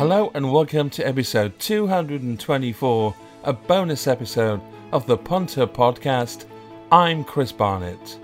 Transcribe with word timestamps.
Hello 0.00 0.30
and 0.32 0.50
welcome 0.50 0.88
to 0.88 1.06
episode 1.06 1.58
224, 1.58 3.14
a 3.44 3.52
bonus 3.52 4.06
episode 4.06 4.62
of 4.92 5.06
the 5.06 5.18
Punter 5.18 5.66
podcast. 5.66 6.46
I'm 6.90 7.22
Chris 7.22 7.52
Barnett. 7.52 8.18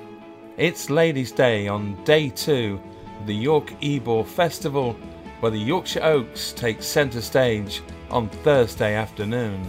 It's 0.57 0.89
Ladies' 0.89 1.33
Day 1.33 1.69
on 1.69 2.03
day 2.05 2.31
two 2.31 2.81
of 3.21 3.27
the 3.27 3.35
York 3.35 3.75
Ebor 3.83 4.25
Festival, 4.25 4.95
where 5.41 5.53
the 5.53 5.59
Yorkshire 5.59 6.03
Oaks 6.03 6.55
take 6.55 6.83
centre 6.83 7.21
stage 7.21 7.83
on 8.11 8.31
Thursday 8.31 8.95
afternoon. 8.95 9.61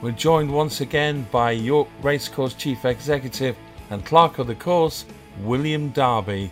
We're 0.00 0.12
joined 0.12 0.50
once 0.50 0.80
again 0.80 1.26
by 1.30 1.50
York 1.50 1.88
Racecourse 2.00 2.54
Chief 2.54 2.86
Executive 2.86 3.58
and 3.90 4.02
Clerk 4.06 4.38
of 4.38 4.46
the 4.46 4.54
Course, 4.54 5.04
William 5.42 5.90
Derby, 5.90 6.50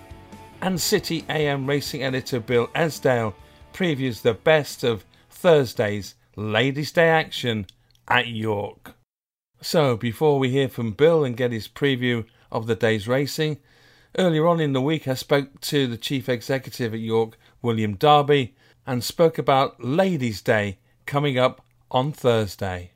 and 0.61 0.79
City 0.79 1.25
AM 1.30 1.67
Racing 1.67 2.03
Editor 2.03 2.39
Bill 2.39 2.67
Esdaile 2.75 3.32
previews 3.73 4.23
the 4.23 4.35
best 4.35 4.85
of 4.85 5.05
Thursday's 5.31 6.15
Ladies' 6.37 6.93
Day 6.93 7.09
action 7.09 7.67
at 8.09 8.29
York. 8.29 8.95
So, 9.63 9.96
before 9.96 10.39
we 10.39 10.51
hear 10.51 10.69
from 10.69 10.93
Bill 10.93 11.25
and 11.25 11.37
get 11.37 11.53
his 11.53 11.69
preview 11.69 12.25
of 12.51 12.67
the 12.67 12.75
day's 12.75 13.07
racing, 13.07 13.59
earlier 14.19 14.46
on 14.46 14.61
in 14.61 14.73
the 14.73 14.81
week 14.81 15.07
I 15.07 15.15
spoke 15.15 15.61
to 15.63 15.87
the 15.87 15.96
Chief 15.96 16.29
Executive 16.29 16.95
at 16.95 17.01
York, 17.01 17.39
William 17.63 17.95
Derby, 17.95 18.55
and 18.87 19.05
spoke 19.05 19.39
about 19.39 19.82
Ladies' 19.82 20.43
Day 20.43 20.79
coming 21.07 21.39
up 21.39 21.65
on 21.91 22.13
Thursday. 22.13 22.93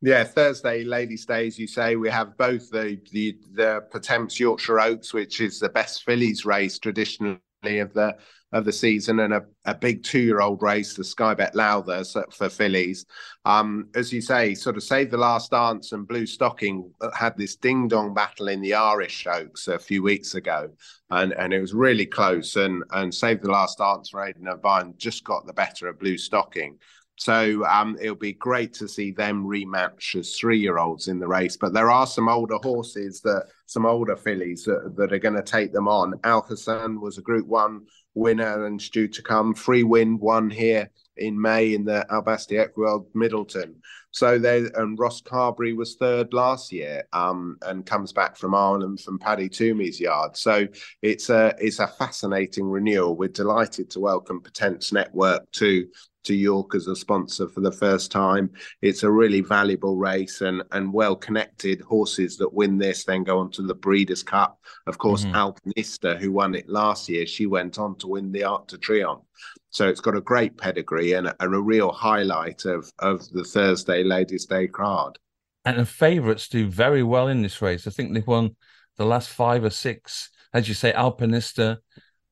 Yeah, 0.00 0.24
Thursday, 0.24 0.84
Ladies' 0.84 1.24
Day, 1.24 1.46
as 1.46 1.58
you 1.58 1.66
say, 1.66 1.96
we 1.96 2.10
have 2.10 2.36
both 2.36 2.70
the 2.70 3.00
the 3.10 3.38
the 3.54 3.84
Pertemps 3.90 4.38
Yorkshire 4.38 4.80
Oaks, 4.80 5.14
which 5.14 5.40
is 5.40 5.58
the 5.58 5.70
best 5.70 6.04
fillies 6.04 6.44
race 6.44 6.78
traditionally 6.78 7.38
of 7.78 7.94
the 7.94 8.14
of 8.54 8.64
the 8.64 8.72
season 8.72 9.20
and 9.20 9.34
a, 9.34 9.42
a 9.64 9.74
big 9.74 10.04
two-year-old 10.04 10.62
race, 10.62 10.94
the 10.94 11.04
Sky 11.04 11.34
Bet 11.34 11.54
Lowther 11.54 12.04
for 12.30 12.48
fillies. 12.48 13.04
Um, 13.44 13.88
as 13.94 14.12
you 14.12 14.22
say, 14.22 14.54
sort 14.54 14.76
of 14.76 14.84
Save 14.84 15.10
the 15.10 15.18
Last 15.18 15.50
Dance 15.50 15.92
and 15.92 16.08
Blue 16.08 16.24
Stocking 16.24 16.90
had 17.14 17.36
this 17.36 17.56
ding-dong 17.56 18.14
battle 18.14 18.48
in 18.48 18.60
the 18.62 18.74
Irish 18.74 19.26
Oaks 19.26 19.68
a 19.68 19.78
few 19.78 20.02
weeks 20.02 20.36
ago, 20.36 20.70
and, 21.10 21.32
and 21.32 21.52
it 21.52 21.60
was 21.60 21.74
really 21.74 22.06
close. 22.06 22.54
And 22.56 22.84
and 22.92 23.12
Save 23.12 23.42
the 23.42 23.50
Last 23.50 23.78
Dance 23.78 24.10
for 24.10 24.24
Aidan 24.24 24.48
O'Brien 24.48 24.94
just 24.96 25.24
got 25.24 25.46
the 25.46 25.52
better 25.52 25.88
of 25.88 25.98
Blue 25.98 26.16
Stocking. 26.16 26.78
So 27.16 27.64
um, 27.66 27.96
it'll 28.00 28.16
be 28.16 28.32
great 28.32 28.72
to 28.74 28.88
see 28.88 29.12
them 29.12 29.44
rematch 29.44 30.16
as 30.18 30.36
three-year-olds 30.36 31.06
in 31.06 31.20
the 31.20 31.28
race. 31.28 31.56
But 31.56 31.72
there 31.72 31.90
are 31.90 32.08
some 32.08 32.28
older 32.28 32.58
horses 32.62 33.20
that 33.20 33.46
some 33.66 33.86
older 33.86 34.16
fillies 34.16 34.64
that, 34.64 34.94
that 34.96 35.12
are 35.12 35.18
going 35.20 35.36
to 35.36 35.42
take 35.42 35.72
them 35.72 35.86
on. 35.86 36.14
Al 36.24 36.42
Hassan 36.42 37.00
was 37.00 37.18
a 37.18 37.22
Group 37.22 37.46
One 37.46 37.82
winner 38.14 38.66
and 38.66 38.80
due 38.90 39.08
to 39.08 39.22
come. 39.22 39.54
Free 39.54 39.82
Wind, 39.82 40.20
one 40.20 40.50
here 40.50 40.90
in 41.16 41.40
May 41.40 41.74
in 41.74 41.84
the 41.84 42.06
Al 42.12 42.22
Basti 42.22 42.56
Equiworld 42.56 43.06
Middleton. 43.14 43.76
So 44.10 44.38
they 44.38 44.66
and 44.76 44.98
Ross 44.98 45.20
Carberry 45.20 45.72
was 45.72 45.96
third 45.96 46.32
last 46.32 46.72
year, 46.72 47.04
um, 47.12 47.56
and 47.62 47.84
comes 47.84 48.12
back 48.12 48.36
from 48.36 48.54
Ireland 48.54 49.00
from 49.00 49.18
Paddy 49.18 49.48
Twomey's 49.48 49.98
yard. 49.98 50.36
So 50.36 50.66
it's 51.02 51.30
a 51.30 51.54
it's 51.58 51.80
a 51.80 51.88
fascinating 51.88 52.66
renewal. 52.66 53.16
We're 53.16 53.28
delighted 53.28 53.90
to 53.90 54.00
welcome 54.00 54.40
Pertemps 54.40 54.92
Network 54.92 55.50
to 55.52 55.86
to 56.24 56.34
York 56.34 56.74
as 56.74 56.86
a 56.88 56.96
sponsor 56.96 57.48
for 57.48 57.60
the 57.60 57.72
first 57.72 58.10
time. 58.10 58.50
It's 58.82 59.02
a 59.02 59.10
really 59.10 59.40
valuable 59.40 59.96
race 59.96 60.40
and 60.40 60.62
and 60.72 60.92
well 60.92 61.16
connected 61.16 61.80
horses 61.82 62.36
that 62.38 62.52
win 62.52 62.78
this 62.78 63.04
then 63.04 63.24
go 63.24 63.38
on 63.38 63.50
to 63.52 63.62
the 63.62 63.74
Breeders' 63.74 64.22
Cup. 64.22 64.58
Of 64.86 64.98
course, 64.98 65.24
mm-hmm. 65.24 65.36
Alpinista, 65.36 66.18
who 66.18 66.32
won 66.32 66.54
it 66.54 66.68
last 66.68 67.08
year, 67.08 67.26
she 67.26 67.46
went 67.46 67.78
on 67.78 67.96
to 67.98 68.08
win 68.08 68.32
the 68.32 68.44
Arc 68.44 68.68
de 68.68 68.78
Triomphe. 68.78 69.24
So 69.70 69.88
it's 69.88 70.00
got 70.00 70.16
a 70.16 70.20
great 70.20 70.56
pedigree 70.56 71.12
and 71.14 71.26
a, 71.26 71.36
and 71.40 71.54
a 71.54 71.60
real 71.60 71.92
highlight 71.92 72.64
of 72.64 72.90
of 72.98 73.28
the 73.30 73.44
Thursday 73.44 74.02
Ladies' 74.02 74.46
Day 74.46 74.66
crowd. 74.66 75.18
And 75.64 75.78
the 75.78 75.86
favourites 75.86 76.48
do 76.48 76.68
very 76.68 77.02
well 77.02 77.28
in 77.28 77.42
this 77.42 77.62
race. 77.62 77.86
I 77.86 77.90
think 77.90 78.12
they've 78.12 78.26
won 78.26 78.56
the 78.96 79.06
last 79.06 79.30
five 79.30 79.64
or 79.64 79.70
six. 79.70 80.30
As 80.52 80.68
you 80.68 80.74
say, 80.74 80.92
Alpinista, 80.92 81.78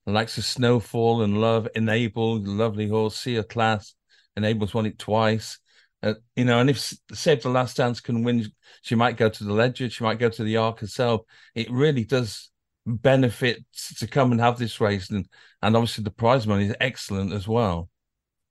likes 0.06 0.38
of 0.38 0.44
Snowfall 0.44 1.22
and 1.22 1.40
Love, 1.40 1.68
Enable, 1.74 2.40
lovely 2.40 2.88
horse, 2.88 3.16
Sea 3.16 3.36
of 3.36 3.48
Class, 3.48 3.94
Enable's 4.36 4.74
won 4.74 4.86
it 4.86 4.98
twice. 4.98 5.58
Uh, 6.02 6.14
you 6.34 6.44
know, 6.44 6.58
and 6.58 6.68
if 6.68 6.92
Save 7.12 7.42
the 7.42 7.48
Last 7.48 7.76
Dance 7.76 8.00
can 8.00 8.24
win, 8.24 8.50
she 8.82 8.96
might 8.96 9.16
go 9.16 9.28
to 9.28 9.44
the 9.44 9.52
Leger, 9.52 9.88
she 9.88 10.02
might 10.02 10.18
go 10.18 10.28
to 10.28 10.42
the 10.42 10.56
Arc 10.56 10.80
herself. 10.80 11.20
It 11.54 11.70
really 11.70 12.04
does 12.04 12.50
benefit 12.84 13.64
to 13.98 14.08
come 14.08 14.32
and 14.32 14.40
have 14.40 14.58
this 14.58 14.80
race, 14.80 15.10
and 15.10 15.28
and 15.62 15.76
obviously 15.76 16.02
the 16.02 16.10
prize 16.10 16.46
money 16.46 16.66
is 16.66 16.74
excellent 16.80 17.32
as 17.32 17.46
well. 17.46 17.88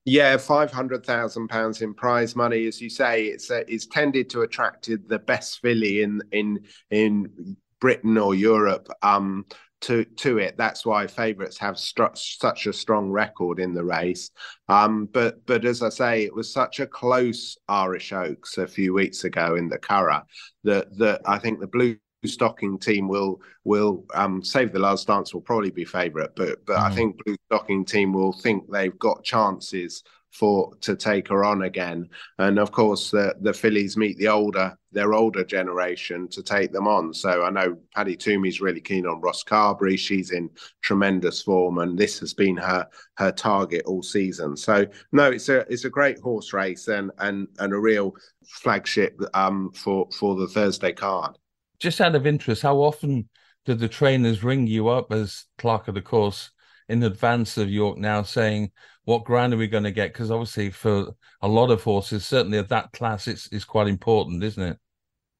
Yeah, 0.06 0.38
five 0.38 0.72
hundred 0.72 1.06
thousand 1.06 1.50
pounds 1.50 1.82
in 1.82 1.94
prize 1.94 2.36
money, 2.36 2.66
as 2.68 2.82
you 2.82 2.90
say, 2.90 3.26
it's 3.26 3.52
uh, 3.52 3.64
it's 3.68 3.86
tended 3.86 4.30
to 4.30 4.42
attract 4.42 4.90
the 5.08 5.20
best 5.20 5.60
filly 5.60 6.02
in 6.02 6.22
in 6.32 6.60
in 6.90 7.58
Britain 7.82 8.18
or 8.18 8.34
Europe. 8.34 8.88
Um, 9.02 9.46
to 9.82 10.06
to 10.06 10.38
it. 10.38 10.56
That's 10.58 10.86
why 10.86 11.08
favourites 11.08 11.58
have 11.58 11.76
stru- 11.76 12.18
such 12.18 12.68
a 12.68 12.74
strong 12.74 13.10
record 13.12 13.60
in 13.60 13.74
the 13.74 13.84
race. 13.84 14.30
Um, 14.70 15.08
but 15.12 15.46
but 15.46 15.66
as 15.66 15.82
I 15.82 15.90
say, 15.90 16.24
it 16.24 16.34
was 16.34 16.52
such 16.52 16.80
a 16.80 16.88
close 16.88 17.58
Irish 17.68 18.14
Oaks 18.14 18.58
a 18.58 18.68
few 18.68 18.94
weeks 18.94 19.24
ago 19.24 19.56
in 19.56 19.70
the 19.70 19.80
Curragh 19.80 20.24
that 20.64 20.98
that 20.98 21.22
I 21.26 21.40
think 21.40 21.60
the 21.60 21.68
blue 21.68 21.98
stocking 22.26 22.78
team 22.78 23.08
will 23.08 23.42
will 23.64 24.06
um, 24.14 24.44
save 24.44 24.72
the 24.72 24.80
last 24.80 25.08
dance 25.08 25.34
will 25.34 25.42
probably 25.42 25.72
be 25.72 25.86
favourite, 25.86 26.32
but 26.36 26.66
but 26.66 26.78
mm. 26.78 26.84
I 26.84 26.94
think 26.94 27.24
blue 27.24 27.36
stocking 27.48 27.86
team 27.86 28.14
will 28.14 28.34
think 28.34 28.70
they've 28.72 28.98
got 29.00 29.24
chances 29.24 30.04
for 30.32 30.74
to 30.82 30.96
take 30.96 31.28
her 31.28 31.44
on 31.44 31.64
again. 31.64 32.10
And 32.40 32.58
of 32.58 32.72
course, 32.72 33.12
the 33.12 33.36
the 33.42 33.54
fillies 33.54 33.98
meet 33.98 34.18
the 34.18 34.30
older 34.30 34.78
their 34.94 35.14
older 35.14 35.44
generation 35.44 36.28
to 36.28 36.44
take 36.44 36.72
them 36.72 36.88
on. 36.88 37.14
So 37.14 37.44
I 37.44 37.50
know 37.50 37.78
Paddy 37.96 38.18
Twomey's 38.18 38.60
really 38.60 38.82
keen 38.82 39.06
on 39.06 39.22
Ross 39.22 39.44
Carberry. 39.44 39.96
She's 39.96 40.32
in 40.32 40.50
tremendous 40.82 41.42
form, 41.42 41.78
and 41.78 41.98
this 41.98 42.20
has 42.20 42.34
been 42.34 42.58
her 42.58 42.88
her 43.16 43.32
target 43.32 43.84
all 43.86 44.04
season. 44.04 44.56
So 44.56 44.86
no, 45.12 45.32
it's 45.32 45.50
a 45.50 45.60
it's 45.72 45.86
a 45.86 45.90
great 45.90 46.20
horse 46.20 46.54
race 46.54 46.88
and 46.88 47.12
and 47.20 47.48
and 47.60 47.74
a 47.74 47.80
real 47.80 48.16
flagship 48.46 49.20
um, 49.34 49.72
for 49.72 50.08
for 50.18 50.36
the 50.36 50.48
Thursday 50.48 50.94
card. 50.94 51.38
Just 51.80 52.02
out 52.02 52.16
of 52.16 52.28
interest, 52.28 52.62
how 52.62 52.78
often 52.78 53.28
do 53.66 53.74
the 53.74 53.88
trainers 53.88 54.44
ring 54.44 54.68
you 54.68 54.88
up 54.88 55.12
as 55.12 55.46
clerk 55.58 55.88
of 55.88 55.96
the 55.96 56.02
course 56.02 56.52
in 56.90 57.04
advance 57.04 57.58
of 57.58 57.70
York 57.70 57.98
now 57.98 58.22
saying 58.22 58.72
what 59.12 59.26
ground 59.26 59.54
are 59.54 59.58
we 59.58 59.68
going 59.68 59.84
to 59.84 59.92
get? 59.92 60.14
Because 60.14 60.32
obviously, 60.32 60.70
for 60.70 61.08
a 61.42 61.48
lot 61.48 61.70
of 61.70 61.84
horses, 61.84 62.26
certainly 62.26 62.58
of 62.58 62.70
that 62.70 62.94
class, 62.94 63.28
it's, 63.28 63.50
it's 63.52 63.66
quite 63.66 63.88
important, 63.88 64.42
isn't 64.42 64.64
it? 64.64 64.78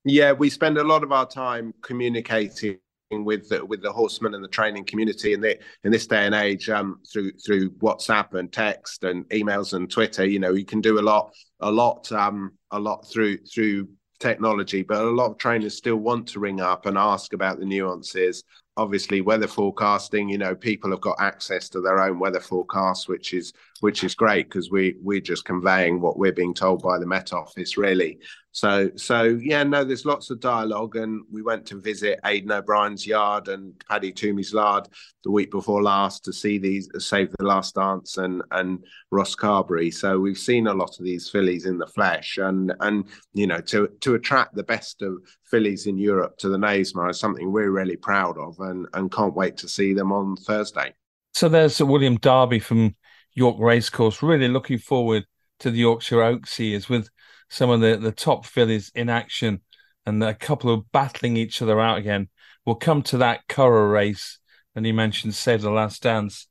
Yeah, 0.04 0.34
we 0.34 0.50
spend 0.50 0.78
a 0.78 0.84
lot 0.84 1.04
of 1.04 1.14
our 1.14 1.26
time 1.26 1.74
communicating 1.82 2.80
with 3.12 3.48
the, 3.48 3.66
with 3.66 3.82
the 3.82 3.92
horsemen 3.92 4.34
and 4.36 4.44
the 4.44 4.50
training 4.50 4.84
community 4.84 5.32
in 5.32 5.40
the 5.40 5.58
in 5.86 5.92
this 5.92 6.06
day 6.06 6.26
and 6.26 6.36
age 6.36 6.70
um, 6.70 7.00
through 7.10 7.32
through 7.46 7.70
WhatsApp 7.76 8.34
and 8.34 8.52
text 8.52 9.06
and 9.06 9.24
emails 9.30 9.74
and 9.74 9.90
Twitter. 9.90 10.26
You 10.26 10.40
know, 10.40 10.52
you 10.52 10.66
can 10.66 10.82
do 10.82 11.00
a 11.00 11.02
lot 11.02 11.32
a 11.62 11.72
lot 11.72 12.12
um, 12.12 12.52
a 12.72 12.80
lot 12.80 13.08
through 13.10 13.38
through 13.46 13.88
technology, 14.20 14.82
but 14.84 14.98
a 14.98 15.10
lot 15.10 15.32
of 15.32 15.38
trainers 15.38 15.78
still 15.78 15.96
want 15.96 16.28
to 16.28 16.42
ring 16.42 16.60
up 16.60 16.88
and 16.88 16.98
ask 16.98 17.32
about 17.32 17.58
the 17.60 17.66
nuances 17.66 18.44
obviously 18.78 19.20
weather 19.20 19.48
forecasting 19.48 20.30
you 20.30 20.38
know 20.38 20.56
people 20.56 20.92
have 20.92 21.02
got 21.02 21.18
access 21.20 21.68
to 21.68 21.82
their 21.82 22.02
own 22.02 22.20
weather 22.20 22.40
forecasts 22.40 23.08
which 23.08 23.34
is 23.34 23.52
which 23.82 24.04
is 24.04 24.16
great 24.16 24.48
because 24.48 24.72
we 24.72 24.96
we're 25.02 25.20
just 25.20 25.44
conveying 25.44 26.00
what 26.00 26.18
we're 26.18 26.32
being 26.32 26.54
told 26.54 26.82
by 26.82 26.98
the 26.98 27.06
met 27.06 27.34
office 27.34 27.78
really. 27.78 28.18
So 28.54 28.90
so 28.96 29.24
yeah 29.42 29.64
no 29.64 29.84
there's 29.84 30.06
lots 30.06 30.30
of 30.30 30.40
dialogue 30.40 30.96
and 30.96 31.24
we 31.32 31.42
went 31.42 31.66
to 31.68 31.82
visit 31.82 32.20
aidan 32.26 32.52
o'brien's 32.52 33.06
yard 33.06 33.48
and 33.48 33.74
paddy 33.90 34.12
twomey's 34.12 34.54
yard 34.54 34.88
the 35.24 35.32
week 35.32 35.52
before 35.52 35.82
last 35.82 36.24
to 36.26 36.34
see 36.34 36.58
these 36.58 36.90
save 36.98 37.32
the 37.38 37.46
last 37.46 37.76
dance 37.76 38.18
and 38.18 38.42
and 38.52 38.86
ross 39.12 39.36
carberry. 39.36 39.92
So 39.92 40.20
we've 40.20 40.38
seen 40.38 40.68
a 40.68 40.74
lot 40.74 40.98
of 40.98 41.06
these 41.06 41.30
fillies 41.30 41.66
in 41.66 41.78
the 41.78 41.88
flesh 41.88 42.38
and 42.38 42.74
and 42.80 43.06
you 43.34 43.48
know 43.48 43.60
to 43.62 43.90
to 44.02 44.16
attract 44.16 44.56
the 44.56 44.64
best 44.64 45.02
of 45.02 45.18
fillies 45.52 45.86
in 45.86 45.98
europe 45.98 46.38
to 46.38 46.50
the 46.50 46.58
Knavesmire 46.58 47.12
is 47.12 47.20
something 47.20 47.52
we're 47.52 47.70
really 47.70 47.98
proud 47.98 48.38
of 48.38 48.60
and, 48.62 48.88
and 48.94 49.12
can't 49.12 49.36
wait 49.36 49.58
to 49.58 49.68
see 49.68 49.94
them 49.94 50.12
on 50.12 50.36
Thursday. 50.38 50.94
So 51.34 51.50
there's 51.50 51.82
William 51.82 52.18
Derby 52.18 52.60
from 52.60 52.96
York 53.34 53.58
Racecourse. 53.60 54.24
Really 54.24 54.48
looking 54.48 54.78
forward 54.78 55.26
to 55.60 55.72
the 55.72 55.80
Yorkshire 55.80 56.24
Oaks 56.24 56.60
years 56.60 56.90
with 56.90 57.10
some 57.50 57.70
of 57.70 57.82
the, 57.82 57.98
the 57.98 58.12
top 58.12 58.46
fillies 58.46 58.92
in 58.96 59.10
action 59.10 59.62
and 60.06 60.24
a 60.24 60.34
couple 60.34 60.74
of 60.74 60.92
battling 60.92 61.38
each 61.38 61.62
other 61.62 61.80
out 61.80 61.98
again. 61.98 62.30
We'll 62.66 62.76
come 62.76 63.02
to 63.04 63.18
that 63.20 63.48
Curragh 63.48 63.92
race. 63.92 64.40
And 64.76 64.86
he 64.86 64.92
mentioned 64.92 65.36
Save 65.36 65.62
the 65.62 65.70
Last 65.70 66.02
Dance 66.02 66.48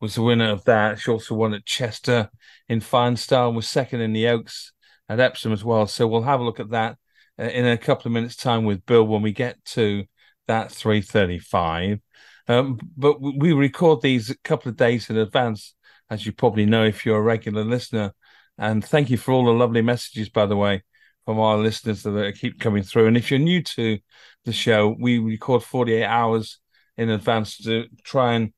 was 0.00 0.14
the 0.14 0.22
winner 0.22 0.50
of 0.50 0.64
that. 0.64 1.00
She 1.00 1.10
also 1.10 1.34
won 1.34 1.54
at 1.54 1.66
Chester 1.66 2.30
in 2.68 2.80
fine 2.80 3.16
style, 3.16 3.48
and 3.48 3.56
was 3.56 3.68
second 3.68 4.00
in 4.00 4.12
the 4.12 4.28
Oaks 4.28 4.72
at 5.08 5.20
Epsom 5.20 5.52
as 5.52 5.64
well. 5.64 5.86
So 5.86 6.06
we'll 6.06 6.22
have 6.22 6.40
a 6.40 6.44
look 6.44 6.60
at 6.60 6.70
that 6.70 6.98
in 7.38 7.66
a 7.66 7.78
couple 7.78 8.08
of 8.08 8.12
minutes' 8.12 8.36
time 8.36 8.64
with 8.64 8.86
Bill 8.86 9.04
when 9.04 9.22
we 9.22 9.32
get 9.32 9.62
to 9.66 10.04
that 10.46 10.70
335. 10.70 12.00
Um, 12.46 12.78
but 12.96 13.20
we 13.20 13.52
record 13.52 14.02
these 14.02 14.30
a 14.30 14.38
couple 14.38 14.68
of 14.68 14.76
days 14.76 15.08
in 15.10 15.16
advance, 15.16 15.74
as 16.10 16.26
you 16.26 16.32
probably 16.32 16.66
know 16.66 16.84
if 16.84 17.04
you're 17.04 17.18
a 17.18 17.22
regular 17.22 17.64
listener. 17.64 18.12
And 18.58 18.84
thank 18.84 19.10
you 19.10 19.16
for 19.16 19.32
all 19.32 19.46
the 19.46 19.52
lovely 19.52 19.82
messages, 19.82 20.28
by 20.28 20.46
the 20.46 20.56
way, 20.56 20.82
from 21.24 21.40
our 21.40 21.56
listeners 21.56 22.02
that 22.02 22.38
keep 22.38 22.60
coming 22.60 22.82
through. 22.82 23.06
And 23.06 23.16
if 23.16 23.30
you're 23.30 23.40
new 23.40 23.62
to 23.62 23.98
the 24.44 24.52
show, 24.52 24.94
we 24.98 25.18
record 25.18 25.62
48 25.62 26.04
hours 26.04 26.58
in 26.96 27.10
advance 27.10 27.56
to 27.58 27.86
try 28.04 28.34
and 28.34 28.52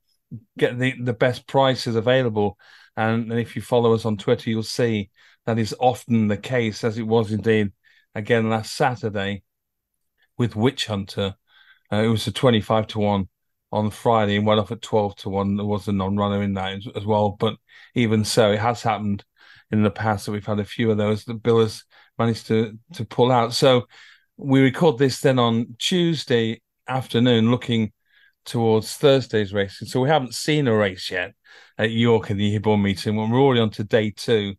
get 0.58 0.78
the, 0.78 0.94
the 1.00 1.14
best 1.14 1.46
prices 1.46 1.96
available. 1.96 2.58
And, 2.96 3.30
and 3.30 3.40
if 3.40 3.56
you 3.56 3.62
follow 3.62 3.94
us 3.94 4.04
on 4.04 4.16
Twitter, 4.16 4.50
you'll 4.50 4.62
see 4.64 5.10
that 5.46 5.58
is 5.58 5.74
often 5.78 6.26
the 6.26 6.36
case, 6.36 6.82
as 6.82 6.98
it 6.98 7.06
was 7.06 7.32
indeed 7.32 7.72
again 8.16 8.48
last 8.48 8.74
Saturday 8.74 9.42
with 10.38 10.56
Witch 10.56 10.86
Hunter. 10.86 11.34
Uh, 11.92 11.96
it 11.96 12.08
was 12.08 12.26
a 12.26 12.32
25 12.32 12.86
to 12.88 12.98
1 12.98 13.28
on 13.72 13.90
Friday 13.90 14.36
and 14.36 14.46
went 14.46 14.58
off 14.58 14.72
at 14.72 14.82
12 14.82 15.16
to 15.16 15.28
1. 15.28 15.56
There 15.56 15.66
was 15.66 15.86
a 15.86 15.92
non 15.92 16.16
runner 16.16 16.42
in 16.42 16.54
that 16.54 16.80
as, 16.96 17.04
well. 17.04 17.36
But 17.38 17.56
even 17.94 18.24
so, 18.24 18.52
it 18.52 18.58
has 18.58 18.82
happened 18.82 19.24
in 19.70 19.82
the 19.82 19.90
past 19.90 20.26
that 20.26 20.32
we've 20.32 20.46
had 20.46 20.58
a 20.58 20.64
few 20.64 20.90
of 20.90 20.96
those 20.96 21.24
that 21.24 21.42
Bill 21.42 21.60
has 21.60 21.84
managed 22.18 22.46
to, 22.46 22.78
to 22.94 23.04
pull 23.04 23.30
out. 23.30 23.52
So 23.52 23.86
we 24.38 24.60
record 24.60 24.96
this 24.98 25.20
then 25.20 25.38
on 25.38 25.76
Tuesday 25.78 26.62
afternoon, 26.88 27.50
looking 27.50 27.92
towards 28.46 28.94
Thursday's 28.94 29.52
racing. 29.52 29.88
So 29.88 30.00
we 30.00 30.08
haven't 30.08 30.34
seen 30.34 30.68
a 30.68 30.74
race 30.74 31.10
yet 31.10 31.34
at 31.76 31.90
York 31.90 32.30
in 32.30 32.38
the 32.38 32.56
Ebor 32.56 32.78
meeting. 32.78 33.16
When 33.16 33.30
we're 33.30 33.40
already 33.40 33.60
on 33.60 33.70
to 33.70 33.84
day 33.84 34.10
two, 34.10 34.54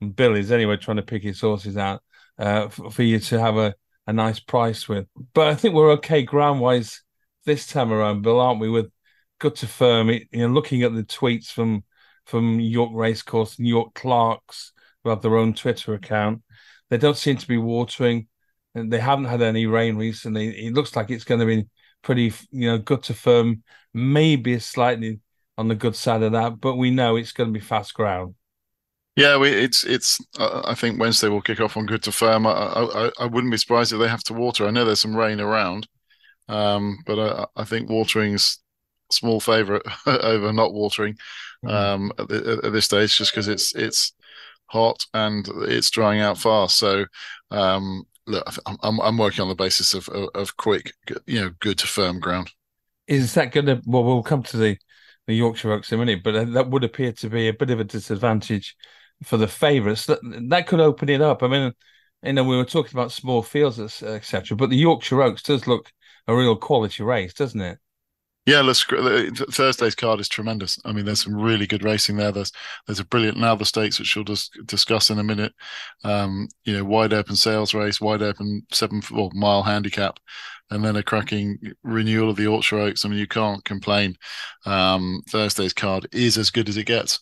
and 0.00 0.16
Bill 0.16 0.34
is 0.34 0.50
anyway 0.50 0.78
trying 0.78 0.96
to 0.96 1.02
pick 1.02 1.22
his 1.22 1.40
horses 1.40 1.76
out 1.76 2.02
uh, 2.38 2.68
for, 2.68 3.02
you 3.02 3.18
to 3.18 3.40
have 3.40 3.56
a, 3.56 3.74
a 4.06 4.12
nice 4.12 4.40
price 4.40 4.88
with. 4.88 5.06
But 5.34 5.48
I 5.48 5.54
think 5.54 5.74
we're 5.74 5.92
okay 5.92 6.22
ground 6.22 6.60
wise 6.60 7.02
this 7.44 7.66
time 7.66 7.92
around, 7.92 8.22
Bill, 8.22 8.40
aren't 8.40 8.60
we? 8.60 8.68
With 8.68 8.90
good 9.38 9.56
to 9.56 9.66
firm, 9.66 10.10
you 10.10 10.26
know, 10.32 10.48
looking 10.48 10.82
at 10.82 10.94
the 10.94 11.04
tweets 11.04 11.46
from 11.46 11.84
from 12.24 12.60
York 12.60 12.90
Racecourse 12.94 13.58
and 13.58 13.66
York 13.66 13.94
Clarks, 13.94 14.72
who 15.02 15.10
have 15.10 15.22
their 15.22 15.36
own 15.36 15.54
Twitter 15.54 15.94
account, 15.94 16.42
they 16.88 16.98
don't 16.98 17.16
seem 17.16 17.36
to 17.36 17.48
be 17.48 17.56
watering. 17.56 18.28
And 18.74 18.92
they 18.92 19.00
haven't 19.00 19.26
had 19.26 19.42
any 19.42 19.66
rain 19.66 19.96
recently. 19.96 20.66
It 20.66 20.72
looks 20.72 20.96
like 20.96 21.10
it's 21.10 21.24
going 21.24 21.40
to 21.40 21.46
be 21.46 21.66
pretty, 22.02 22.32
you 22.50 22.70
know, 22.70 22.78
good 22.78 23.02
to 23.04 23.14
firm, 23.14 23.62
maybe 23.92 24.58
slightly 24.58 25.20
on 25.58 25.68
the 25.68 25.74
good 25.74 25.94
side 25.94 26.22
of 26.22 26.32
that, 26.32 26.60
but 26.60 26.76
we 26.76 26.90
know 26.90 27.16
it's 27.16 27.32
going 27.32 27.52
to 27.52 27.58
be 27.58 27.64
fast 27.64 27.94
ground. 27.94 28.34
Yeah, 29.14 29.36
we, 29.36 29.50
it's 29.50 29.84
it's. 29.84 30.20
Uh, 30.38 30.62
I 30.64 30.74
think 30.74 30.98
Wednesday 30.98 31.28
will 31.28 31.42
kick 31.42 31.60
off 31.60 31.76
on 31.76 31.84
good 31.84 32.02
to 32.04 32.12
firm. 32.12 32.46
I, 32.46 32.52
I, 32.52 33.10
I 33.20 33.26
wouldn't 33.26 33.50
be 33.50 33.58
surprised 33.58 33.92
if 33.92 33.98
they 33.98 34.08
have 34.08 34.24
to 34.24 34.32
water. 34.32 34.66
I 34.66 34.70
know 34.70 34.84
there's 34.84 35.00
some 35.00 35.16
rain 35.16 35.38
around, 35.38 35.86
um, 36.48 36.98
but 37.04 37.18
I, 37.18 37.60
I 37.60 37.64
think 37.64 37.90
watering's 37.90 38.58
small 39.10 39.38
favourite 39.38 39.82
over 40.06 40.50
not 40.52 40.72
watering 40.72 41.18
mm. 41.62 41.70
um, 41.70 42.12
at, 42.18 42.28
the, 42.28 42.60
at, 42.64 42.72
this 42.72 42.86
stage, 42.86 43.16
just 43.18 43.32
because 43.32 43.48
it's 43.48 43.74
it's 43.74 44.14
hot 44.66 45.04
and 45.12 45.46
it's 45.68 45.90
drying 45.90 46.20
out 46.20 46.38
fast. 46.38 46.78
So 46.78 47.04
um, 47.50 48.04
look, 48.26 48.46
I'm 48.82 48.98
I'm 48.98 49.18
working 49.18 49.42
on 49.42 49.48
the 49.48 49.54
basis 49.54 49.92
of, 49.92 50.08
of, 50.08 50.30
of 50.34 50.56
quick, 50.56 50.94
you 51.26 51.38
know, 51.38 51.50
good 51.60 51.78
to 51.80 51.86
firm 51.86 52.18
ground. 52.18 52.50
Is 53.06 53.34
that 53.34 53.52
going 53.52 53.66
to? 53.66 53.82
Well, 53.84 54.04
we'll 54.04 54.22
come 54.22 54.42
to 54.44 54.56
the 54.56 54.78
the 55.26 55.34
Yorkshire 55.34 55.72
Oaks 55.72 55.92
in 55.92 56.00
a 56.00 56.04
minute, 56.04 56.24
but 56.24 56.34
uh, 56.34 56.44
that 56.44 56.70
would 56.70 56.82
appear 56.82 57.12
to 57.12 57.28
be 57.28 57.48
a 57.48 57.52
bit 57.52 57.70
of 57.70 57.78
a 57.78 57.84
disadvantage 57.84 58.74
for 59.24 59.36
the 59.36 59.48
favourites. 59.48 60.06
That 60.06 60.20
that 60.50 60.66
could 60.66 60.80
open 60.80 61.08
it 61.08 61.20
up. 61.20 61.42
I 61.42 61.48
mean, 61.48 61.72
you 62.22 62.32
know, 62.32 62.44
we 62.44 62.56
were 62.56 62.64
talking 62.64 62.92
about 62.94 63.12
small 63.12 63.42
fields, 63.42 63.78
etc., 63.78 64.56
but 64.56 64.70
the 64.70 64.76
Yorkshire 64.76 65.22
Oaks 65.22 65.42
does 65.42 65.66
look 65.66 65.92
a 66.26 66.34
real 66.34 66.56
quality 66.56 67.02
race, 67.02 67.34
doesn't 67.34 67.60
it? 67.60 67.78
Yeah, 68.44 68.72
Thursday's 68.72 69.94
card 69.94 70.18
is 70.18 70.28
tremendous. 70.28 70.76
I 70.84 70.90
mean, 70.90 71.04
there's 71.04 71.22
some 71.22 71.40
really 71.40 71.64
good 71.64 71.84
racing 71.84 72.16
there. 72.16 72.32
There's 72.32 72.50
there's 72.86 72.98
a 72.98 73.04
brilliant 73.04 73.38
Lowther 73.38 73.64
stakes 73.64 74.00
which 74.00 74.16
we'll 74.16 74.24
just 74.24 74.58
discuss 74.66 75.10
in 75.10 75.20
a 75.20 75.24
minute. 75.24 75.52
Um, 76.02 76.48
you 76.64 76.76
know, 76.76 76.84
wide 76.84 77.12
open 77.12 77.36
sales 77.36 77.72
race, 77.72 78.00
wide 78.00 78.20
open 78.20 78.66
seven 78.72 79.00
mile 79.32 79.62
handicap, 79.62 80.18
and 80.70 80.84
then 80.84 80.96
a 80.96 81.04
cracking 81.04 81.56
renewal 81.84 82.30
of 82.30 82.36
the 82.36 82.42
Yorkshire 82.42 82.78
Oaks. 82.78 83.04
I 83.04 83.10
mean, 83.10 83.18
you 83.20 83.28
can't 83.28 83.64
complain. 83.64 84.16
Um, 84.66 85.22
Thursday's 85.28 85.72
card 85.72 86.08
is 86.10 86.36
as 86.36 86.50
good 86.50 86.68
as 86.68 86.76
it 86.76 86.86
gets. 86.86 87.20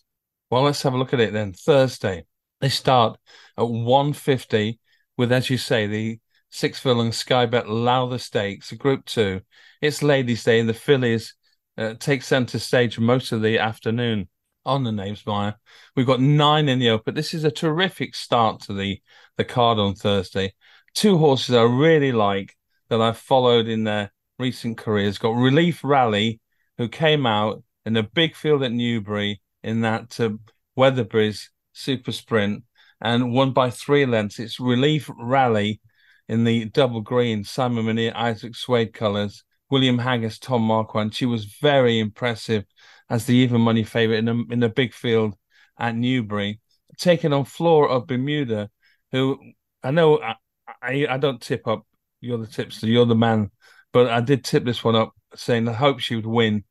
Well, 0.51 0.63
let's 0.63 0.81
have 0.83 0.93
a 0.93 0.97
look 0.97 1.13
at 1.13 1.21
it 1.21 1.31
then. 1.31 1.53
Thursday, 1.53 2.25
they 2.59 2.67
start 2.67 3.17
at 3.57 3.69
150 3.69 4.79
with, 5.17 5.31
as 5.31 5.49
you 5.49 5.57
say, 5.57 5.87
the 5.87 6.19
six 6.49 6.77
furlong 6.77 7.13
Sky 7.13 7.45
Bet 7.45 7.69
Lowther 7.69 8.17
Stakes, 8.17 8.73
Group 8.73 9.05
Two. 9.05 9.41
It's 9.81 10.03
Ladies' 10.03 10.43
Day, 10.43 10.59
and 10.59 10.67
the 10.67 10.73
fillies 10.73 11.35
uh, 11.77 11.93
take 11.93 12.21
centre 12.21 12.59
stage 12.59 12.99
most 12.99 13.31
of 13.31 13.41
the 13.41 13.59
afternoon 13.59 14.27
on 14.65 14.83
the 14.83 14.91
Knavesmire. 14.91 15.55
We've 15.95 16.05
got 16.05 16.19
nine 16.19 16.67
in 16.67 16.79
the 16.79 16.89
open. 16.89 17.15
This 17.15 17.33
is 17.33 17.45
a 17.45 17.51
terrific 17.51 18.13
start 18.13 18.59
to 18.63 18.73
the 18.73 19.01
the 19.37 19.45
card 19.45 19.79
on 19.79 19.95
Thursday. 19.95 20.53
Two 20.93 21.17
horses 21.17 21.55
I 21.55 21.63
really 21.63 22.11
like 22.11 22.57
that 22.89 22.99
I've 22.99 23.17
followed 23.17 23.69
in 23.69 23.85
their 23.85 24.11
recent 24.37 24.77
careers. 24.77 25.17
Got 25.17 25.37
Relief 25.37 25.81
Rally, 25.81 26.41
who 26.77 26.89
came 26.89 27.25
out 27.25 27.63
in 27.85 27.95
a 27.95 28.03
big 28.03 28.35
field 28.35 28.63
at 28.63 28.73
Newbury 28.73 29.40
in 29.63 29.81
that 29.81 30.19
uh, 30.19 30.31
Weatherbys 30.77 31.49
Super 31.73 32.11
Sprint 32.11 32.63
and 32.99 33.33
won 33.33 33.51
by 33.51 33.69
three 33.69 34.05
lengths. 34.05 34.39
It's 34.39 34.59
Relief 34.59 35.09
Rally 35.17 35.81
in 36.27 36.43
the 36.43 36.65
double 36.65 37.01
green, 37.01 37.43
Simon 37.43 37.85
Munir, 37.85 38.15
Isaac 38.15 38.53
Souede 38.53 38.93
colours, 38.93 39.43
William 39.69 39.97
Haggas, 39.97 40.39
Tom 40.39 40.61
Marquand. 40.61 41.13
She 41.13 41.25
was 41.25 41.45
very 41.61 41.99
impressive 41.99 42.63
as 43.09 43.25
the 43.25 43.35
even 43.35 43.61
money 43.61 43.83
favourite 43.83 44.19
in 44.19 44.27
a, 44.27 44.53
in 44.53 44.63
a 44.63 44.69
big 44.69 44.93
field 44.93 45.35
at 45.77 45.95
Newbury, 45.95 46.61
taking 46.97 47.33
on 47.33 47.45
Flora 47.45 47.89
of 47.89 48.07
Bermuda, 48.07 48.69
who 49.11 49.39
I 49.83 49.91
know 49.91 50.19
I, 50.19 50.35
I, 50.81 51.07
I 51.09 51.17
don't 51.17 51.41
tip 51.41 51.67
up. 51.67 51.85
You're 52.21 52.37
the 52.37 52.47
tipster, 52.47 52.87
you're 52.87 53.05
the 53.05 53.15
man. 53.15 53.49
But 53.91 54.09
I 54.09 54.21
did 54.21 54.43
tip 54.43 54.63
this 54.63 54.83
one 54.83 54.95
up 54.95 55.13
saying 55.35 55.67
I 55.67 55.73
hope 55.73 55.99
she 55.99 56.15
would 56.15 56.25
win 56.25 56.63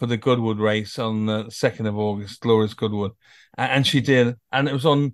for 0.00 0.06
the 0.06 0.16
Goodwood 0.16 0.58
race 0.58 0.98
on 0.98 1.26
the 1.26 1.44
2nd 1.44 1.86
of 1.86 1.98
August, 1.98 2.40
Glorious 2.40 2.72
Goodwood. 2.72 3.12
And 3.58 3.86
she 3.86 4.00
did. 4.00 4.34
And 4.50 4.66
it 4.66 4.72
was 4.72 4.86
on 4.86 5.12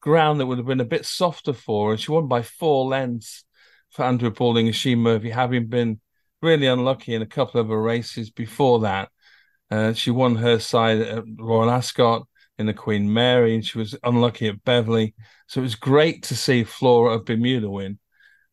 ground 0.00 0.38
that 0.38 0.46
would 0.46 0.58
have 0.58 0.68
been 0.68 0.80
a 0.80 0.84
bit 0.84 1.04
softer 1.04 1.52
for 1.52 1.90
her. 1.90 1.96
She 1.96 2.12
won 2.12 2.28
by 2.28 2.42
four 2.42 2.86
lengths 2.86 3.44
for 3.90 4.04
Andrew 4.04 4.30
Balding 4.30 4.68
and 4.68 4.74
Oisin 4.74 5.00
Murphy, 5.00 5.30
having 5.30 5.66
been 5.66 6.00
really 6.40 6.68
unlucky 6.68 7.12
in 7.12 7.22
a 7.22 7.26
couple 7.26 7.60
of 7.60 7.68
her 7.68 7.82
races 7.82 8.30
before 8.30 8.80
that. 8.80 9.10
Uh, 9.68 9.92
she 9.94 10.12
won 10.12 10.36
her 10.36 10.60
side 10.60 11.00
at 11.00 11.24
Royal 11.36 11.68
Ascot 11.68 12.22
in 12.56 12.66
the 12.66 12.74
Queen 12.74 13.12
Mary, 13.12 13.56
and 13.56 13.66
she 13.66 13.78
was 13.78 13.96
unlucky 14.04 14.46
at 14.46 14.62
Beverley. 14.62 15.12
So 15.48 15.60
it 15.60 15.64
was 15.64 15.74
great 15.74 16.22
to 16.24 16.36
see 16.36 16.62
Flora 16.62 17.14
of 17.14 17.24
Bermuda 17.24 17.68
win. 17.68 17.98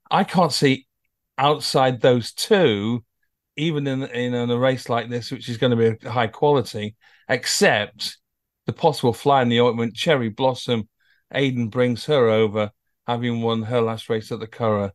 I 0.09 0.23
can't 0.23 0.51
see 0.51 0.87
outside 1.37 2.01
those 2.01 2.33
two 2.33 3.03
even 3.57 3.87
in, 3.87 4.03
in, 4.03 4.33
a 4.33 4.57
race 4.57 4.87
like 4.87 5.09
this, 5.09 5.31
which 5.31 5.49
is 5.49 5.57
going 5.57 5.75
to 5.75 5.95
be 5.95 6.07
high 6.07 6.27
quality, 6.27 6.95
except 7.27 8.17
the 8.67 8.73
possible 8.73 9.13
fly 9.13 9.41
in 9.41 9.49
the 9.49 9.59
ointment, 9.59 9.95
Cherry 9.95 10.29
Blossom. 10.29 10.87
Aidan 11.33 11.67
brings 11.67 12.05
her 12.05 12.29
over, 12.29 12.71
having 13.05 13.41
won 13.41 13.63
her 13.63 13.81
last 13.81 14.09
race 14.09 14.31
at 14.31 14.39
the 14.39 14.47
Curragh. 14.47 14.91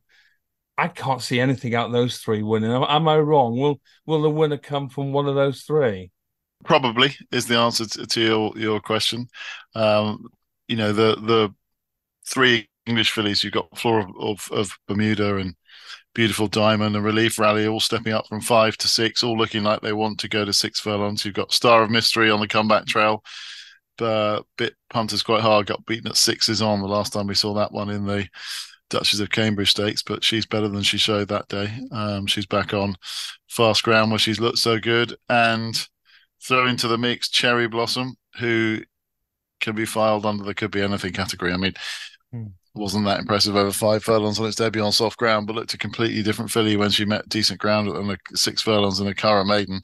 I 0.77 0.87
can't 0.87 1.21
see 1.21 1.39
anything 1.39 1.75
out 1.75 1.91
those 1.91 2.17
three 2.17 2.41
winning. 2.41 2.71
Am, 2.71 2.83
am, 2.87 3.07
I 3.07 3.19
wrong? 3.19 3.59
Will 3.59 3.79
will 4.07 4.23
the 4.23 4.29
winner 4.29 4.57
come 4.57 4.89
from 4.89 5.11
one 5.11 5.27
of 5.27 5.35
those 5.35 5.61
three? 5.61 6.09
Probably 6.65 7.15
is 7.31 7.45
the 7.45 7.57
answer 7.57 7.85
to, 7.85 8.07
to 8.07 8.21
your 8.21 8.53
your 8.57 8.79
question. 8.79 9.27
Um, 9.75 10.29
you 10.67 10.75
know 10.75 10.91
the 10.91 11.15
the 11.21 11.53
three 12.25 12.67
English 12.87 13.11
fillies. 13.11 13.43
You've 13.43 13.53
got 13.53 13.77
Flora 13.77 14.07
of, 14.17 14.49
of 14.51 14.71
Bermuda 14.87 15.37
and 15.37 15.55
Beautiful 16.13 16.47
Diamond 16.47 16.95
and 16.95 17.03
Relief 17.03 17.39
Rally 17.39 17.67
all 17.67 17.79
stepping 17.79 18.13
up 18.13 18.27
from 18.27 18.41
five 18.41 18.77
to 18.77 18.87
six, 18.87 19.23
all 19.23 19.37
looking 19.37 19.63
like 19.63 19.81
they 19.81 19.93
want 19.93 20.19
to 20.19 20.29
go 20.29 20.45
to 20.45 20.53
six 20.53 20.79
furlongs. 20.79 21.25
You've 21.25 21.33
got 21.33 21.51
Star 21.51 21.83
of 21.83 21.89
Mystery 21.89 22.29
on 22.29 22.39
the 22.39 22.47
comeback 22.47 22.85
trail. 22.85 23.23
but 23.97 24.43
bit 24.57 24.75
punters 24.89 25.23
quite 25.23 25.41
hard, 25.41 25.65
got 25.65 25.85
beaten 25.85 26.07
at 26.07 26.17
sixes 26.17 26.61
on 26.61 26.81
the 26.81 26.87
last 26.87 27.13
time 27.13 27.27
we 27.27 27.35
saw 27.35 27.53
that 27.53 27.71
one 27.71 27.89
in 27.89 28.05
the 28.05 28.27
Duchess 28.89 29.19
of 29.19 29.31
Cambridge 29.31 29.71
Stakes, 29.71 30.03
but 30.03 30.23
she's 30.23 30.45
better 30.45 30.67
than 30.67 30.83
she 30.83 30.97
showed 30.97 31.29
that 31.29 31.47
day. 31.47 31.69
Um, 31.91 32.27
she's 32.27 32.45
back 32.45 32.73
on 32.73 32.95
fast 33.47 33.83
ground 33.83 34.11
where 34.11 34.19
she's 34.19 34.39
looked 34.39 34.59
so 34.59 34.79
good. 34.79 35.15
And 35.29 35.75
throw 36.43 36.67
into 36.67 36.87
the 36.87 36.97
mix 36.97 37.29
Cherry 37.29 37.67
Blossom, 37.67 38.15
who 38.39 38.81
can 39.59 39.75
be 39.75 39.85
filed 39.85 40.25
under 40.25 40.43
the 40.43 40.53
could 40.53 40.71
be 40.71 40.81
anything 40.81 41.13
category. 41.13 41.53
I 41.53 41.57
mean, 41.57 41.73
wasn't 42.75 43.05
that 43.05 43.19
impressive 43.19 43.55
over 43.55 43.71
five 43.71 44.03
furlongs 44.03 44.39
on 44.39 44.47
its 44.47 44.55
debut 44.55 44.83
on 44.83 44.91
soft 44.91 45.17
ground, 45.17 45.47
but 45.47 45.55
looked 45.55 45.73
a 45.73 45.77
completely 45.77 46.23
different 46.23 46.51
filly 46.51 46.75
when 46.75 46.89
she 46.89 47.05
met 47.05 47.29
decent 47.29 47.59
ground 47.59 47.87
on 47.89 48.07
the 48.07 48.17
six 48.35 48.61
furlongs 48.61 48.99
in 48.99 49.07
a 49.07 49.13
Curragh 49.13 49.47
maiden. 49.47 49.81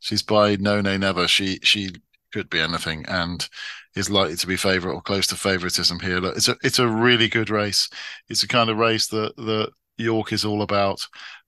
She's 0.00 0.22
by 0.22 0.56
no 0.56 0.80
nay 0.80 0.98
never. 0.98 1.26
She 1.26 1.58
she 1.62 1.90
could 2.32 2.50
be 2.50 2.60
anything 2.60 3.06
and 3.08 3.48
is 3.94 4.10
likely 4.10 4.36
to 4.36 4.46
be 4.46 4.56
favourite 4.56 4.94
or 4.94 5.00
close 5.00 5.26
to 5.28 5.36
favouritism 5.36 6.00
here. 6.00 6.18
Look, 6.18 6.36
it's 6.36 6.48
a 6.48 6.56
it's 6.62 6.78
a 6.78 6.88
really 6.88 7.28
good 7.28 7.48
race. 7.50 7.88
It's 8.28 8.42
a 8.42 8.48
kind 8.48 8.68
of 8.68 8.76
race 8.76 9.06
that 9.08 9.34
that 9.36 9.70
York 9.96 10.32
is 10.32 10.44
all 10.44 10.62
about. 10.62 11.00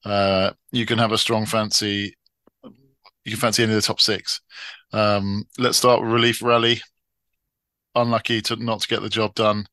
Uh, 0.05 0.53
you 0.73 0.87
can 0.87 0.99
have 0.99 1.13
a 1.13 1.19
strong 1.19 1.45
fancy 1.45 2.15
you 3.29 3.33
can 3.33 3.41
fancy 3.41 3.63
any 3.63 3.73
of 3.73 3.77
the 3.77 3.83
top 3.83 4.01
six. 4.01 4.41
Um, 4.93 5.45
let's 5.59 5.77
start 5.77 6.01
with 6.01 6.11
Relief 6.11 6.43
Rally. 6.43 6.81
Unlucky 7.95 8.41
to 8.43 8.57
not 8.57 8.81
to 8.81 8.89
get 8.89 9.03
the 9.03 9.09
job 9.11 9.35
done 9.35 9.67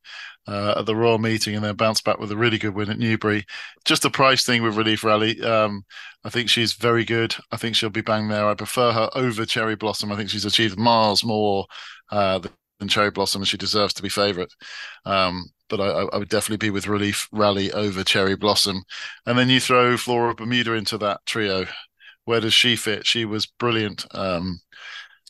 uh, 0.48 0.76
at 0.78 0.86
the 0.86 0.96
Royal 0.96 1.18
meeting 1.18 1.56
and 1.56 1.64
then 1.64 1.76
bounce 1.76 2.02
back 2.02 2.20
with 2.20 2.32
a 2.32 2.38
really 2.38 2.58
good 2.58 2.76
win 2.76 2.90
at 2.90 3.00
Newbury. 3.00 3.46
Just 3.84 4.06
a 4.06 4.10
price 4.10 4.46
thing 4.46 4.64
with 4.64 4.78
Relief 4.78 5.04
Rally. 5.04 5.42
Um, 5.42 5.86
I 6.24 6.30
think 6.30 6.50
she's 6.50 6.74
very 6.74 7.06
good. 7.06 7.36
I 7.52 7.58
think 7.58 7.76
she'll 7.76 7.90
be 7.90 8.02
bang 8.02 8.28
there. 8.28 8.48
I 8.48 8.54
prefer 8.54 8.92
her 8.92 9.10
over 9.16 9.46
Cherry 9.46 9.76
Blossom. 9.76 10.12
I 10.12 10.16
think 10.16 10.30
she's 10.30 10.46
achieved 10.46 10.78
miles 10.78 11.24
more 11.24 11.66
uh, 12.12 12.40
than 12.80 12.88
Cherry 12.88 13.12
Blossom 13.12 13.42
and 13.42 13.48
she 13.48 13.58
deserves 13.58 13.94
to 13.96 14.04
be 14.04 14.10
favourite. 14.10 14.52
Um, 15.06 15.46
but 15.70 15.82
I, 15.82 15.88
I, 15.88 16.18
would 16.18 16.30
definitely 16.30 16.64
be 16.64 16.70
with 16.70 16.88
Relief 16.88 17.28
Rally 17.32 17.72
over 17.72 18.04
Cherry 18.04 18.36
Blossom. 18.36 18.84
And 19.26 19.38
then 19.38 19.50
you 19.50 19.60
throw 19.60 19.98
Flora 19.98 20.36
Bermuda 20.36 20.74
into 20.74 20.98
that 21.00 21.22
trio. 21.26 21.66
Where 22.26 22.40
does 22.40 22.54
she 22.54 22.76
fit? 22.76 23.08
She 23.08 23.26
was 23.26 23.46
brilliant. 23.48 24.06
Um, 24.12 24.60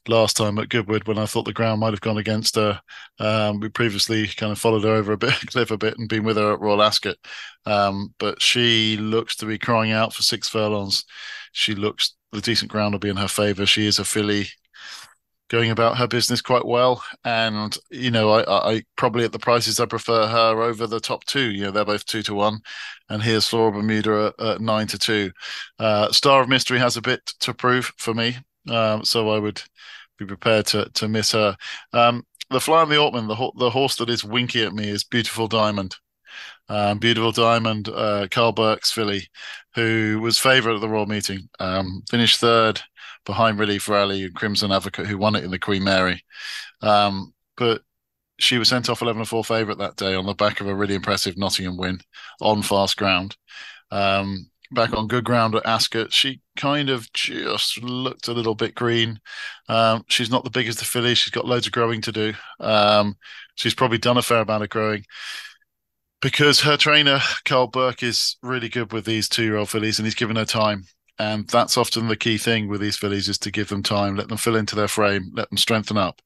last 0.07 0.37
time 0.37 0.57
at 0.59 0.69
Goodwood 0.69 1.07
when 1.07 1.17
I 1.17 1.25
thought 1.25 1.45
the 1.45 1.53
ground 1.53 1.79
might 1.79 1.93
have 1.93 2.01
gone 2.01 2.17
against 2.17 2.55
her. 2.55 2.79
Um, 3.19 3.59
we 3.59 3.69
previously 3.69 4.27
kind 4.27 4.51
of 4.51 4.59
followed 4.59 4.83
her 4.83 4.93
over 4.93 5.13
a 5.13 5.17
bit, 5.17 5.33
cliff 5.47 5.71
a 5.71 5.77
bit, 5.77 5.97
and 5.97 6.09
been 6.09 6.23
with 6.23 6.37
her 6.37 6.53
at 6.53 6.59
Royal 6.61 6.81
Ascot. 6.81 7.17
Um, 7.65 8.13
but 8.19 8.41
she 8.41 8.97
looks 8.97 9.35
to 9.37 9.45
be 9.45 9.57
crying 9.57 9.91
out 9.91 10.13
for 10.13 10.23
six 10.23 10.47
furlongs. 10.47 11.05
She 11.51 11.75
looks 11.75 12.15
the 12.31 12.41
decent 12.41 12.71
ground 12.71 12.93
will 12.93 12.99
be 12.99 13.09
in 13.09 13.17
her 13.17 13.27
favour. 13.27 13.65
She 13.65 13.87
is 13.87 13.99
a 13.99 14.05
filly 14.05 14.47
going 15.49 15.71
about 15.71 15.97
her 15.97 16.07
business 16.07 16.41
quite 16.41 16.65
well. 16.65 17.03
And, 17.23 17.77
you 17.91 18.11
know, 18.11 18.29
I, 18.31 18.73
I 18.73 18.83
probably 18.95 19.23
at 19.25 19.31
the 19.31 19.39
prices, 19.39 19.79
I 19.79 19.85
prefer 19.85 20.27
her 20.27 20.61
over 20.61 20.87
the 20.87 20.99
top 20.99 21.23
two. 21.25 21.51
You 21.51 21.65
know, 21.65 21.71
they're 21.71 21.85
both 21.85 22.05
two 22.05 22.23
to 22.23 22.33
one. 22.33 22.59
And 23.09 23.21
here's 23.21 23.47
Flora 23.47 23.71
Bermuda 23.71 24.33
at, 24.39 24.45
at 24.45 24.61
nine 24.61 24.87
to 24.87 24.97
two. 24.97 25.31
Uh, 25.79 26.11
Star 26.11 26.41
of 26.41 26.49
Mystery 26.49 26.79
has 26.79 26.97
a 26.97 27.01
bit 27.01 27.25
to 27.41 27.53
prove 27.53 27.93
for 27.97 28.13
me. 28.13 28.37
Um, 28.69 29.03
so 29.05 29.29
I 29.29 29.39
would 29.39 29.61
be 30.17 30.25
prepared 30.25 30.65
to 30.67 30.89
to 30.93 31.07
miss 31.07 31.31
her. 31.31 31.57
Um, 31.93 32.25
the 32.49 32.59
fly 32.61 32.81
on 32.81 32.89
the 32.89 32.95
Ortman, 32.95 33.27
the 33.27 33.51
the 33.59 33.69
horse 33.69 33.95
that 33.97 34.09
is 34.09 34.23
winky 34.23 34.63
at 34.63 34.73
me 34.73 34.89
is 34.89 35.03
Beautiful 35.03 35.47
Diamond. 35.47 35.95
Um, 36.67 36.97
Beautiful 36.99 37.31
Diamond, 37.31 37.89
uh, 37.89 38.27
Karl 38.31 38.51
Burke's 38.51 38.91
filly, 38.91 39.27
who 39.75 40.19
was 40.21 40.39
favourite 40.39 40.75
at 40.75 40.81
the 40.81 40.89
Royal 40.89 41.05
Meeting, 41.05 41.47
um, 41.59 42.03
finished 42.09 42.39
third 42.39 42.81
behind 43.25 43.59
Relief 43.59 43.87
Rally 43.87 44.23
and 44.25 44.35
Crimson 44.35 44.71
Advocate, 44.71 45.07
who 45.07 45.17
won 45.17 45.35
it 45.35 45.43
in 45.43 45.51
the 45.51 45.59
Queen 45.59 45.83
Mary. 45.83 46.23
Um, 46.81 47.33
but 47.57 47.81
she 48.39 48.57
was 48.57 48.69
sent 48.69 48.89
off 48.89 49.01
11 49.01 49.25
4 49.25 49.43
favourite 49.43 49.77
that 49.79 49.95
day 49.95 50.15
on 50.15 50.25
the 50.25 50.33
back 50.33 50.61
of 50.61 50.67
a 50.67 50.75
really 50.75 50.95
impressive 50.95 51.37
Nottingham 51.37 51.77
win 51.77 51.99
on 52.41 52.61
fast 52.61 52.97
ground. 52.97 53.37
Um, 53.91 54.49
back 54.71 54.93
on 54.93 55.07
good 55.07 55.23
ground 55.23 55.55
at 55.55 55.65
Ascot. 55.65 56.11
She 56.11 56.41
kind 56.57 56.89
of 56.89 57.11
just 57.13 57.81
looked 57.81 58.27
a 58.27 58.33
little 58.33 58.55
bit 58.55 58.75
green. 58.75 59.19
Um, 59.69 60.03
she's 60.07 60.31
not 60.31 60.43
the 60.43 60.49
biggest 60.49 60.81
of 60.81 60.87
fillies. 60.87 61.17
She's 61.17 61.31
got 61.31 61.45
loads 61.45 61.67
of 61.67 61.73
growing 61.73 62.01
to 62.01 62.11
do. 62.11 62.33
Um, 62.59 63.15
she's 63.55 63.75
probably 63.75 63.97
done 63.97 64.17
a 64.17 64.21
fair 64.21 64.41
amount 64.41 64.63
of 64.63 64.69
growing 64.69 65.05
because 66.21 66.61
her 66.61 66.77
trainer 66.77 67.19
Karl 67.45 67.67
Burke 67.67 68.03
is 68.03 68.37
really 68.41 68.69
good 68.69 68.91
with 68.93 69.05
these 69.05 69.29
two-year-old 69.29 69.69
fillies, 69.69 69.99
and 69.99 70.05
he's 70.05 70.15
given 70.15 70.35
her 70.35 70.45
time. 70.45 70.85
And 71.17 71.47
that's 71.47 71.77
often 71.77 72.07
the 72.07 72.17
key 72.17 72.37
thing 72.37 72.67
with 72.67 72.81
these 72.81 72.97
fillies 72.97 73.29
is 73.29 73.37
to 73.39 73.51
give 73.51 73.69
them 73.69 73.83
time, 73.83 74.15
let 74.15 74.27
them 74.27 74.37
fill 74.37 74.57
into 74.57 74.75
their 74.75 74.89
frame, 74.89 75.31
let 75.33 75.49
them 75.49 75.57
strengthen 75.57 75.97
up 75.97 76.21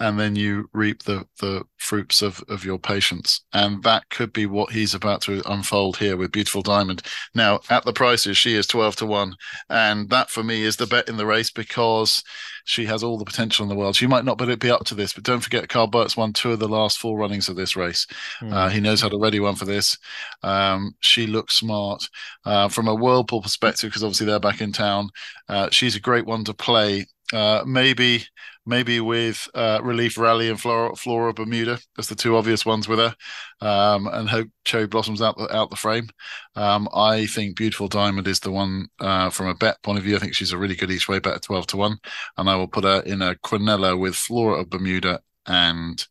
and 0.00 0.18
then 0.18 0.36
you 0.36 0.68
reap 0.72 1.02
the 1.02 1.26
the 1.40 1.62
fruits 1.76 2.22
of 2.22 2.42
of 2.48 2.64
your 2.64 2.78
patience. 2.78 3.44
And 3.52 3.82
that 3.82 4.08
could 4.10 4.32
be 4.32 4.46
what 4.46 4.72
he's 4.72 4.94
about 4.94 5.22
to 5.22 5.42
unfold 5.50 5.96
here 5.96 6.16
with 6.16 6.32
beautiful 6.32 6.62
diamond. 6.62 7.02
Now 7.34 7.60
at 7.70 7.84
the 7.84 7.92
prices 7.92 8.36
she 8.36 8.54
is 8.54 8.66
12 8.66 8.96
to 8.96 9.06
1 9.06 9.34
and 9.70 10.08
that 10.10 10.30
for 10.30 10.42
me 10.42 10.62
is 10.62 10.76
the 10.76 10.86
bet 10.86 11.08
in 11.08 11.16
the 11.16 11.26
race 11.26 11.50
because 11.50 12.22
she 12.64 12.84
has 12.84 13.02
all 13.02 13.18
the 13.18 13.24
potential 13.24 13.62
in 13.62 13.68
the 13.68 13.74
world. 13.74 13.96
She 13.96 14.06
might 14.06 14.24
not 14.24 14.38
be 14.38 14.70
up 14.70 14.84
to 14.84 14.94
this 14.94 15.12
but 15.12 15.24
don't 15.24 15.40
forget 15.40 15.68
karl 15.68 15.86
burke's 15.86 16.16
won 16.16 16.32
two 16.32 16.52
of 16.52 16.58
the 16.58 16.68
last 16.68 16.98
four 16.98 17.18
runnings 17.18 17.48
of 17.48 17.56
this 17.56 17.76
race. 17.76 18.06
Mm. 18.40 18.52
uh, 18.52 18.68
he 18.68 18.80
knows 18.80 19.00
how 19.00 19.08
to 19.08 19.18
ready 19.18 19.40
one 19.40 19.56
for 19.56 19.64
this. 19.64 19.96
Um, 20.42 20.94
she 21.00 21.26
looks 21.26 21.54
smart. 21.54 22.08
Uh, 22.44 22.68
from 22.68 22.88
a 22.88 22.94
world 22.94 23.28
pool 23.28 23.42
perspective 23.42 23.90
because 23.90 24.02
obviously 24.02 24.26
they're 24.26 24.40
back 24.40 24.60
in 24.60 24.72
town 24.72 25.08
uh, 25.48 25.68
she's 25.70 25.96
a 25.96 26.00
great 26.00 26.24
one 26.24 26.44
to 26.44 26.54
play 26.54 27.04
uh, 27.32 27.62
maybe 27.66 28.24
maybe 28.68 29.00
with 29.00 29.48
uh, 29.54 29.80
Relief 29.82 30.18
Rally 30.18 30.50
and 30.50 30.60
Flora, 30.60 30.94
Flora 30.94 31.32
Bermuda 31.32 31.78
as 31.98 32.06
the 32.06 32.14
two 32.14 32.36
obvious 32.36 32.66
ones 32.66 32.86
with 32.86 32.98
her, 32.98 33.14
um, 33.62 34.06
and 34.08 34.28
hope 34.28 34.48
Cherry 34.66 34.86
Blossoms 34.86 35.22
out 35.22 35.38
the, 35.38 35.54
out 35.54 35.70
the 35.70 35.76
frame. 35.76 36.08
Um, 36.54 36.86
I 36.94 37.26
think 37.26 37.56
Beautiful 37.56 37.88
Diamond 37.88 38.28
is 38.28 38.40
the 38.40 38.50
one 38.52 38.88
uh, 39.00 39.30
from 39.30 39.46
a 39.46 39.54
bet 39.54 39.82
point 39.82 39.98
of 39.98 40.04
view. 40.04 40.16
I 40.16 40.18
think 40.18 40.34
she's 40.34 40.52
a 40.52 40.58
really 40.58 40.76
good 40.76 40.90
each 40.90 41.08
way 41.08 41.18
bet 41.18 41.34
at 41.34 41.42
12 41.42 41.66
to 41.68 41.76
1. 41.78 41.96
And 42.36 42.50
I 42.50 42.56
will 42.56 42.68
put 42.68 42.84
her 42.84 43.00
in 43.00 43.22
a 43.22 43.36
Quinella 43.36 43.98
with 43.98 44.14
Flora 44.14 44.60
of 44.60 44.70
Bermuda 44.70 45.20
and 45.46 46.06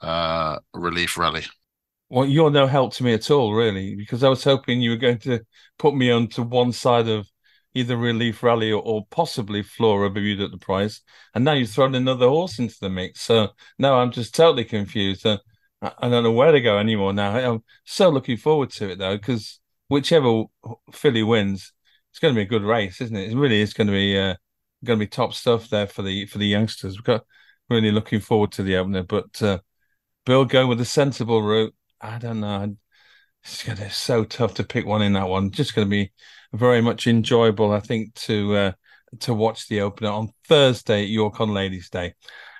uh, 0.00 0.58
Relief 0.72 1.18
Rally. 1.18 1.44
Well, 2.08 2.24
you're 2.24 2.50
no 2.50 2.66
help 2.66 2.94
to 2.94 3.04
me 3.04 3.12
at 3.12 3.30
all, 3.30 3.52
really, 3.52 3.94
because 3.94 4.24
I 4.24 4.30
was 4.30 4.42
hoping 4.42 4.80
you 4.80 4.90
were 4.90 4.96
going 4.96 5.18
to 5.20 5.40
put 5.78 5.94
me 5.94 6.10
onto 6.10 6.42
one 6.42 6.72
side 6.72 7.06
of 7.06 7.28
either 7.78 7.96
Relief 7.96 8.42
Rally 8.42 8.72
or, 8.72 8.82
or 8.82 9.06
possibly 9.10 9.62
Flora 9.62 10.10
Bermuda 10.10 10.44
at 10.44 10.50
the 10.50 10.58
price. 10.58 11.00
And 11.34 11.44
now 11.44 11.52
you've 11.52 11.70
thrown 11.70 11.94
another 11.94 12.28
horse 12.28 12.58
into 12.58 12.76
the 12.80 12.90
mix. 12.90 13.20
So 13.22 13.48
now 13.78 13.94
I'm 13.98 14.10
just 14.10 14.34
totally 14.34 14.64
confused. 14.64 15.26
Uh, 15.26 15.38
I, 15.80 15.92
I 15.98 16.08
don't 16.08 16.24
know 16.24 16.32
where 16.32 16.52
to 16.52 16.60
go 16.60 16.78
anymore 16.78 17.12
now. 17.12 17.36
I'm 17.36 17.62
so 17.84 18.08
looking 18.08 18.36
forward 18.36 18.70
to 18.72 18.90
it 18.90 18.98
though, 18.98 19.16
because 19.16 19.60
whichever 19.88 20.44
filly 20.92 21.22
wins, 21.22 21.72
it's 22.10 22.18
going 22.18 22.34
to 22.34 22.38
be 22.38 22.42
a 22.42 22.48
good 22.48 22.64
race, 22.64 23.00
isn't 23.00 23.16
it? 23.16 23.32
It 23.32 23.36
really 23.36 23.60
is 23.60 23.74
going 23.74 23.86
to 23.88 23.92
be 23.92 24.18
uh, 24.18 24.34
going 24.84 24.98
to 24.98 25.04
be 25.04 25.08
top 25.08 25.34
stuff 25.34 25.68
there 25.68 25.86
for 25.86 26.02
the 26.02 26.26
for 26.26 26.38
the 26.38 26.46
youngsters. 26.46 26.96
We've 26.96 27.04
got 27.04 27.24
really 27.68 27.90
looking 27.90 28.20
forward 28.20 28.52
to 28.52 28.62
the 28.62 28.76
opener, 28.76 29.02
but 29.02 29.42
uh, 29.42 29.58
Bill 30.24 30.44
going 30.44 30.68
with 30.68 30.78
the 30.78 30.84
sensible 30.84 31.42
route. 31.42 31.74
I 32.00 32.18
don't 32.18 32.40
know. 32.40 32.76
It's 33.50 33.64
going 33.64 33.78
to 33.78 33.84
be 33.84 33.90
so 33.90 34.24
tough 34.24 34.54
to 34.54 34.64
pick 34.64 34.84
one 34.84 35.00
in 35.00 35.14
that 35.14 35.28
one. 35.28 35.50
Just 35.50 35.74
going 35.74 35.86
to 35.86 35.90
be 35.90 36.12
very 36.52 36.82
much 36.82 37.06
enjoyable, 37.06 37.72
I 37.72 37.80
think, 37.80 38.14
to 38.14 38.54
uh, 38.54 38.72
to 39.20 39.32
watch 39.32 39.68
the 39.68 39.80
opener 39.80 40.10
on 40.10 40.28
Thursday 40.46 41.04
at 41.04 41.08
York 41.08 41.40
on 41.40 41.54
Ladies' 41.54 41.88
Day. 41.88 42.14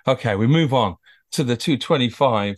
Okay, 0.06 0.34
we 0.34 0.46
move 0.46 0.72
on 0.72 0.96
to 1.32 1.44
the 1.44 1.58
225 1.58 2.56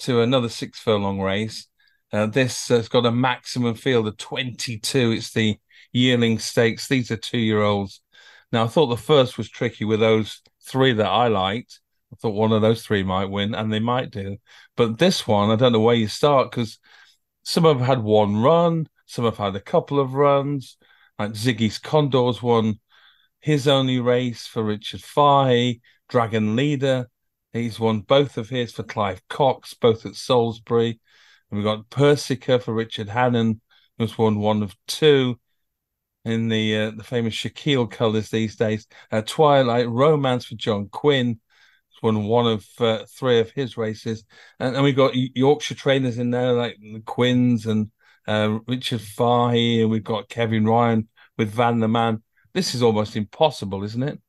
to 0.00 0.20
another 0.20 0.48
six 0.48 0.80
furlong 0.80 1.20
race. 1.20 1.68
Uh, 2.12 2.26
this 2.26 2.66
has 2.66 2.88
got 2.88 3.06
a 3.06 3.12
maximum 3.12 3.74
field 3.76 4.08
of 4.08 4.16
22. 4.16 5.12
It's 5.12 5.32
the 5.32 5.56
yearling 5.92 6.40
stakes. 6.40 6.88
These 6.88 7.12
are 7.12 7.16
two 7.16 7.38
year 7.38 7.62
olds. 7.62 8.00
Now, 8.50 8.64
I 8.64 8.66
thought 8.66 8.86
the 8.86 8.96
first 8.96 9.38
was 9.38 9.48
tricky 9.48 9.84
with 9.84 10.00
those 10.00 10.42
three 10.66 10.94
that 10.94 11.08
I 11.08 11.28
liked. 11.28 11.78
I 12.12 12.16
thought 12.16 12.30
one 12.30 12.52
of 12.52 12.60
those 12.60 12.82
three 12.82 13.04
might 13.04 13.26
win, 13.26 13.54
and 13.54 13.72
they 13.72 13.78
might 13.78 14.10
do. 14.10 14.38
But 14.76 14.98
this 14.98 15.28
one, 15.28 15.50
I 15.50 15.56
don't 15.56 15.72
know 15.72 15.80
where 15.80 15.94
you 15.94 16.08
start 16.08 16.50
because 16.50 16.78
some 17.48 17.64
have 17.64 17.80
had 17.80 18.02
one 18.02 18.36
run, 18.36 18.86
some 19.06 19.24
have 19.24 19.38
had 19.38 19.56
a 19.56 19.60
couple 19.60 19.98
of 19.98 20.12
runs. 20.12 20.76
Like 21.18 21.30
Ziggy's 21.30 21.78
Condors 21.78 22.42
won 22.42 22.78
his 23.40 23.66
only 23.66 24.00
race 24.00 24.46
for 24.46 24.62
Richard 24.62 25.00
Fahey, 25.00 25.80
Dragon 26.10 26.56
Leader. 26.56 27.08
He's 27.54 27.80
won 27.80 28.00
both 28.00 28.36
of 28.36 28.50
his 28.50 28.72
for 28.72 28.82
Clive 28.82 29.26
Cox, 29.28 29.72
both 29.72 30.04
at 30.04 30.14
Salisbury. 30.14 31.00
And 31.50 31.56
we've 31.56 31.64
got 31.64 31.88
Persica 31.88 32.62
for 32.62 32.74
Richard 32.74 33.08
Hannon, 33.08 33.62
who's 33.96 34.18
won 34.18 34.40
one 34.40 34.62
of 34.62 34.76
two 34.86 35.40
in 36.26 36.50
the 36.50 36.76
uh, 36.76 36.90
the 36.90 37.02
famous 37.02 37.32
Shaquille 37.32 37.90
colours 37.90 38.28
these 38.28 38.56
days. 38.56 38.86
Uh, 39.10 39.22
Twilight 39.22 39.88
Romance 39.88 40.44
for 40.44 40.56
John 40.56 40.90
Quinn, 40.90 41.40
won 42.02 42.24
one 42.24 42.46
of 42.46 42.66
uh, 42.80 43.04
three 43.08 43.40
of 43.40 43.50
his 43.50 43.76
races. 43.76 44.24
And, 44.58 44.74
and 44.74 44.84
we've 44.84 44.96
got 44.96 45.14
Yorkshire 45.14 45.74
trainers 45.74 46.18
in 46.18 46.30
there 46.30 46.52
like 46.52 46.76
the 46.80 47.02
Quinns 47.04 47.66
and 47.66 47.90
uh, 48.26 48.58
Richard 48.66 49.00
Fahey, 49.00 49.82
and 49.82 49.90
we've 49.90 50.04
got 50.04 50.28
Kevin 50.28 50.66
Ryan 50.66 51.08
with 51.36 51.50
Van 51.50 51.80
the 51.80 51.88
Man. 51.88 52.22
This 52.52 52.74
is 52.74 52.82
almost 52.82 53.16
impossible, 53.16 53.84
isn't 53.84 54.02
it? 54.02 54.20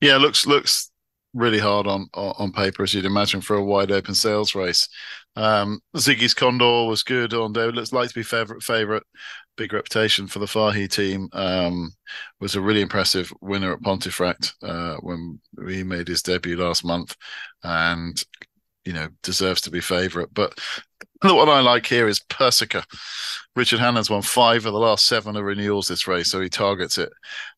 Yeah, 0.00 0.16
looks 0.18 0.46
looks 0.46 0.90
really 1.36 1.58
hard 1.58 1.86
on 1.86 2.08
on 2.14 2.52
paper, 2.52 2.82
as 2.82 2.94
you'd 2.94 3.04
imagine, 3.04 3.40
for 3.40 3.56
a 3.56 3.64
wide 3.64 3.92
open 3.92 4.14
sales 4.14 4.54
race. 4.54 4.88
Um, 5.36 5.80
Ziggy's 5.96 6.34
Condor 6.34 6.86
was 6.86 7.02
good 7.02 7.34
on 7.34 7.52
day. 7.52 7.66
Looks 7.66 7.92
like 7.92 8.08
to 8.08 8.14
be 8.14 8.22
favorite 8.22 8.62
favorite. 8.62 9.04
Big 9.56 9.72
reputation 9.72 10.26
for 10.26 10.38
the 10.38 10.46
Fahey 10.46 10.88
team. 10.88 11.28
Um, 11.32 11.92
was 12.40 12.56
a 12.56 12.60
really 12.60 12.80
impressive 12.80 13.32
winner 13.40 13.72
at 13.72 13.82
Pontefract 13.82 14.54
uh, 14.62 14.96
when 14.96 15.40
he 15.68 15.82
made 15.82 16.08
his 16.08 16.22
debut 16.22 16.56
last 16.56 16.84
month, 16.84 17.14
and 17.62 18.22
you 18.84 18.92
know 18.92 19.08
deserves 19.22 19.60
to 19.62 19.70
be 19.70 19.80
favourite. 19.80 20.28
But 20.32 20.58
the 21.22 21.34
one 21.34 21.48
I 21.48 21.60
like 21.60 21.86
here 21.86 22.08
is 22.08 22.20
Persica. 22.20 22.84
Richard 23.54 23.80
Hannon's 23.80 24.10
won 24.10 24.20
five 24.20 24.66
of 24.66 24.72
the 24.74 24.78
last 24.78 25.06
seven 25.06 25.34
of 25.34 25.44
renewals 25.44 25.88
this 25.88 26.06
race, 26.06 26.30
so 26.30 26.40
he 26.40 26.48
targets 26.48 26.98
it. 26.98 27.10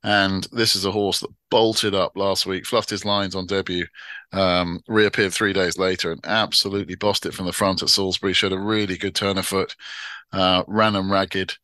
And 0.04 0.46
this 0.52 0.76
is 0.76 0.84
a 0.84 0.92
horse 0.92 1.20
that 1.20 1.34
bolted 1.50 1.94
up 1.94 2.16
last 2.16 2.46
week, 2.46 2.66
fluffed 2.66 2.90
his 2.90 3.04
lines 3.04 3.34
on 3.34 3.46
debut, 3.46 3.86
um, 4.32 4.80
reappeared 4.86 5.32
three 5.32 5.52
days 5.52 5.76
later, 5.76 6.12
and 6.12 6.20
absolutely 6.24 6.94
bossed 6.94 7.26
it 7.26 7.34
from 7.34 7.46
the 7.46 7.52
front 7.52 7.82
at 7.82 7.88
Salisbury. 7.88 8.32
Showed 8.32 8.52
a 8.52 8.58
really 8.58 8.96
good 8.96 9.16
turn 9.16 9.38
of 9.38 9.46
foot, 9.46 9.74
uh, 10.32 10.62
ran 10.68 10.94
and 10.94 11.10
ragged 11.10 11.54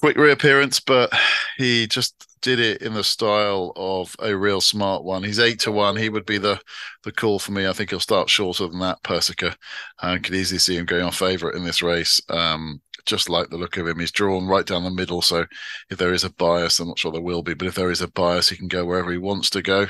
quick 0.00 0.16
reappearance, 0.16 0.80
but 0.80 1.12
he 1.58 1.86
just 1.86 2.26
did 2.40 2.58
it 2.58 2.80
in 2.80 2.94
the 2.94 3.04
style 3.04 3.72
of 3.76 4.16
a 4.18 4.34
real 4.34 4.62
smart 4.62 5.04
one. 5.04 5.22
He's 5.22 5.38
eight 5.38 5.60
to 5.60 5.72
one. 5.72 5.96
He 5.96 6.08
would 6.08 6.24
be 6.24 6.38
the 6.38 6.58
the 7.04 7.12
call 7.12 7.38
for 7.38 7.52
me. 7.52 7.66
I 7.66 7.72
think 7.74 7.90
he'll 7.90 8.00
start 8.00 8.30
shorter 8.30 8.66
than 8.66 8.80
that. 8.80 9.02
Persica, 9.02 9.54
I 9.98 10.18
could 10.18 10.34
easily 10.34 10.58
see 10.58 10.76
him 10.76 10.86
going 10.86 11.04
on 11.04 11.12
favourite 11.12 11.54
in 11.54 11.64
this 11.64 11.82
race. 11.82 12.20
Um, 12.30 12.80
just 13.04 13.28
like 13.28 13.50
the 13.50 13.58
look 13.58 13.76
of 13.76 13.86
him, 13.86 13.98
he's 13.98 14.10
drawn 14.10 14.46
right 14.46 14.64
down 14.64 14.84
the 14.84 14.90
middle. 14.90 15.20
So 15.22 15.44
if 15.90 15.98
there 15.98 16.14
is 16.14 16.24
a 16.24 16.32
bias, 16.32 16.80
I'm 16.80 16.88
not 16.88 16.98
sure 16.98 17.12
there 17.12 17.20
will 17.20 17.42
be, 17.42 17.54
but 17.54 17.66
if 17.66 17.74
there 17.74 17.90
is 17.90 18.02
a 18.02 18.08
bias, 18.08 18.48
he 18.48 18.56
can 18.56 18.68
go 18.68 18.84
wherever 18.84 19.10
he 19.10 19.18
wants 19.18 19.50
to 19.50 19.62
go. 19.62 19.86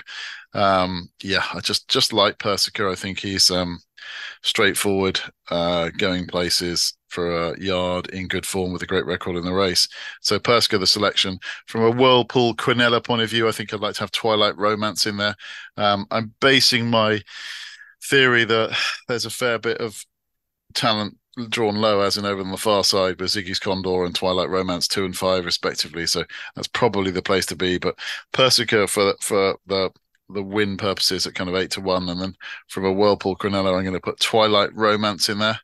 Um, 0.54 1.10
yeah, 1.22 1.44
I 1.54 1.60
just 1.60 1.88
just 1.88 2.12
like 2.12 2.38
Persica. 2.38 2.90
I 2.90 2.96
think 2.96 3.20
he's 3.20 3.50
um, 3.50 3.78
straightforward, 4.42 5.20
uh, 5.50 5.90
going 5.96 6.26
places 6.26 6.94
for 7.10 7.50
a 7.50 7.60
yard 7.60 8.08
in 8.10 8.28
good 8.28 8.46
form 8.46 8.72
with 8.72 8.82
a 8.82 8.86
great 8.86 9.04
record 9.04 9.36
in 9.36 9.44
the 9.44 9.52
race. 9.52 9.86
So 10.20 10.38
Persica, 10.38 10.78
the 10.78 10.86
selection 10.86 11.38
from 11.66 11.82
a 11.82 11.90
World 11.90 12.28
Pool 12.28 12.54
Quinella 12.54 13.04
point 13.04 13.22
of 13.22 13.30
view, 13.30 13.48
I 13.48 13.52
think 13.52 13.74
I'd 13.74 13.80
like 13.80 13.94
to 13.96 14.00
have 14.00 14.12
Twilight 14.12 14.56
Romance 14.56 15.06
in 15.06 15.16
there. 15.16 15.34
Um, 15.76 16.06
I'm 16.10 16.32
basing 16.40 16.88
my 16.88 17.22
theory 18.02 18.44
that 18.44 18.76
there's 19.08 19.26
a 19.26 19.30
fair 19.30 19.58
bit 19.58 19.78
of 19.78 20.04
talent 20.74 21.16
drawn 21.48 21.76
low, 21.76 22.00
as 22.00 22.16
in 22.16 22.24
over 22.24 22.40
on 22.40 22.50
the 22.50 22.56
far 22.56 22.84
side 22.84 23.20
with 23.20 23.30
Ziggy's 23.30 23.58
Condor 23.58 24.04
and 24.04 24.14
Twilight 24.14 24.48
Romance 24.48 24.88
two 24.88 25.04
and 25.04 25.16
five 25.16 25.44
respectively. 25.44 26.06
So 26.06 26.24
that's 26.54 26.68
probably 26.68 27.10
the 27.10 27.22
place 27.22 27.46
to 27.46 27.56
be. 27.56 27.78
But 27.78 27.98
Persica 28.32 28.88
for 28.88 29.14
for 29.20 29.56
the 29.66 29.90
the 30.32 30.42
win 30.42 30.76
purposes 30.76 31.26
at 31.26 31.34
kind 31.34 31.50
of 31.50 31.56
eight 31.56 31.72
to 31.72 31.80
one, 31.80 32.08
and 32.08 32.20
then 32.20 32.36
from 32.68 32.84
a 32.84 32.92
World 32.92 33.20
Pool 33.20 33.36
Quinella, 33.36 33.76
I'm 33.76 33.84
going 33.84 33.94
to 33.94 34.00
put 34.00 34.20
Twilight 34.20 34.74
Romance 34.74 35.28
in 35.28 35.38
there. 35.38 35.60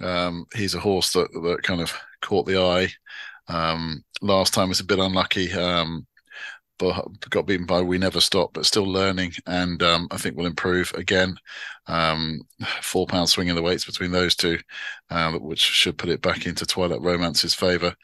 Um, 0.00 0.46
he's 0.54 0.74
a 0.74 0.80
horse 0.80 1.12
that 1.12 1.32
that 1.32 1.62
kind 1.62 1.80
of 1.80 1.92
caught 2.20 2.46
the 2.46 2.60
eye. 2.60 2.88
Um, 3.48 4.04
last 4.22 4.54
time 4.54 4.68
was 4.68 4.80
a 4.80 4.84
bit 4.84 4.98
unlucky, 4.98 5.52
um, 5.52 6.06
but 6.78 7.06
got 7.30 7.46
beaten 7.46 7.66
by 7.66 7.80
We 7.82 7.98
Never 7.98 8.20
Stop, 8.20 8.52
but 8.54 8.66
still 8.66 8.84
learning, 8.84 9.32
and 9.46 9.82
um, 9.82 10.08
I 10.10 10.16
think 10.16 10.36
will 10.36 10.46
improve 10.46 10.92
again. 10.94 11.36
Um, 11.86 12.40
four 12.82 13.06
pound 13.06 13.28
swing 13.28 13.48
in 13.48 13.56
the 13.56 13.62
weights 13.62 13.84
between 13.84 14.10
those 14.10 14.34
two, 14.34 14.58
uh, 15.10 15.32
which 15.32 15.60
should 15.60 15.98
put 15.98 16.10
it 16.10 16.22
back 16.22 16.46
into 16.46 16.66
Twilight 16.66 17.00
Romance's 17.02 17.54
favour. 17.54 17.94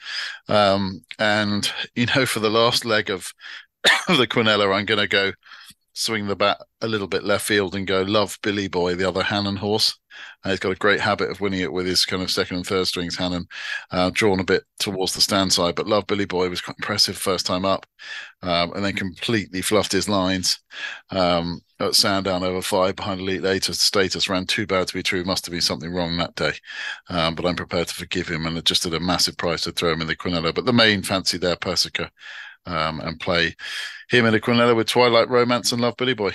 Um, 0.48 1.02
and 1.18 1.70
you 1.94 2.06
know, 2.14 2.26
for 2.26 2.40
the 2.40 2.50
last 2.50 2.84
leg 2.84 3.10
of 3.10 3.32
the 4.08 4.26
Quinella, 4.26 4.74
I'm 4.74 4.84
going 4.84 5.00
to 5.00 5.08
go 5.08 5.32
swing 6.00 6.26
the 6.26 6.36
bat 6.36 6.58
a 6.80 6.88
little 6.88 7.06
bit 7.06 7.24
left 7.24 7.46
field 7.46 7.74
and 7.74 7.86
go 7.86 8.02
love 8.02 8.38
Billy 8.42 8.68
Boy, 8.68 8.94
the 8.94 9.06
other 9.06 9.22
Hannon 9.22 9.56
horse. 9.56 9.98
Uh, 10.42 10.50
he's 10.50 10.58
got 10.58 10.72
a 10.72 10.76
great 10.76 10.98
habit 10.98 11.30
of 11.30 11.40
winning 11.40 11.60
it 11.60 11.72
with 11.72 11.86
his 11.86 12.04
kind 12.04 12.22
of 12.22 12.30
second 12.30 12.56
and 12.56 12.66
third 12.66 12.86
strings 12.86 13.16
Hannon, 13.16 13.46
uh, 13.90 14.10
drawn 14.12 14.40
a 14.40 14.44
bit 14.44 14.64
towards 14.78 15.12
the 15.12 15.20
stand 15.20 15.52
side. 15.52 15.74
But 15.74 15.86
Love 15.86 16.06
Billy 16.06 16.24
Boy 16.24 16.48
was 16.48 16.62
quite 16.62 16.78
impressive 16.78 17.18
first 17.18 17.44
time 17.44 17.66
up, 17.66 17.86
um, 18.42 18.72
and 18.72 18.84
then 18.84 18.94
completely 18.94 19.60
fluffed 19.60 19.92
his 19.92 20.08
lines 20.08 20.60
um, 21.10 21.60
at 21.78 21.94
Sandown 21.94 22.42
over 22.42 22.62
five 22.62 22.96
behind 22.96 23.20
Elite 23.20 23.44
Eight 23.44 23.64
status. 23.64 24.28
Ran 24.28 24.46
too 24.46 24.66
bad 24.66 24.88
to 24.88 24.94
be 24.94 25.02
true. 25.02 25.22
Must 25.22 25.44
have 25.44 25.52
been 25.52 25.60
something 25.60 25.92
wrong 25.92 26.16
that 26.16 26.34
day. 26.34 26.52
Um, 27.10 27.34
but 27.34 27.44
I'm 27.44 27.56
prepared 27.56 27.88
to 27.88 27.94
forgive 27.94 28.28
him, 28.28 28.46
and 28.46 28.64
just 28.64 28.86
at 28.86 28.94
a 28.94 29.00
massive 29.00 29.36
price 29.36 29.62
to 29.62 29.72
throw 29.72 29.92
him 29.92 30.00
in 30.00 30.06
the 30.06 30.16
Quinella. 30.16 30.54
But 30.54 30.64
the 30.64 30.72
main 30.72 31.02
fancy 31.02 31.36
there, 31.36 31.56
Persica 31.56 32.10
um, 32.66 33.00
and 33.00 33.20
play 33.20 33.54
him 34.08 34.26
in 34.26 34.34
a 34.34 34.40
Quinella 34.40 34.74
with 34.74 34.88
Twilight 34.88 35.28
Romance 35.28 35.72
and 35.72 35.80
Love 35.80 35.96
Billy 35.96 36.14
Boy. 36.14 36.32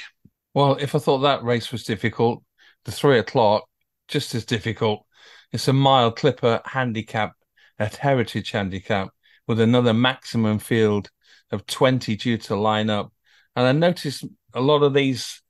Well, 0.53 0.77
if 0.79 0.95
I 0.95 0.99
thought 0.99 1.19
that 1.19 1.43
race 1.43 1.71
was 1.71 1.83
difficult, 1.83 2.43
the 2.85 2.91
three 2.91 3.19
o'clock 3.19 3.67
just 4.07 4.35
as 4.35 4.45
difficult. 4.45 5.05
It's 5.51 5.67
a 5.67 5.73
mile 5.73 6.11
clipper 6.11 6.61
handicap 6.65 7.33
at 7.79 7.95
Heritage 7.95 8.51
Handicap 8.51 9.09
with 9.47 9.59
another 9.59 9.93
maximum 9.93 10.59
field 10.59 11.09
of 11.51 11.65
20 11.65 12.15
due 12.15 12.37
to 12.37 12.55
line 12.55 12.89
up. 12.89 13.11
And 13.55 13.65
I 13.65 13.71
noticed 13.71 14.25
a 14.53 14.61
lot 14.61 14.83
of 14.83 14.93
these 14.93 15.41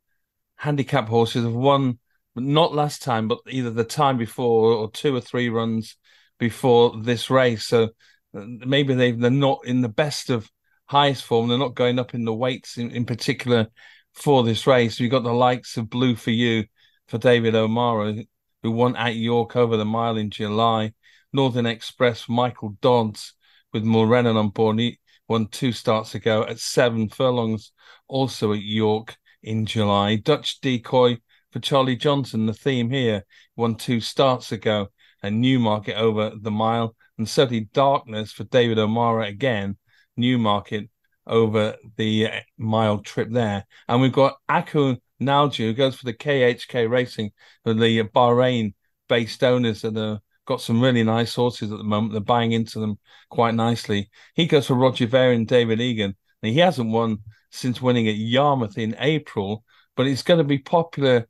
handicap 0.57 1.07
horses 1.07 1.43
have 1.43 1.53
won, 1.53 1.99
not 2.35 2.73
last 2.73 3.01
time, 3.03 3.27
but 3.27 3.39
either 3.49 3.69
the 3.69 3.83
time 3.83 4.17
before 4.17 4.71
or 4.73 4.91
two 4.91 5.15
or 5.15 5.21
three 5.21 5.49
runs 5.49 5.97
before 6.39 7.01
this 7.01 7.29
race. 7.29 7.65
So 7.65 7.89
uh, 8.35 8.45
maybe 8.45 8.93
they 8.93 9.11
they're 9.11 9.31
not 9.31 9.61
in 9.65 9.81
the 9.81 9.89
best 9.89 10.29
of 10.29 10.49
highest 10.85 11.23
form. 11.23 11.47
They're 11.47 11.57
not 11.57 11.75
going 11.75 11.99
up 11.99 12.13
in 12.13 12.25
the 12.25 12.33
weights 12.33 12.77
in, 12.77 12.91
in 12.91 13.05
particular 13.05 13.67
for 14.13 14.43
this 14.43 14.65
race. 14.67 14.99
You've 14.99 15.11
got 15.11 15.23
the 15.23 15.33
likes 15.33 15.77
of 15.77 15.89
Blue 15.89 16.15
for 16.15 16.31
You 16.31 16.65
for 17.07 17.17
David 17.17 17.55
O'Meara, 17.55 18.15
who 18.63 18.71
won 18.71 18.95
at 18.95 19.15
York 19.15 19.55
over 19.55 19.77
the 19.77 19.85
mile 19.85 20.17
in 20.17 20.29
July. 20.29 20.93
Northern 21.33 21.65
Express, 21.65 22.29
Michael 22.29 22.77
Dods 22.81 23.33
with 23.73 23.83
Mulrennan 23.83 24.37
on 24.37 24.49
board. 24.49 24.79
He 24.79 24.99
won 25.27 25.47
two 25.47 25.71
starts 25.71 26.15
ago 26.15 26.43
at 26.43 26.59
seven 26.59 27.09
furlongs, 27.09 27.71
also 28.07 28.53
at 28.53 28.61
York 28.61 29.17
in 29.43 29.65
July. 29.65 30.15
Dutch 30.15 30.61
Decoy 30.61 31.17
for 31.51 31.59
Charlie 31.59 31.95
Johnston, 31.95 32.45
the 32.45 32.53
theme 32.53 32.89
here, 32.89 33.25
won 33.55 33.75
two 33.75 33.99
starts 33.99 34.51
ago 34.51 34.87
at 35.21 35.33
Newmarket 35.33 35.97
over 35.97 36.31
the 36.39 36.51
mile. 36.51 36.95
And 37.17 37.27
certainly 37.27 37.69
Darkness 37.73 38.31
for 38.31 38.43
David 38.45 38.77
O'Meara 38.77 39.27
again 39.27 39.77
Newmarket 40.17 40.89
over 41.27 41.75
the 41.97 42.29
mile 42.57 42.99
trip 42.99 43.29
there. 43.31 43.65
And 43.87 44.01
we've 44.01 44.11
got 44.11 44.37
Aku 44.49 44.97
Nalju, 45.21 45.57
who 45.57 45.73
goes 45.73 45.95
for 45.95 46.05
the 46.05 46.13
KHK 46.13 46.89
Racing, 46.89 47.31
for 47.63 47.73
the 47.73 48.03
Bahrain 48.03 48.73
based 49.07 49.43
owners 49.43 49.81
that 49.81 49.95
have 49.95 50.19
got 50.45 50.61
some 50.61 50.81
really 50.81 51.03
nice 51.03 51.33
horses 51.35 51.71
at 51.71 51.77
the 51.77 51.83
moment. 51.83 52.13
They're 52.13 52.21
buying 52.21 52.51
into 52.51 52.79
them 52.79 52.99
quite 53.29 53.55
nicely. 53.55 54.09
He 54.35 54.45
goes 54.45 54.67
for 54.67 54.75
Roger 54.75 55.07
Varian 55.07 55.41
and 55.41 55.47
David 55.47 55.81
Egan. 55.81 56.15
Now, 56.41 56.49
he 56.49 56.59
hasn't 56.59 56.91
won 56.91 57.19
since 57.51 57.81
winning 57.81 58.07
at 58.07 58.15
Yarmouth 58.15 58.77
in 58.77 58.95
April, 58.99 59.63
but 59.95 60.07
it's 60.07 60.23
going 60.23 60.39
to 60.39 60.43
be 60.43 60.59
popular, 60.59 61.27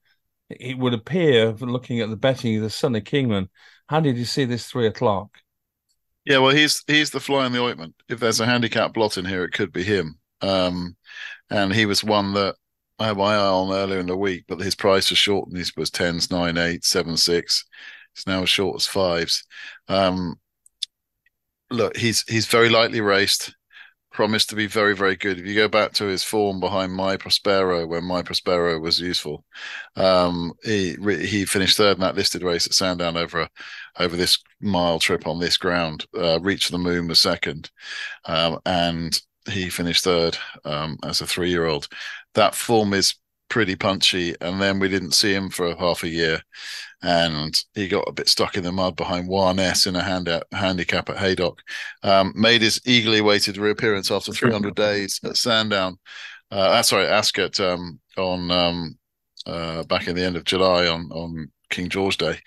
it 0.49 0.77
would 0.77 0.93
appear, 0.93 1.51
looking 1.53 2.01
at 2.01 2.09
the 2.09 2.17
betting, 2.17 2.57
of 2.57 2.63
the 2.63 2.69
son 2.69 2.95
of 2.95 3.03
Kingman. 3.03 3.49
How 3.87 3.99
did 3.99 4.17
you 4.17 4.25
see 4.25 4.45
this 4.45 4.67
three 4.67 4.87
o'clock? 4.87 5.29
Yeah, 6.25 6.39
well, 6.39 6.55
he's 6.55 6.83
he's 6.87 7.11
the 7.11 7.19
fly 7.19 7.45
in 7.45 7.51
the 7.51 7.61
ointment. 7.61 7.95
If 8.09 8.19
there's 8.19 8.39
a 8.39 8.45
handicap 8.45 8.93
blot 8.93 9.17
in 9.17 9.25
here, 9.25 9.43
it 9.43 9.53
could 9.53 9.71
be 9.71 9.83
him. 9.83 10.19
Um, 10.41 10.95
and 11.49 11.73
he 11.73 11.85
was 11.85 12.03
one 12.03 12.33
that 12.33 12.55
I 12.99 13.07
had 13.07 13.17
my 13.17 13.35
eye 13.35 13.37
on 13.37 13.71
earlier 13.73 13.99
in 13.99 14.07
the 14.07 14.17
week, 14.17 14.45
but 14.47 14.59
his 14.59 14.75
price 14.75 15.09
was 15.09 15.19
shortened. 15.19 15.57
He 15.57 15.65
was 15.77 15.91
tens, 15.91 16.31
nine, 16.31 16.57
eight, 16.57 16.83
seven, 16.83 17.17
six. 17.17 17.65
It's 18.13 18.25
now 18.27 18.43
as 18.43 18.49
short 18.49 18.77
as 18.77 18.87
fives. 18.87 19.43
Um, 19.87 20.39
look, 21.69 21.97
he's 21.97 22.23
he's 22.27 22.45
very 22.47 22.69
lightly 22.69 23.01
raced 23.01 23.55
promised 24.15 24.49
to 24.49 24.55
be 24.55 24.65
very, 24.65 24.95
very 24.95 25.17
good. 25.17 25.37
If 25.37 25.45
you 25.45 25.53
go 25.53 25.67
back 25.67 25.91
to 25.93 26.05
his 26.05 26.23
form 26.23 26.61
behind 26.61 26.93
My 26.93 27.17
Prospero, 27.17 27.85
when 27.85 28.05
My 28.05 28.21
Prospero 28.21 28.79
was 28.79 28.97
useful, 28.97 29.43
um, 29.97 30.53
he 30.63 30.95
he 31.03 31.43
finished 31.43 31.75
third 31.75 31.97
in 31.97 32.01
that 32.01 32.15
listed 32.15 32.41
race 32.41 32.65
at 32.65 32.73
Sandown 32.73 33.17
over 33.17 33.41
a, 33.41 33.49
over 33.99 34.15
this 34.15 34.41
mile 34.61 34.99
trip 34.99 35.27
on 35.27 35.39
this 35.39 35.57
ground. 35.57 36.05
Uh, 36.17 36.39
Reach 36.39 36.69
the 36.69 36.77
Moon 36.77 37.09
was 37.09 37.19
second, 37.19 37.69
um, 38.23 38.57
and 38.65 39.19
he 39.51 39.69
finished 39.69 40.05
third 40.05 40.37
um, 40.63 40.97
as 41.03 41.19
a 41.19 41.27
three 41.27 41.49
year 41.49 41.65
old. 41.65 41.89
That 42.35 42.55
form 42.55 42.93
is 42.93 43.15
pretty 43.49 43.75
punchy, 43.75 44.33
and 44.39 44.61
then 44.61 44.79
we 44.79 44.87
didn't 44.87 45.11
see 45.11 45.33
him 45.33 45.49
for 45.49 45.75
half 45.75 46.03
a 46.03 46.09
year 46.09 46.41
and 47.01 47.63
he 47.73 47.87
got 47.87 48.07
a 48.07 48.13
bit 48.13 48.29
stuck 48.29 48.57
in 48.57 48.63
the 48.63 48.71
mud 48.71 48.95
behind 48.95 49.27
Juan 49.27 49.59
S 49.59 49.85
in 49.85 49.95
a 49.95 50.01
hand 50.01 50.29
out, 50.29 50.43
handicap 50.51 51.09
at 51.09 51.17
Haydock. 51.17 51.61
Um, 52.03 52.33
made 52.35 52.61
his 52.61 52.81
eagerly 52.85 53.19
awaited 53.19 53.57
reappearance 53.57 54.11
after 54.11 54.31
300 54.31 54.75
days 54.75 55.19
at 55.23 55.37
Sandown. 55.37 55.97
Uh, 56.51 56.55
uh, 56.55 56.83
sorry, 56.83 57.07
Ascot 57.07 57.59
um, 57.59 57.99
on 58.17 58.51
um, 58.51 58.97
uh, 59.45 59.83
back 59.83 60.07
in 60.07 60.15
the 60.15 60.23
end 60.23 60.35
of 60.35 60.45
July 60.45 60.87
on 60.87 61.09
on 61.11 61.51
King 61.69 61.89
George 61.89 62.17
Day, 62.17 62.39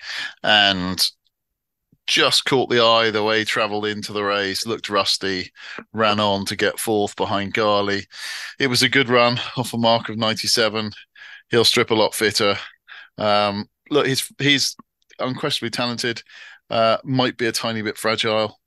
and 0.43 1.09
just 2.09 2.45
caught 2.45 2.69
the 2.69 2.83
eye 2.83 3.11
the 3.11 3.23
way 3.23 3.39
he 3.39 3.45
travelled 3.45 3.85
into 3.85 4.11
the 4.11 4.23
race. 4.23 4.65
Looked 4.65 4.89
rusty, 4.89 5.51
ran 5.93 6.19
on 6.19 6.43
to 6.45 6.55
get 6.55 6.79
fourth 6.79 7.15
behind 7.15 7.53
Garley. 7.53 8.05
It 8.59 8.67
was 8.67 8.81
a 8.81 8.89
good 8.89 9.09
run 9.09 9.39
off 9.57 9.73
a 9.73 9.77
mark 9.77 10.09
of 10.09 10.17
97. 10.17 10.91
He'll 11.51 11.65
strip 11.65 11.91
a 11.91 11.95
lot 11.95 12.15
fitter. 12.15 12.57
Um, 13.17 13.69
look, 13.91 14.07
he's 14.07 14.31
he's 14.39 14.75
unquestionably 15.19 15.71
talented. 15.71 16.21
Uh, 16.69 16.97
might 17.03 17.37
be 17.37 17.47
a 17.47 17.51
tiny 17.51 17.81
bit 17.81 17.97
fragile. 17.97 18.59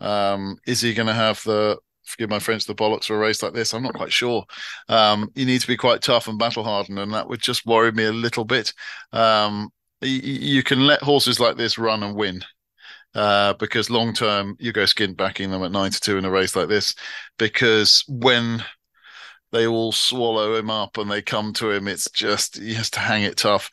Um, 0.00 0.58
is 0.66 0.80
he 0.80 0.94
going 0.94 1.06
to 1.06 1.14
have 1.14 1.42
the 1.44 1.78
forgive 2.04 2.30
my 2.30 2.38
French, 2.38 2.66
the 2.66 2.74
bollocks 2.74 3.06
for 3.06 3.16
a 3.16 3.18
race 3.18 3.42
like 3.42 3.54
this? 3.54 3.74
I'm 3.74 3.82
not 3.82 3.94
quite 3.94 4.12
sure. 4.12 4.44
Um, 4.88 5.30
you 5.34 5.46
need 5.46 5.60
to 5.60 5.66
be 5.66 5.76
quite 5.76 6.02
tough 6.02 6.28
and 6.28 6.38
battle 6.38 6.64
hardened, 6.64 6.98
and 6.98 7.12
that 7.12 7.28
would 7.28 7.40
just 7.40 7.66
worry 7.66 7.92
me 7.92 8.04
a 8.04 8.12
little 8.12 8.44
bit. 8.44 8.72
Um, 9.12 9.70
you, 10.00 10.20
you 10.20 10.62
can 10.62 10.86
let 10.86 11.02
horses 11.02 11.40
like 11.40 11.56
this 11.56 11.78
run 11.78 12.02
and 12.02 12.14
win. 12.14 12.42
Uh, 13.14 13.54
because 13.54 13.88
long 13.88 14.12
term 14.12 14.54
you 14.58 14.72
go 14.72 14.84
skin 14.84 15.14
backing 15.14 15.50
them 15.50 15.62
at 15.62 15.72
nine 15.72 15.90
to 15.90 15.98
two 15.98 16.18
in 16.18 16.26
a 16.26 16.30
race 16.30 16.54
like 16.54 16.68
this, 16.68 16.94
because 17.38 18.04
when 18.08 18.62
they 19.56 19.66
all 19.66 19.90
swallow 19.90 20.54
him 20.54 20.68
up 20.68 20.98
and 20.98 21.10
they 21.10 21.22
come 21.22 21.50
to 21.54 21.70
him. 21.70 21.88
It's 21.88 22.10
just 22.10 22.58
he 22.58 22.74
has 22.74 22.90
to 22.90 23.00
hang 23.00 23.22
it 23.22 23.38
tough. 23.38 23.70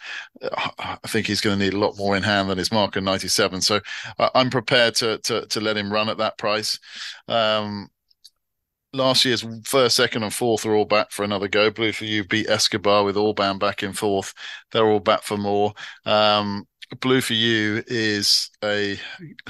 I 0.80 0.98
think 1.08 1.28
he's 1.28 1.42
going 1.42 1.60
to 1.60 1.64
need 1.64 1.74
a 1.74 1.80
lot 1.80 1.98
more 1.98 2.16
in 2.16 2.24
hand 2.24 2.50
than 2.50 2.58
his 2.58 2.72
mark 2.72 2.96
in 2.96 3.04
97. 3.04 3.60
So 3.60 3.82
I'm 4.18 4.50
prepared 4.50 4.96
to 4.96 5.18
to 5.20 5.46
to 5.46 5.60
let 5.60 5.76
him 5.76 5.92
run 5.92 6.08
at 6.08 6.20
that 6.20 6.38
price. 6.38 6.80
Um, 7.28 7.90
last 8.94 9.26
year's 9.26 9.46
first, 9.66 9.98
second, 9.98 10.24
and 10.24 10.34
fourth 10.34 10.66
are 10.66 10.74
all 10.74 10.86
back 10.86 11.12
for 11.12 11.24
another 11.24 11.50
go. 11.50 11.70
Blue 11.70 11.92
for 11.92 12.06
you 12.06 12.24
beat 12.24 12.50
Escobar 12.50 13.04
with 13.04 13.18
Orban 13.18 13.58
back 13.58 13.84
in 13.84 13.92
fourth. 13.92 14.34
They're 14.72 14.88
all 14.88 15.02
back 15.02 15.24
for 15.24 15.38
more. 15.38 15.74
Um, 16.06 16.66
Blue 17.02 17.20
for 17.20 17.34
you 17.34 17.84
is 17.88 18.52
a, 18.64 18.98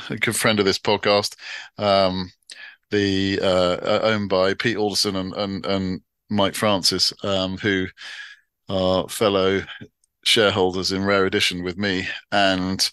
a, 0.10 0.16
good 0.16 0.36
friend 0.36 0.60
of 0.60 0.66
this 0.66 0.80
podcast. 0.80 1.36
Um, 1.78 2.32
the 2.90 3.40
uh, 3.40 4.00
owned 4.04 4.30
by 4.30 4.56
Pete 4.56 4.78
Alderson 4.78 5.16
and 5.16 5.34
and, 5.34 5.66
and 5.66 6.02
Mike 6.34 6.56
Francis, 6.56 7.14
um, 7.24 7.58
who 7.58 7.88
are 8.70 9.08
fellow 9.08 9.64
shareholders 10.24 10.92
in 10.92 11.04
Rare 11.04 11.26
Edition 11.26 11.64
with 11.64 11.78
me, 11.78 12.08
and 12.32 12.90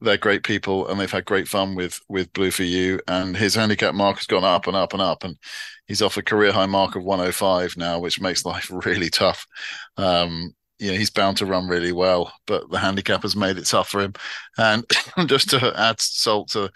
they're 0.00 0.16
great 0.16 0.42
people, 0.42 0.88
and 0.88 1.00
they've 1.00 1.10
had 1.10 1.24
great 1.24 1.48
fun 1.48 1.74
with 1.74 1.98
with 2.08 2.32
Blue 2.32 2.50
for 2.50 2.64
You. 2.64 3.00
And 3.08 3.36
his 3.36 3.54
handicap 3.54 3.94
mark 3.94 4.16
has 4.18 4.26
gone 4.26 4.44
up 4.44 4.66
and 4.66 4.76
up 4.76 4.92
and 4.92 5.02
up, 5.02 5.24
and 5.24 5.36
he's 5.86 6.02
off 6.02 6.16
a 6.16 6.22
career 6.22 6.52
high 6.52 6.66
mark 6.66 6.96
of 6.96 7.04
105 7.04 7.76
now, 7.76 7.98
which 7.98 8.20
makes 8.20 8.44
life 8.44 8.70
really 8.86 9.10
tough. 9.10 9.46
Um, 9.96 10.54
he's 10.78 11.10
bound 11.10 11.36
to 11.36 11.46
run 11.46 11.68
really 11.68 11.92
well, 11.92 12.32
but 12.46 12.68
the 12.70 12.78
handicap 12.78 13.22
has 13.22 13.36
made 13.36 13.56
it 13.56 13.66
tough 13.66 13.88
for 13.88 14.00
him. 14.00 14.12
And 14.58 14.84
just 15.26 15.50
to 15.50 15.72
add 15.78 16.00
salt 16.00 16.50
to 16.50 16.70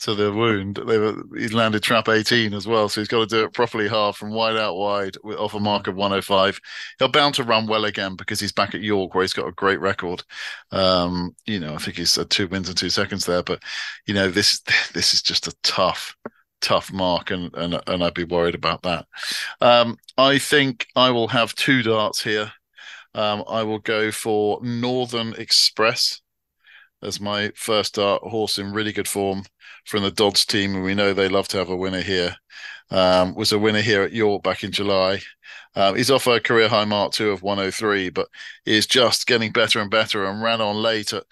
to 0.00 0.14
the 0.14 0.32
wound. 0.32 0.80
They 0.86 0.98
were, 0.98 1.22
he 1.36 1.48
landed 1.48 1.82
trap 1.82 2.08
18 2.08 2.52
as 2.54 2.66
well, 2.66 2.88
so 2.88 3.00
he's 3.00 3.08
got 3.08 3.20
to 3.20 3.26
do 3.26 3.44
it 3.44 3.52
properly 3.52 3.88
hard 3.88 4.14
from 4.14 4.30
wide 4.30 4.56
out 4.56 4.76
wide 4.76 5.16
with, 5.22 5.38
off 5.38 5.54
a 5.54 5.60
mark 5.60 5.86
of 5.86 5.96
105. 5.96 6.60
He'll 6.98 7.08
bound 7.08 7.34
to 7.36 7.44
run 7.44 7.66
well 7.66 7.84
again 7.84 8.14
because 8.16 8.38
he's 8.38 8.52
back 8.52 8.74
at 8.74 8.82
York 8.82 9.14
where 9.14 9.22
he's 9.22 9.32
got 9.32 9.48
a 9.48 9.52
great 9.52 9.80
record. 9.80 10.22
Um, 10.70 11.34
you 11.46 11.60
know, 11.60 11.74
I 11.74 11.78
think 11.78 11.96
he's 11.96 12.16
at 12.18 12.30
two 12.30 12.48
wins 12.48 12.68
and 12.68 12.76
two 12.76 12.90
seconds 12.90 13.24
there, 13.24 13.42
but 13.42 13.62
you 14.06 14.14
know, 14.14 14.30
this 14.30 14.60
this 14.92 15.14
is 15.14 15.22
just 15.22 15.46
a 15.46 15.56
tough, 15.62 16.14
tough 16.60 16.92
mark, 16.92 17.30
and 17.30 17.54
and 17.54 17.80
and 17.86 18.04
I'd 18.04 18.14
be 18.14 18.24
worried 18.24 18.54
about 18.54 18.82
that. 18.82 19.06
Um, 19.60 19.96
I 20.18 20.38
think 20.38 20.86
I 20.94 21.10
will 21.10 21.28
have 21.28 21.54
two 21.54 21.82
darts 21.82 22.22
here. 22.22 22.52
Um, 23.14 23.44
I 23.48 23.62
will 23.62 23.78
go 23.78 24.10
for 24.10 24.60
Northern 24.62 25.32
Express 25.34 26.20
as 27.06 27.20
my 27.20 27.52
first 27.54 27.94
dart 27.94 28.22
horse 28.22 28.58
in 28.58 28.72
really 28.72 28.92
good 28.92 29.08
form 29.08 29.44
from 29.84 30.02
the 30.02 30.10
Dods 30.10 30.44
team, 30.44 30.74
and 30.74 30.84
we 30.84 30.94
know 30.94 31.14
they 31.14 31.28
love 31.28 31.48
to 31.48 31.58
have 31.58 31.70
a 31.70 31.76
winner 31.76 32.02
here. 32.02 32.36
Um, 32.90 33.34
was 33.34 33.52
a 33.52 33.58
winner 33.58 33.80
here 33.80 34.02
at 34.02 34.12
York 34.12 34.42
back 34.42 34.62
in 34.62 34.72
July. 34.72 35.20
Um, 35.74 35.96
he's 35.96 36.10
off 36.10 36.26
a 36.26 36.40
career 36.40 36.68
high 36.68 36.84
mark 36.84 37.12
two 37.12 37.30
of 37.30 37.42
103, 37.42 38.10
but 38.10 38.28
is 38.64 38.86
just 38.86 39.26
getting 39.26 39.52
better 39.52 39.80
and 39.80 39.90
better 39.90 40.24
and 40.24 40.42
ran 40.42 40.60
on 40.60 40.76
late 40.76 41.12
at 41.12 41.24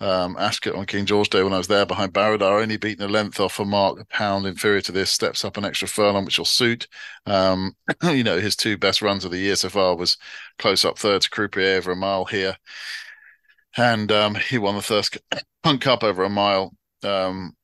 um, 0.00 0.36
Ascot 0.38 0.74
on 0.74 0.84
King 0.84 1.06
George 1.06 1.30
Day 1.30 1.42
when 1.42 1.54
I 1.54 1.58
was 1.58 1.68
there 1.68 1.86
behind 1.86 2.12
Baradar, 2.12 2.60
only 2.60 2.76
beaten 2.76 3.04
a 3.04 3.08
length 3.08 3.40
off 3.40 3.58
a 3.58 3.64
mark, 3.64 3.98
a 3.98 4.04
pound 4.04 4.46
inferior 4.46 4.82
to 4.82 4.92
this, 4.92 5.10
steps 5.10 5.44
up 5.44 5.56
an 5.56 5.64
extra 5.64 5.88
furlong, 5.88 6.24
which 6.24 6.38
will 6.38 6.44
suit. 6.44 6.86
Um, 7.24 7.74
you 8.02 8.24
know, 8.24 8.38
his 8.38 8.56
two 8.56 8.76
best 8.76 9.00
runs 9.00 9.24
of 9.24 9.30
the 9.30 9.38
year 9.38 9.56
so 9.56 9.70
far 9.70 9.96
was 9.96 10.18
close 10.58 10.84
up 10.84 10.98
third 10.98 11.22
to 11.22 11.30
Croupier 11.30 11.78
over 11.78 11.92
a 11.92 11.96
mile 11.96 12.26
here. 12.26 12.56
And 13.76 14.10
um, 14.12 14.34
he 14.34 14.58
won 14.58 14.76
the 14.76 14.82
first 14.82 15.18
Hunt 15.64 15.80
Cup 15.80 16.02
over 16.02 16.24
a 16.24 16.30
mile. 16.30 16.72
Um, 17.02 17.54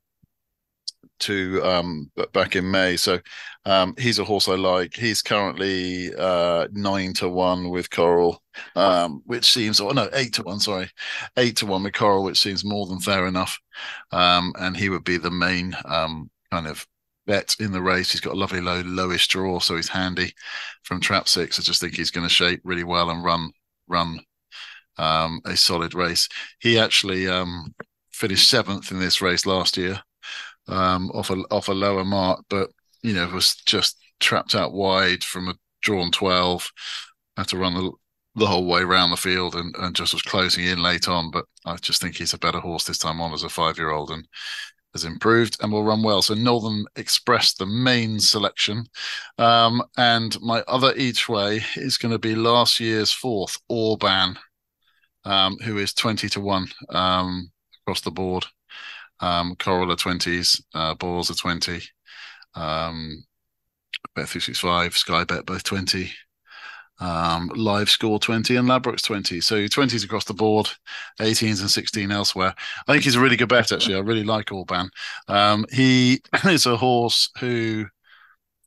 to 1.22 1.62
um, 1.62 2.10
back 2.32 2.56
in 2.56 2.68
May. 2.70 2.96
So 2.96 3.20
um, 3.64 3.94
he's 3.96 4.18
a 4.18 4.24
horse 4.24 4.48
I 4.48 4.56
like. 4.56 4.94
He's 4.94 5.22
currently 5.22 6.12
uh, 6.14 6.66
nine 6.72 7.12
to 7.14 7.28
one 7.28 7.70
with 7.70 7.90
Coral, 7.90 8.42
um, 8.74 9.22
which 9.24 9.52
seems 9.52 9.80
oh 9.80 9.90
no 9.90 10.08
eight 10.12 10.34
to 10.34 10.42
one. 10.42 10.60
Sorry, 10.60 10.90
eight 11.36 11.56
to 11.58 11.66
one 11.66 11.84
with 11.84 11.94
Coral, 11.94 12.24
which 12.24 12.40
seems 12.40 12.64
more 12.64 12.86
than 12.86 13.00
fair 13.00 13.26
enough. 13.26 13.58
Um, 14.10 14.52
and 14.58 14.76
he 14.76 14.88
would 14.88 15.04
be 15.04 15.16
the 15.16 15.30
main 15.30 15.74
kind 15.84 16.66
of 16.66 16.86
bet 17.26 17.54
in 17.60 17.72
the 17.72 17.82
race. 17.82 18.10
He's 18.10 18.20
got 18.20 18.34
a 18.34 18.38
lovely 18.38 18.60
low 18.60 18.82
lowish 18.82 19.28
draw, 19.28 19.60
so 19.60 19.76
he's 19.76 19.88
handy 19.88 20.32
from 20.82 21.00
trap 21.00 21.28
six. 21.28 21.58
I 21.58 21.62
just 21.62 21.80
think 21.80 21.94
he's 21.94 22.10
going 22.10 22.26
to 22.26 22.34
shape 22.34 22.60
really 22.64 22.84
well 22.84 23.10
and 23.10 23.24
run 23.24 23.52
run 23.86 24.20
um, 24.98 25.40
a 25.44 25.56
solid 25.56 25.94
race. 25.94 26.28
He 26.60 26.78
actually 26.78 27.26
finished 28.12 28.48
seventh 28.48 28.90
in 28.90 29.00
this 29.00 29.20
race 29.20 29.46
last 29.46 29.76
year 29.76 30.00
um, 30.68 31.10
off 31.10 31.30
a 31.30 31.34
off 31.50 31.68
a 31.68 31.72
lower 31.72 32.04
mark, 32.04 32.44
but 32.48 32.70
you 33.02 33.12
know 33.14 33.26
was 33.28 33.54
just 33.66 33.98
trapped 34.20 34.54
out 34.54 34.72
wide 34.72 35.24
from 35.24 35.48
a 35.48 35.54
drawn 35.82 36.10
twelve. 36.10 36.70
Had 37.36 37.48
to 37.48 37.58
run 37.58 37.74
the 37.74 37.92
the 38.34 38.46
whole 38.46 38.66
way 38.66 38.80
around 38.80 39.10
the 39.10 39.16
field 39.16 39.54
and, 39.54 39.74
and 39.76 39.94
just 39.94 40.14
was 40.14 40.22
closing 40.22 40.64
in 40.64 40.82
late 40.82 41.08
on. 41.08 41.30
But 41.30 41.44
I 41.66 41.76
just 41.76 42.00
think 42.00 42.16
he's 42.16 42.32
a 42.32 42.38
better 42.38 42.60
horse 42.60 42.84
this 42.84 42.98
time 42.98 43.20
on 43.20 43.32
as 43.34 43.42
a 43.42 43.48
five 43.48 43.78
year 43.78 43.90
old 43.90 44.10
and 44.10 44.26
has 44.94 45.04
improved 45.04 45.56
and 45.60 45.72
will 45.72 45.84
run 45.84 46.02
well. 46.02 46.22
So 46.22 46.34
Northern 46.34 46.84
Express, 46.96 47.54
the 47.54 47.66
main 47.66 48.20
selection. 48.20 48.86
Um, 49.38 49.82
and 49.96 50.38
my 50.40 50.62
other 50.68 50.94
each 50.96 51.28
way 51.28 51.62
is 51.76 51.98
going 51.98 52.12
to 52.12 52.18
be 52.18 52.34
last 52.34 52.80
year's 52.80 53.12
fourth, 53.12 53.58
Orban, 53.68 54.38
um, 55.24 55.56
who 55.58 55.78
is 55.78 55.92
20 55.92 56.28
to 56.30 56.40
1 56.40 56.66
um, 56.90 57.50
across 57.82 58.00
the 58.00 58.10
board. 58.10 58.44
Um, 59.20 59.54
Coral 59.56 59.92
are 59.92 59.96
20s, 59.96 60.62
uh, 60.74 60.94
Balls 60.94 61.30
are 61.30 61.34
20. 61.34 61.80
Um, 62.54 63.24
Bet365, 64.16 64.92
Sky 64.94 65.24
Bet 65.24 65.46
both 65.46 65.62
20. 65.62 66.10
Um, 67.00 67.50
live 67.56 67.90
score 67.90 68.20
20 68.20 68.56
and 68.56 68.68
Ladbrokes 68.68 69.02
20. 69.02 69.40
So 69.40 69.56
20s 69.56 70.04
across 70.04 70.24
the 70.24 70.34
board, 70.34 70.68
18s 71.20 71.60
and 71.60 71.70
16 71.70 72.12
elsewhere. 72.12 72.54
I 72.86 72.92
think 72.92 73.04
he's 73.04 73.16
a 73.16 73.20
really 73.20 73.36
good 73.36 73.48
bet, 73.48 73.72
actually. 73.72 73.96
I 73.96 74.00
really 74.00 74.24
like 74.24 74.52
Orban. 74.52 74.90
Um, 75.28 75.64
he 75.72 76.20
is 76.44 76.66
a 76.66 76.76
horse 76.76 77.30
who 77.40 77.86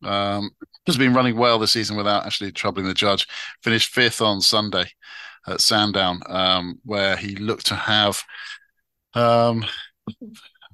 um, 0.04 0.52
has 0.88 0.98
been 0.98 1.13
running 1.13 1.38
well 1.38 1.60
this 1.60 1.72
season 1.72 1.96
without 1.96 2.26
actually 2.26 2.52
troubling 2.52 2.88
the 2.88 2.94
judge. 2.94 3.28
Finished 3.63 3.94
fifth 3.94 4.22
on 4.22 4.41
Sunday 4.41 4.86
at 5.48 5.62
Sandown, 5.62 6.22
um, 6.28 6.80
where 6.84 7.16
he 7.16 7.36
looked 7.36 7.68
to 7.68 7.76
have 7.76 8.24
um, 9.16 9.66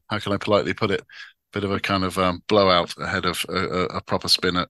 how 0.09 0.19
can 0.19 0.33
I 0.33 0.37
politely 0.37 0.73
put 0.73 0.91
it? 0.91 1.01
a 1.01 1.05
Bit 1.53 1.63
of 1.63 1.71
a 1.71 1.79
kind 1.79 2.03
of 2.03 2.17
um, 2.17 2.43
blowout 2.47 2.93
ahead 2.99 3.25
of 3.25 3.45
a, 3.49 3.85
a, 3.95 4.01
proper 4.01 4.27
spin 4.27 4.57
at, 4.57 4.67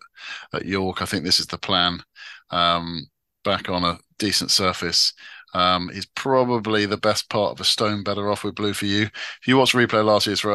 at 0.53 0.65
York. 0.65 1.01
I 1.01 1.05
think 1.05 1.23
this 1.23 1.39
is 1.39 1.47
the 1.47 1.57
plan. 1.57 2.03
Um, 2.51 3.07
back 3.43 3.69
on 3.69 3.83
a 3.83 3.97
decent 4.19 4.51
surface. 4.51 5.13
Um, 5.53 5.89
he's 5.93 6.05
probably 6.05 6.85
the 6.85 6.97
best 6.97 7.29
part 7.29 7.51
of 7.51 7.59
a 7.59 7.65
stone 7.65 8.03
better 8.03 8.29
off 8.29 8.43
with 8.43 8.55
blue 8.55 8.73
for 8.73 8.85
you. 8.85 9.03
If 9.03 9.47
you 9.47 9.57
watch 9.57 9.73
replay 9.73 10.05
last 10.05 10.27
year's 10.27 10.45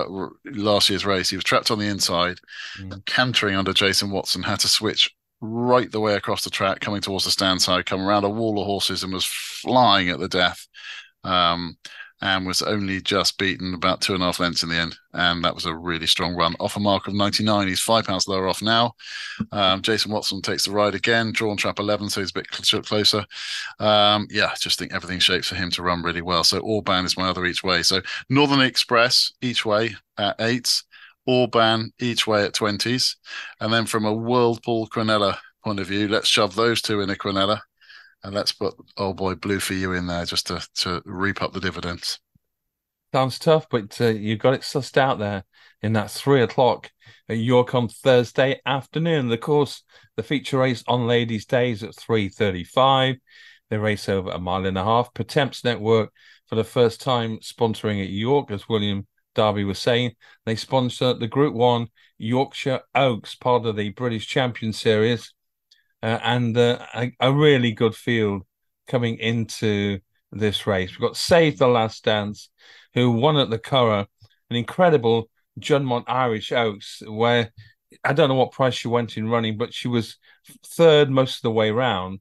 last 0.45 0.89
year's 0.89 1.05
race, 1.05 1.29
he 1.31 1.37
was 1.37 1.45
trapped 1.45 1.71
on 1.71 1.79
the 1.79 1.89
inside, 1.89 2.39
mm. 2.81 3.05
cantering 3.07 3.57
under 3.57 3.73
Jason 3.73 4.11
Watson, 4.11 4.43
had 4.43 4.61
to 4.61 4.69
switch 4.69 5.15
right 5.47 5.91
the 5.91 6.01
way 6.01 6.15
across 6.15 6.45
the 6.45 6.51
track, 6.51 6.81
coming 6.81 7.01
towards 7.01 7.25
the 7.25 7.31
stand 7.31 7.63
side, 7.63 7.87
come 7.87 8.07
around 8.07 8.25
a 8.25 8.29
wall 8.29 8.61
of 8.61 8.67
horses, 8.67 9.03
and 9.03 9.13
was 9.13 9.25
flying 9.25 10.09
at 10.11 10.19
the 10.19 10.29
death. 10.29 10.67
Um, 11.25 11.77
and 12.23 12.47
was 12.47 12.63
only 12.63 13.01
just 13.01 13.37
beaten 13.37 13.75
about 13.75 14.01
two 14.01 14.15
and 14.15 14.23
a 14.23 14.27
half 14.27 14.41
lengths 14.41 14.63
in 14.63 14.71
the 14.71 14.77
end. 14.77 14.97
And 15.13 15.45
that 15.45 15.55
was 15.55 15.67
a 15.67 15.75
really 15.75 16.07
strong 16.07 16.35
run. 16.35 16.55
Off 16.61 16.77
a 16.77 16.81
mark 16.81 17.07
of 17.07 17.15
99. 17.15 17.69
He's 17.69 17.81
five 17.81 18.07
pounds 18.07 18.27
lower 18.27 18.49
off 18.49 18.63
now. 18.63 18.93
Um, 19.53 19.83
Jason 19.83 20.11
Watson 20.11 20.41
takes 20.41 20.65
the 20.65 20.71
ride 20.71 20.95
again, 20.95 21.33
drawn 21.33 21.57
trap 21.57 21.79
11, 21.79 22.09
so 22.09 22.21
he's 22.21 22.31
a 22.31 22.35
bit 22.35 22.49
closer. 22.49 23.25
Um, 23.79 24.27
yeah, 24.31 24.53
just 24.59 24.79
think 24.79 24.95
everything 24.95 25.19
shapes 25.19 25.49
for 25.49 25.57
him 25.57 25.71
to 25.73 25.83
run 25.83 26.03
really 26.03 26.23
well. 26.23 26.43
So 26.43 26.59
Orban 26.61 27.05
is 27.05 27.19
my 27.19 27.29
other 27.29 27.45
each 27.45 27.63
way. 27.63 27.83
So 27.83 28.01
Northern 28.31 28.61
Express 28.61 29.33
each 29.43 29.67
way 29.67 29.95
at 30.19 30.41
eights, 30.41 30.85
Orban 31.27 31.93
each 31.99 32.27
way 32.27 32.45
at 32.45 32.55
20s. 32.55 33.17
And 33.61 33.73
then 33.73 33.87
from 33.87 34.05
a 34.05 34.15
World 34.15 34.63
Pool 34.63 34.89
Quinella 34.89 35.37
point 35.65 35.81
of 35.81 35.87
view, 35.87 36.09
let's 36.09 36.29
shove 36.29 36.55
those 36.55 36.81
two 36.81 37.01
in 37.01 37.11
a 37.11 37.15
Quinella 37.15 37.61
and 38.27 38.35
let's 38.35 38.53
put 38.53 38.75
old 38.97 39.17
boy 39.17 39.35
Blue 39.37 39.61
for 39.61 39.75
you 39.75 39.93
in 39.93 40.07
there 40.07 40.25
just 40.25 40.49
to 40.49 40.67
to 40.77 41.01
reap 41.05 41.41
up 41.41 41.53
the 41.53 41.61
dividends. 41.61 42.19
Sounds 43.15 43.39
tough, 43.39 43.69
but 43.71 43.99
uh, 44.01 44.09
you 44.09 44.37
got 44.37 44.55
it 44.55 44.63
sussed 44.63 44.97
out 44.97 45.19
there 45.19 45.45
in 45.81 45.93
that 45.93 46.11
three 46.11 46.43
o'clock 46.43 46.91
at 47.29 47.39
York 47.39 47.75
on 47.75 47.89
Thursday 47.89 48.61
afternoon. 48.67 49.31
Of 49.31 49.41
course, 49.41 49.85
the 50.17 50.25
feature 50.25 50.59
race 50.59 50.83
on 50.89 51.07
Ladies' 51.07 51.47
Days 51.47 51.83
at 51.83 51.95
three 51.95 52.29
thirty-five. 52.29 53.17
They 53.71 53.79
race 53.79 54.09
over 54.09 54.31
a 54.31 54.39
mile 54.41 54.67
and 54.67 54.79
a 54.79 54.85
half. 54.85 55.15
Pertemps 55.15 55.65
Network 55.65 56.13
for 56.49 56.57
the 56.57 56.65
first 56.65 57.01
time 57.01 57.39
sponsoring 57.39 58.03
at 58.03 58.11
York, 58.11 58.51
as 58.51 58.69
William 58.69 59.07
Derby 59.37 59.63
was 59.63 59.79
saying. 59.79 60.13
They 60.45 60.57
sponsor 60.57 61.15
the 61.15 61.29
Group 61.29 61.55
One 61.55 61.87
Yorkshire 62.19 62.81
Oaks, 62.95 63.37
part 63.37 63.67
of 63.67 63.77
the 63.77 63.91
British 63.91 64.27
Champion 64.27 64.73
Series 64.73 65.33
uh, 66.03 66.19
and 66.23 66.57
uh, 66.57 66.79
a, 66.95 67.13
a, 67.21 67.33
really 67.33 67.73
good 67.73 67.95
field 67.95 68.43
coming 68.87 69.19
into 69.19 69.99
this 70.33 70.67
race. 70.67 70.91
We've 70.91 71.09
got 71.09 71.17
Save 71.17 71.59
the 71.59 71.69
Last 71.69 72.05
Dance, 72.05 72.51
who 72.95 73.13
won 73.13 73.37
at 73.37 73.51
the 73.51 73.59
Curragh, 73.59 74.07
an 74.51 74.57
incredible 74.57 75.29
Juddmonte 75.59 76.05
Irish 76.07 76.53
Oaks, 76.53 77.03
where 77.07 77.51
I 78.05 78.13
don't 78.13 78.29
know 78.29 78.35
what 78.35 78.53
price 78.53 78.75
she 78.75 78.89
went 78.89 79.17
in 79.17 79.29
running, 79.29 79.57
but 79.57 79.73
she 79.73 79.89
was 79.89 80.17
third 80.65 81.11
most 81.11 81.37
of 81.37 81.43
the 81.43 81.51
way 81.51 81.71
round. 81.71 82.21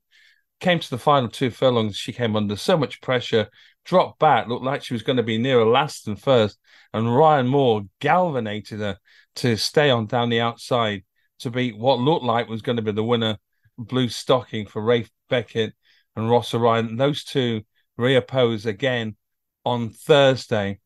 Came 0.62 0.80
to 0.80 0.90
the 0.90 0.98
final 0.98 1.30
two 1.30 1.52
furlongs, 1.52 1.98
she 1.98 2.14
came 2.14 2.36
under 2.36 2.56
so 2.56 2.78
much 2.78 3.02
pressure, 3.02 3.50
dropped 3.86 4.20
back, 4.20 4.48
looked 4.48 4.66
like 4.66 4.84
she 4.84 4.94
was 4.94 5.04
going 5.04 5.18
to 5.18 5.24
be 5.24 5.38
nearer 5.38 5.66
last 5.66 6.06
than 6.06 6.16
first. 6.16 6.58
And 6.94 7.16
Ryan 7.16 7.48
Moore 7.48 7.84
galvanized 8.00 8.72
her 8.72 8.98
to 9.36 9.56
stay 9.56 9.90
on 9.90 10.08
down 10.08 10.30
the 10.30 10.42
outside 10.42 11.04
to 11.40 11.52
beat 11.52 11.78
what 11.78 12.00
looked 12.00 12.26
like 12.26 12.50
was 12.50 12.62
going 12.62 12.78
to 12.78 12.82
be 12.82 12.92
the 12.92 13.04
winner, 13.04 13.38
Blue 13.78 14.10
Stocking 14.10 14.66
for 14.66 14.82
Ralph 14.82 15.10
Beckett 15.30 15.74
and 16.16 16.30
Rossa 16.30 16.58
Ryan. 16.60 16.98
Those 16.98 17.24
two 17.24 17.62
reoppose 18.00 18.66
again 18.66 19.16
on 19.64 19.90
Thursday. 19.90 20.80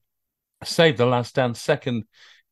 Saved 0.63 0.97
the 0.97 1.05
last 1.05 1.35
dance 1.35 1.61
second 1.61 2.03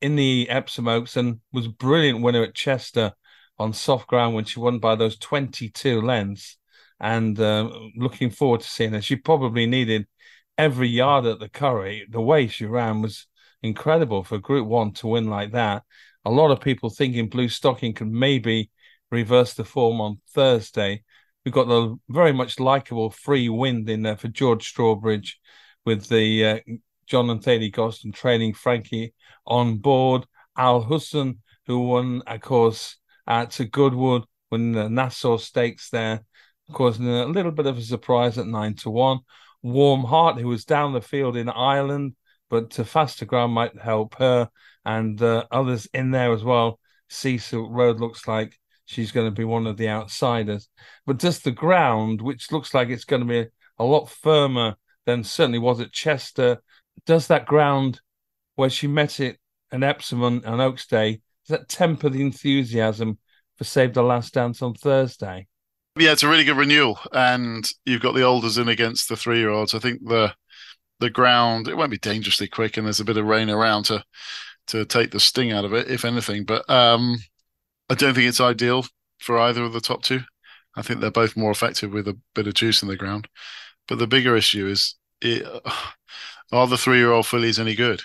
in 0.01 0.15
the 0.15 0.49
Epsom 0.49 0.87
Oaks 0.87 1.17
and 1.17 1.41
was 1.51 1.67
brilliant 1.67 2.21
winner 2.21 2.43
at 2.43 2.55
Chester 2.55 3.11
on 3.59 3.73
soft 3.73 4.07
ground 4.07 4.35
when 4.35 4.45
she 4.45 4.59
won 4.59 4.79
by 4.79 4.95
those 4.95 5.17
22 5.17 6.01
lengths. 6.01 6.57
And 6.99 7.39
uh, 7.39 7.69
looking 7.95 8.29
forward 8.29 8.61
to 8.61 8.67
seeing 8.67 8.93
her. 8.93 9.01
She 9.01 9.17
probably 9.17 9.65
needed 9.65 10.07
every 10.57 10.89
yard 10.89 11.25
at 11.25 11.39
the 11.39 11.49
Curragh. 11.49 12.11
The 12.11 12.21
way 12.21 12.47
she 12.47 12.65
ran 12.65 13.01
was 13.01 13.27
incredible 13.61 14.23
for 14.23 14.37
Group 14.37 14.67
One 14.67 14.91
to 14.93 15.07
win 15.07 15.29
like 15.29 15.51
that. 15.51 15.83
A 16.25 16.31
lot 16.31 16.51
of 16.51 16.61
people 16.61 16.89
thinking 16.89 17.29
Blue 17.29 17.49
Stocking 17.49 17.93
could 17.93 18.11
maybe 18.11 18.69
reverse 19.11 19.53
the 19.53 19.63
form 19.63 20.01
on 20.01 20.19
Thursday. 20.33 21.03
We've 21.45 21.53
got 21.53 21.67
the 21.67 21.97
very 22.09 22.33
much 22.33 22.59
likable 22.59 23.09
free 23.09 23.47
wind 23.47 23.89
in 23.89 24.01
there 24.01 24.17
for 24.17 24.27
George 24.27 24.73
Strawbridge 24.73 25.35
with 25.85 26.09
the 26.09 26.45
uh, 26.45 26.59
John 27.05 27.29
and 27.29 27.41
Thady 27.41 27.71
Gosden 27.71 28.13
training 28.13 28.53
Frankie 28.53 29.13
on 29.45 29.77
board. 29.77 30.25
Al 30.57 30.83
Husn, 30.83 31.37
who 31.67 31.79
won, 31.79 32.23
of 32.27 32.41
course, 32.41 32.97
at 33.25 33.57
Goodwood, 33.71 34.25
when 34.49 34.71
the 34.71 34.89
Nassau 34.89 35.37
Stakes 35.37 35.89
there, 35.89 36.23
causing 36.73 37.07
a 37.07 37.25
little 37.25 37.51
bit 37.51 37.65
of 37.65 37.77
a 37.77 37.81
surprise 37.81 38.37
at 38.37 38.47
nine 38.47 38.73
to 38.75 38.89
one. 38.89 39.19
Warm 39.67 40.03
Heart, 40.03 40.39
who 40.39 40.47
was 40.47 40.65
down 40.65 40.93
the 40.93 41.01
field 41.01 41.35
in 41.35 41.49
Ireland, 41.49 42.15
but 42.49 42.71
to 42.71 42.85
faster 42.85 43.25
ground 43.25 43.53
might 43.53 43.77
help 43.77 44.15
her 44.15 44.49
and 44.85 45.21
uh, 45.21 45.45
others 45.51 45.87
in 45.93 46.11
there 46.11 46.31
as 46.31 46.43
well. 46.43 46.79
Cecil 47.09 47.69
Road 47.69 47.99
looks 47.99 48.27
like 48.27 48.57
she's 48.85 49.11
going 49.11 49.27
to 49.27 49.35
be 49.35 49.43
one 49.43 49.67
of 49.67 49.77
the 49.77 49.89
outsiders, 49.89 50.69
but 51.05 51.19
just 51.19 51.43
the 51.43 51.51
ground, 51.51 52.21
which 52.21 52.51
looks 52.51 52.73
like 52.73 52.89
it's 52.89 53.05
going 53.05 53.21
to 53.21 53.27
be 53.27 53.49
a 53.77 53.83
lot 53.83 54.09
firmer 54.09 54.75
than 55.05 55.23
certainly 55.23 55.59
was 55.59 55.79
at 55.79 55.91
Chester. 55.91 56.61
Does 57.05 57.27
that 57.27 57.45
ground 57.45 58.01
where 58.55 58.69
she 58.69 58.87
met 58.87 59.19
it 59.19 59.37
and 59.71 59.83
Epsom 59.83 60.23
on, 60.23 60.45
on 60.45 60.61
Oaks 60.61 60.87
Day, 60.87 61.21
does 61.45 61.59
that 61.59 61.69
temper 61.69 62.09
the 62.09 62.21
enthusiasm 62.21 63.19
for 63.57 63.63
Save 63.63 63.93
the 63.93 64.03
Last 64.03 64.33
Dance 64.33 64.61
on 64.61 64.73
Thursday? 64.73 65.47
Yeah, 65.99 66.11
it's 66.11 66.23
a 66.23 66.29
really 66.29 66.43
good 66.43 66.57
renewal, 66.57 66.99
and 67.11 67.67
you've 67.85 68.01
got 68.01 68.13
the 68.13 68.23
olders 68.23 68.57
in 68.57 68.67
against 68.67 69.09
the 69.09 69.15
three-year-olds. 69.17 69.73
I 69.73 69.79
think 69.79 70.01
the 70.05 70.33
the 70.99 71.09
ground 71.09 71.67
it 71.67 71.77
won't 71.77 71.91
be 71.91 71.97
dangerously 71.97 72.47
quick, 72.47 72.77
and 72.77 72.85
there's 72.87 72.99
a 72.99 73.05
bit 73.05 73.17
of 73.17 73.25
rain 73.25 73.49
around 73.49 73.83
to 73.85 74.03
to 74.67 74.85
take 74.85 75.11
the 75.11 75.19
sting 75.19 75.51
out 75.51 75.65
of 75.65 75.73
it, 75.73 75.89
if 75.89 76.05
anything. 76.05 76.45
But 76.45 76.69
um, 76.69 77.17
I 77.89 77.95
don't 77.95 78.13
think 78.15 78.27
it's 78.29 78.41
ideal 78.41 78.85
for 79.19 79.39
either 79.39 79.63
of 79.63 79.73
the 79.73 79.81
top 79.81 80.03
two. 80.03 80.21
I 80.75 80.81
think 80.83 81.01
they're 81.01 81.11
both 81.11 81.37
more 81.37 81.51
effective 81.51 81.91
with 81.93 82.07
a 82.07 82.19
bit 82.35 82.47
of 82.47 82.53
juice 82.55 82.81
in 82.83 82.89
the 82.89 82.97
ground. 82.97 83.27
But 83.87 83.99
the 83.99 84.07
bigger 84.07 84.35
issue 84.37 84.67
is, 84.67 84.95
it, 85.21 85.45
are 86.51 86.67
the 86.67 86.77
three-year-old 86.77 87.27
fillies 87.27 87.59
any 87.59 87.75
good? 87.75 88.01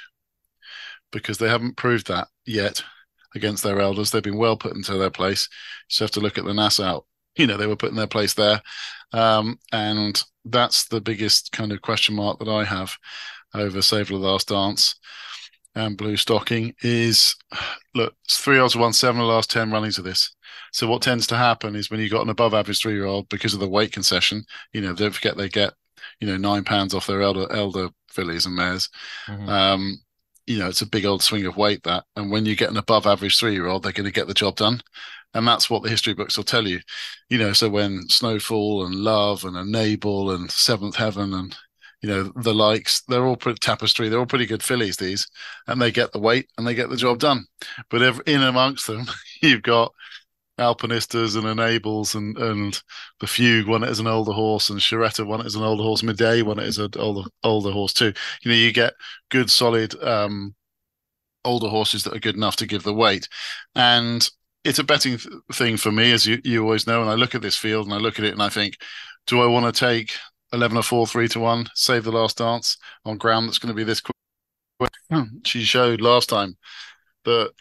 because 1.12 1.38
they 1.38 1.48
haven't 1.48 1.76
proved 1.76 2.08
that 2.08 2.28
yet 2.44 2.82
against 3.34 3.62
their 3.62 3.80
elders. 3.80 4.10
They've 4.10 4.22
been 4.22 4.38
well 4.38 4.56
put 4.56 4.74
into 4.74 4.96
their 4.96 5.10
place. 5.10 5.48
You 5.90 6.04
have 6.04 6.10
to 6.12 6.20
look 6.20 6.38
at 6.38 6.44
the 6.44 6.54
Nassau. 6.54 7.02
You 7.36 7.46
know, 7.46 7.56
they 7.56 7.66
were 7.66 7.76
put 7.76 7.90
in 7.90 7.96
their 7.96 8.06
place 8.06 8.34
there. 8.34 8.60
Um, 9.12 9.58
and 9.72 10.22
that's 10.44 10.86
the 10.88 11.00
biggest 11.00 11.52
kind 11.52 11.72
of 11.72 11.82
question 11.82 12.14
mark 12.14 12.38
that 12.38 12.48
I 12.48 12.64
have 12.64 12.96
over 13.54 13.82
Save 13.82 14.08
the 14.08 14.16
Last 14.16 14.48
Dance 14.48 14.96
and 15.74 15.96
Blue 15.96 16.16
Stocking 16.16 16.74
is 16.82 17.34
look, 17.94 18.14
it's 18.24 18.38
three 18.38 18.58
odds 18.58 18.76
won 18.76 18.92
seven 18.92 19.20
of 19.20 19.26
the 19.26 19.32
last 19.32 19.50
10 19.50 19.70
runnings 19.70 19.98
of 19.98 20.04
this. 20.04 20.34
So 20.72 20.86
what 20.86 21.02
tends 21.02 21.26
to 21.28 21.36
happen 21.36 21.76
is 21.76 21.90
when 21.90 22.00
you've 22.00 22.12
got 22.12 22.22
an 22.22 22.30
above 22.30 22.54
average 22.54 22.80
three 22.80 22.94
year 22.94 23.06
old 23.06 23.28
because 23.28 23.54
of 23.54 23.60
the 23.60 23.68
weight 23.68 23.92
concession, 23.92 24.44
you 24.72 24.80
know, 24.80 24.94
don't 24.94 25.14
forget 25.14 25.36
they 25.36 25.48
get, 25.48 25.74
you 26.20 26.26
know, 26.26 26.36
nine 26.36 26.64
pounds 26.64 26.94
off 26.94 27.06
their 27.06 27.22
elder 27.22 27.50
elder 27.50 27.88
fillies 28.08 28.46
and 28.46 28.56
mares. 28.56 28.88
Mm-hmm. 29.26 29.48
Um, 29.48 30.00
you 30.46 30.58
know, 30.58 30.68
it's 30.68 30.82
a 30.82 30.86
big 30.86 31.06
old 31.06 31.22
swing 31.22 31.46
of 31.46 31.56
weight 31.56 31.82
that. 31.84 32.04
And 32.16 32.30
when 32.30 32.46
you 32.46 32.56
get 32.56 32.70
an 32.70 32.76
above 32.76 33.06
average 33.06 33.38
three 33.38 33.52
year 33.52 33.66
old, 33.66 33.82
they're 33.82 33.92
going 33.92 34.06
to 34.06 34.12
get 34.12 34.26
the 34.26 34.34
job 34.34 34.56
done. 34.56 34.82
And 35.34 35.46
that's 35.46 35.70
what 35.70 35.82
the 35.82 35.88
history 35.88 36.14
books 36.14 36.36
will 36.36 36.44
tell 36.44 36.66
you. 36.66 36.80
You 37.28 37.38
know, 37.38 37.52
so 37.52 37.68
when 37.68 38.08
Snowfall 38.08 38.84
and 38.86 38.94
Love 38.94 39.44
and 39.44 39.56
Enable 39.56 40.30
and 40.30 40.50
Seventh 40.50 40.96
Heaven 40.96 41.32
and, 41.32 41.56
you 42.02 42.08
know, 42.08 42.32
the 42.36 42.54
likes, 42.54 43.02
they're 43.08 43.24
all 43.24 43.36
pretty 43.36 43.58
tapestry, 43.58 44.08
they're 44.08 44.18
all 44.18 44.26
pretty 44.26 44.46
good 44.46 44.62
fillies, 44.62 44.96
these, 44.96 45.26
and 45.66 45.80
they 45.80 45.90
get 45.90 46.12
the 46.12 46.18
weight 46.18 46.48
and 46.58 46.66
they 46.66 46.74
get 46.74 46.90
the 46.90 46.96
job 46.96 47.18
done. 47.18 47.46
But 47.88 48.26
in 48.28 48.42
amongst 48.42 48.86
them, 48.86 49.06
you've 49.42 49.62
got 49.62 49.92
Alpinistas 50.58 51.36
and 51.36 51.46
Enables 51.46 52.14
and 52.14 52.36
and 52.36 52.80
the 53.20 53.26
Fugue 53.26 53.68
it 53.68 53.88
as 53.88 54.00
an 54.00 54.06
older 54.06 54.32
horse 54.32 54.68
and 54.70 54.80
Shareta 54.80 55.24
won 55.24 55.40
it 55.40 55.46
as 55.46 55.54
an 55.54 55.62
older 55.62 55.82
horse. 55.82 56.02
Midday 56.02 56.40
it 56.40 56.58
as 56.58 56.78
an 56.78 56.90
older 56.96 57.28
older 57.42 57.70
horse 57.70 57.92
too. 57.94 58.12
You 58.42 58.50
know, 58.50 58.56
you 58.56 58.72
get 58.72 58.94
good 59.30 59.50
solid 59.50 60.00
um, 60.02 60.54
older 61.44 61.68
horses 61.68 62.04
that 62.04 62.14
are 62.14 62.20
good 62.20 62.36
enough 62.36 62.56
to 62.56 62.66
give 62.66 62.82
the 62.82 62.94
weight, 62.94 63.28
and 63.74 64.28
it's 64.64 64.78
a 64.78 64.84
betting 64.84 65.18
th- 65.18 65.34
thing 65.52 65.76
for 65.76 65.92
me, 65.92 66.12
as 66.12 66.26
you 66.26 66.40
you 66.44 66.62
always 66.62 66.86
know. 66.86 67.00
And 67.00 67.10
I 67.10 67.14
look 67.14 67.34
at 67.34 67.42
this 67.42 67.56
field 67.56 67.86
and 67.86 67.94
I 67.94 67.98
look 67.98 68.18
at 68.18 68.24
it 68.24 68.32
and 68.32 68.42
I 68.42 68.48
think, 68.48 68.76
do 69.26 69.40
I 69.40 69.46
want 69.46 69.72
to 69.72 69.78
take 69.78 70.12
eleven 70.52 70.76
or 70.76 70.82
four, 70.82 71.06
three 71.06 71.28
to 71.28 71.40
one, 71.40 71.68
save 71.74 72.04
the 72.04 72.12
last 72.12 72.38
dance 72.38 72.76
on 73.04 73.18
ground 73.18 73.48
that's 73.48 73.58
going 73.58 73.74
to 73.74 73.76
be 73.76 73.84
this 73.84 74.00
quick? 74.00 74.92
She 75.44 75.62
showed 75.62 76.00
last 76.00 76.28
time 76.28 76.56
that 77.24 77.52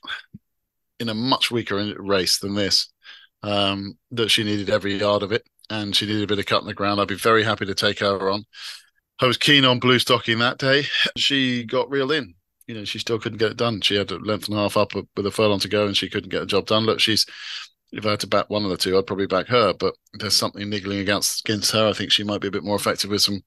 in 1.00 1.10
a 1.10 1.14
much 1.14 1.52
weaker 1.52 1.94
race 2.00 2.40
than 2.40 2.56
this. 2.56 2.92
Um, 3.44 3.98
that 4.12 4.30
she 4.30 4.44
needed 4.44 4.70
every 4.70 5.00
yard 5.00 5.24
of 5.24 5.32
it, 5.32 5.44
and 5.72 5.96
she 5.96 6.06
needed 6.06 6.22
a 6.22 6.28
bit 6.28 6.38
of 6.38 6.46
cut 6.46 6.62
in 6.62 6.68
the 6.68 6.76
ground. 6.76 7.02
I'd 7.02 7.08
be 7.08 7.16
very 7.16 7.44
happy 7.44 7.66
to 7.66 7.74
take 7.74 7.98
her 7.98 8.30
on. 8.30 8.44
I 9.20 9.26
was 9.26 9.38
keen 9.38 9.66
on 9.66 9.80
blue 9.80 9.98
stocking 9.98 10.38
that 10.40 10.60
day. 10.60 10.84
She 11.18 11.64
got 11.64 11.90
reeled 11.90 12.12
in. 12.12 12.36
You 12.68 12.76
know, 12.76 12.86
she 12.86 13.00
still 13.00 13.20
couldn't 13.20 13.40
get 13.40 13.52
it 13.52 13.58
done. 13.58 13.82
She 13.82 13.96
had 13.96 14.12
a 14.12 14.18
length 14.18 14.48
and 14.48 14.58
a 14.58 14.62
half 14.62 14.78
up 14.78 14.94
with 14.94 15.26
a 15.26 15.32
furlong 15.32 15.60
to 15.60 15.68
go, 15.68 15.88
and 15.88 15.98
she 15.98 16.10
couldn't 16.10 16.30
get 16.30 16.40
the 16.40 16.46
job 16.46 16.68
done. 16.68 16.86
Look, 16.86 17.00
she's 17.00 17.26
if 17.92 18.06
I 18.06 18.12
had 18.12 18.22
to 18.22 18.28
back 18.28 18.50
one 18.50 18.64
of 18.64 18.70
the 18.70 18.78
two, 18.78 18.98
I'd 18.98 19.06
probably 19.08 19.28
back 19.28 19.48
her. 19.48 19.74
But 19.74 19.96
there's 20.14 20.36
something 20.36 20.70
niggling 20.70 21.00
against 21.00 21.48
against 21.48 21.72
her. 21.72 21.88
I 21.88 21.94
think 21.94 22.12
she 22.12 22.24
might 22.24 22.42
be 22.42 22.48
a 22.48 22.52
bit 22.52 22.64
more 22.64 22.76
effective 22.76 23.10
with 23.10 23.22
some 23.22 23.42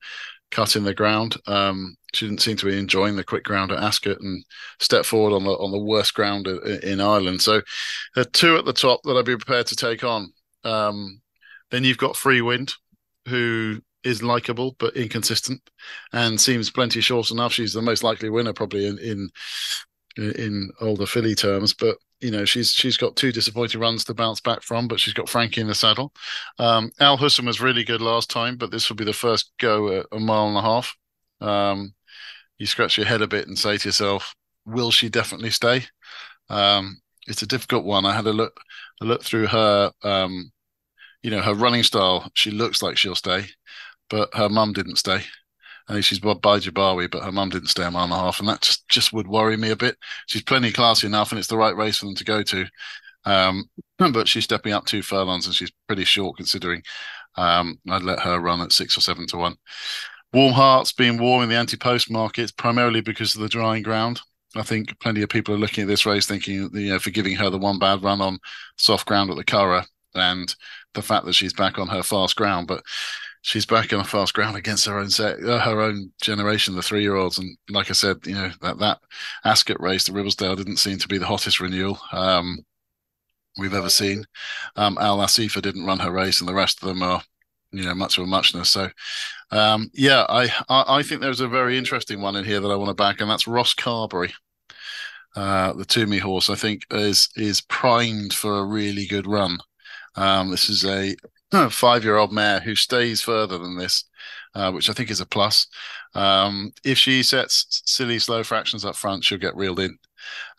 cut 0.51 0.77
in 0.77 0.85
the 0.85 0.95
ground. 0.95 1.37
Um, 1.47 1.97
she 2.13 2.27
didn't 2.27 2.43
seem 2.43 2.57
to 2.59 2.67
be 2.67 2.79
enjoying 2.79 3.17
the 3.17 3.25
quick 3.25 3.45
ground 3.45 3.73
at 3.73 3.83
Ascot 3.83 4.21
and 4.21 4.45
step 4.81 5.05
forward 5.05 5.35
on 5.35 5.45
the 5.45 5.53
on 5.53 5.73
the 5.73 5.79
worst 5.79 6.15
ground 6.15 6.47
in 6.47 7.01
Ireland. 7.01 7.43
So, 7.43 7.63
there 8.15 8.23
are 8.23 8.31
two 8.31 8.57
at 8.57 8.65
the 8.65 8.73
top 8.73 9.01
that 9.05 9.17
I'd 9.17 9.25
be 9.25 9.37
prepared 9.37 9.67
to 9.69 9.77
take 9.77 10.05
on. 10.05 10.33
Um, 10.63 11.21
then 11.71 11.85
you've 11.85 11.99
got 11.99 12.17
Free 12.17 12.43
Wind, 12.43 12.75
who 13.27 13.81
is 14.05 14.23
likable 14.23 14.77
but 14.79 14.97
inconsistent, 14.97 15.61
and 16.13 16.41
seems 16.41 16.71
plenty 16.71 17.01
short 17.01 17.31
enough. 17.31 17.53
She's 17.53 17.73
the 17.73 17.83
most 17.83 18.03
likely 18.03 18.31
winner 18.31 18.53
probably 18.53 18.87
in 18.87 18.99
in 18.99 19.31
in 20.17 20.71
older 20.81 21.07
filly 21.07 21.35
terms, 21.35 21.75
but 21.75 21.97
you 22.21 22.31
know 22.31 22.45
she's 22.45 22.71
she's 22.73 22.97
got 22.97 23.17
two 23.17 23.33
disappointing 23.33 23.81
runs 23.81 24.05
to 24.05 24.15
bounce 24.15 24.41
back 24.41 24.63
from, 24.63 24.89
but 24.89 25.01
she's 25.01 25.15
got 25.15 25.29
Frankie 25.29 25.61
in 25.61 25.67
the 25.67 25.75
saddle. 25.75 26.13
Um, 26.59 26.91
Al 27.01 27.19
Husn 27.19 27.47
was 27.47 27.61
really 27.61 27.85
good 27.85 28.01
last 28.01 28.31
time, 28.31 28.57
but 28.57 28.71
this 28.71 28.89
will 28.89 28.97
be 28.97 29.05
the 29.05 29.13
first 29.13 29.53
go 29.59 30.01
at 30.01 30.07
a 30.13 30.21
mile 30.21 30.49
and 30.49 30.57
a 30.57 30.63
half. 30.63 30.97
Um, 31.41 31.95
you 32.59 32.67
scratch 32.67 32.97
your 32.97 33.07
head 33.07 33.23
a 33.23 33.27
bit 33.27 33.49
and 33.49 33.59
say 33.59 33.77
to 33.77 33.89
yourself, 33.89 34.35
"Will 34.67 34.91
she 34.91 35.09
definitely 35.09 35.51
stay?" 35.51 35.85
Um, 36.49 37.01
it's 37.27 37.43
a 37.43 37.47
difficult 37.47 37.85
one. 37.85 38.07
I 38.07 38.15
had 38.15 38.27
a 38.27 38.33
look 38.33 38.61
a 39.01 39.05
look 39.05 39.23
through 39.23 39.47
her, 39.49 39.93
um, 40.03 40.53
you 41.23 41.31
know, 41.31 41.41
her 41.43 41.55
running 41.55 41.83
style. 41.83 42.31
She 42.35 42.51
looks 42.51 42.83
like 42.83 42.97
she'll 42.97 43.15
stay, 43.15 43.47
but 44.11 44.35
her 44.35 44.49
mum 44.49 44.73
didn't 44.73 44.97
stay. 44.97 45.21
I 45.89 45.93
think 45.93 46.05
she's 46.05 46.19
by 46.19 46.35
Jabari, 46.35 47.11
but 47.11 47.25
her 47.25 47.33
mum 47.33 47.51
didn't 47.51 47.69
stay 47.69 47.85
a 47.85 47.91
mile 47.91 48.05
and 48.05 48.13
a 48.13 48.17
half, 48.17 48.41
and 48.41 48.49
that 48.49 48.63
just 48.63 48.89
just 48.89 49.13
would 49.13 49.27
worry 49.29 49.57
me 49.57 49.71
a 49.71 49.77
bit. 49.77 49.97
She's 50.27 50.43
plenty 50.43 50.73
classy 50.73 51.07
enough, 51.07 51.31
and 51.31 51.39
it's 51.39 51.49
the 51.49 51.59
right 51.59 51.77
race 51.77 51.99
for 51.99 52.07
them 52.07 52.15
to 52.15 52.25
go 52.25 52.43
to. 52.43 52.67
Um, 53.27 53.65
but 53.99 54.29
she's 54.29 54.45
stepping 54.45 54.73
up 54.73 54.87
two 54.87 55.03
furlongs, 55.03 55.47
and 55.47 55.55
she's 55.55 55.73
pretty 55.87 56.05
short 56.05 56.37
considering. 56.37 56.83
Um, 57.37 57.79
I'd 57.91 58.03
let 58.03 58.21
her 58.21 58.39
run 58.39 58.61
at 58.61 58.73
six 58.73 58.97
or 58.97 59.01
seven 59.01 59.27
to 59.29 59.37
one. 59.37 59.57
Warm 60.33 60.53
Hearts 60.53 60.93
being 60.93 61.19
warm 61.19 61.43
in 61.43 61.49
the 61.49 61.57
anti-post 61.57 62.11
markets 62.11 62.51
primarily 62.51 63.01
because 63.01 63.35
of 63.35 63.43
the 63.43 63.49
drying 63.49 63.83
ground. 63.83 64.21
I 64.57 64.63
think 64.63 64.99
plenty 65.01 65.23
of 65.23 65.29
people 65.29 65.55
are 65.55 65.59
looking 65.59 65.83
at 65.83 65.89
this 65.89 66.07
race 66.07 66.27
thinking, 66.27 66.71
you 66.73 66.91
know, 66.91 66.99
for 66.99 67.11
giving 67.11 67.37
her 67.37 67.51
the 67.51 67.59
one 67.59 67.79
bad 67.79 68.03
run 68.03 68.21
on 68.21 68.39
soft 68.77 69.07
ground 69.07 69.31
at 69.31 69.37
the 69.37 69.45
Curragh 69.45 69.87
and 70.15 70.55
the 70.95 71.03
fact 71.03 71.27
that 71.27 71.35
she's 71.35 71.53
back 71.53 71.79
on 71.79 71.89
her 71.89 72.03
fast 72.03 72.37
ground. 72.37 72.69
But 72.69 72.83
she's 73.45 73.67
back 73.67 73.93
on 73.93 74.01
a 74.01 74.05
fast 74.05 74.33
ground 74.33 74.57
against 74.57 74.87
her 74.87 74.99
own 74.99 75.11
set, 75.11 75.39
uh, 75.45 75.61
her 75.61 75.83
own 75.83 76.11
generation, 76.23 76.75
the 76.75 76.83
three-year-olds. 76.83 77.39
And 77.39 77.57
like 77.69 77.91
I 77.91 77.93
said, 77.93 78.17
you 78.25 78.35
know 78.35 78.51
that 78.63 78.79
that 78.79 78.99
Ascot 79.45 79.81
race, 79.81 80.05
the 80.05 80.13
Ribblesdale, 80.13 80.57
didn't 80.57 80.79
seem 80.79 80.99
to 80.99 81.09
be 81.09 81.19
the 81.19 81.27
hottest 81.27 81.61
renewal. 81.61 81.99
Um, 82.11 82.65
we've 83.59 83.75
ever 83.75 83.91
seen. 83.91 84.25
Um, 84.77 84.97
Al 84.99 85.19
Nassifah 85.19 85.63
didn't 85.63 85.85
run 85.85 85.99
her 86.01 86.11
race, 86.11 86.41
and 86.41 86.49
the 86.49 86.55
rest 86.55 86.83
of 86.83 86.89
them 86.89 87.03
are, 87.03 87.23
you 87.71 87.85
know, 87.85 87.95
much 87.95 88.17
of 88.17 88.25
a 88.25 88.27
muchness. 88.27 88.71
So, 88.71 88.89
um, 89.51 89.91
yeah, 89.93 90.25
I, 90.29 90.45
I, 90.71 90.85
I 90.99 91.03
think 91.03 91.21
there's 91.21 91.41
a 91.43 91.49
very 91.49 91.77
interesting 91.77 92.23
one 92.23 92.37
in 92.37 92.45
here 92.47 92.61
that 92.61 92.71
I 92.71 92.77
want 92.77 92.89
to 92.89 92.95
back, 92.95 93.21
and 93.21 93.31
that's 93.31 93.47
Ross 93.47 93.75
Carberry. 93.75 94.33
Uh, 95.37 95.75
the 95.75 95.85
Twomey 95.85 96.21
horse, 96.21 96.49
I 96.49 96.55
think, 96.55 96.87
is 96.93 97.29
is 97.37 97.61
primed 97.61 98.33
for 98.33 98.59
a 98.59 98.65
really 98.65 99.07
good 99.07 99.27
run. 99.27 99.59
Um, 100.17 100.51
this 100.51 100.71
is 100.71 100.85
a 100.87 101.15
five-year-old 101.71 102.33
mare 102.33 102.61
who 102.61 102.75
stays 102.75 103.21
further 103.21 103.59
than 103.59 103.77
this, 103.77 104.05
uh, 104.55 104.73
which 104.73 104.91
I 104.91 104.93
think 104.93 105.11
is 105.11 105.21
a 105.21 105.27
plus. 105.27 105.67
Um, 106.15 106.73
if 106.85 106.99
she 106.99 107.23
sets 107.23 107.83
silly 107.87 108.19
slow 108.19 108.43
fractions 108.43 108.85
up 108.85 108.97
front, 108.97 109.25
she'll 109.25 109.39
get 109.39 109.57
reeled 109.57 109.81
in. 109.81 109.99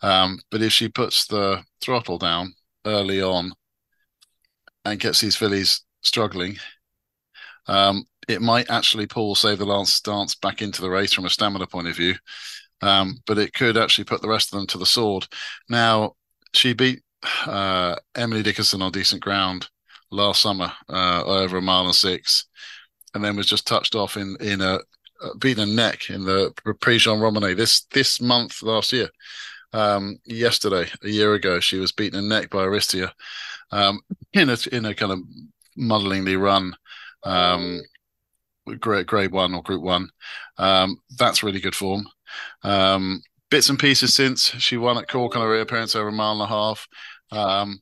Um, 0.02 0.40
but 0.50 0.62
if 0.62 0.72
she 0.72 0.88
puts 0.88 1.26
the 1.26 1.62
throttle 1.80 2.18
down 2.18 2.54
early 2.84 3.22
on 3.22 3.52
and 4.84 5.00
gets 5.00 5.20
these 5.20 5.36
fillies 5.36 5.82
struggling, 6.02 6.56
um, 7.66 8.04
it 8.28 8.42
might 8.42 8.70
actually 8.70 9.06
pull 9.06 9.34
Save 9.34 9.58
the 9.58 9.66
Last 9.66 10.04
Dance 10.04 10.34
back 10.34 10.62
into 10.62 10.80
the 10.80 10.90
race 10.90 11.12
from 11.12 11.24
a 11.24 11.30
stamina 11.30 11.66
point 11.66 11.88
of 11.88 11.96
view. 11.96 12.14
Um, 12.82 13.18
but 13.26 13.38
it 13.38 13.54
could 13.54 13.76
actually 13.76 14.04
put 14.04 14.20
the 14.20 14.28
rest 14.28 14.52
of 14.52 14.58
them 14.58 14.66
to 14.68 14.78
the 14.78 14.86
sword. 14.86 15.26
Now, 15.68 16.14
she 16.52 16.74
beat 16.74 17.02
uh, 17.46 17.96
Emily 18.14 18.42
Dickinson 18.42 18.82
on 18.82 18.92
decent 18.92 19.22
ground 19.22 19.68
last 20.16 20.42
summer 20.42 20.72
uh, 20.88 21.22
over 21.24 21.58
a 21.58 21.62
mile 21.62 21.86
and 21.86 21.94
six, 21.94 22.46
and 23.14 23.22
then 23.22 23.36
was 23.36 23.46
just 23.46 23.66
touched 23.66 23.94
off 23.94 24.16
in 24.16 24.36
in 24.40 24.60
a 24.60 24.80
beaten 25.38 25.68
a 25.68 25.72
neck 25.72 26.10
in 26.10 26.24
the 26.24 26.52
Prix 26.80 26.98
Jean 26.98 27.18
Romanet 27.18 27.56
this 27.56 27.82
this 27.92 28.20
month 28.20 28.62
last 28.62 28.92
year. 28.92 29.08
Um, 29.72 30.18
yesterday, 30.24 30.88
a 31.02 31.08
year 31.08 31.34
ago, 31.34 31.60
she 31.60 31.78
was 31.78 31.92
beaten 31.92 32.18
a 32.18 32.22
neck 32.22 32.50
by 32.50 32.64
Aristia 32.64 33.12
um, 33.70 34.00
in 34.32 34.50
a 34.50 34.56
in 34.72 34.84
a 34.84 34.94
kind 34.94 35.12
of 35.12 35.20
muddlingly 35.76 36.36
run 36.36 36.74
um, 37.24 37.82
grade, 38.80 39.06
grade 39.06 39.32
one 39.32 39.54
or 39.54 39.62
group 39.62 39.82
one. 39.82 40.10
Um, 40.58 40.98
that's 41.18 41.42
really 41.42 41.60
good 41.60 41.74
form. 41.74 42.06
Um, 42.62 43.22
bits 43.50 43.68
and 43.68 43.78
pieces 43.78 44.14
since 44.14 44.46
she 44.58 44.76
won 44.76 44.98
at 44.98 45.08
Cork 45.08 45.36
on 45.36 45.42
a 45.42 45.48
reappearance 45.48 45.94
over 45.94 46.08
a 46.08 46.12
mile 46.12 46.32
and 46.32 46.42
a 46.42 46.46
half. 46.46 46.88
Um, 47.32 47.80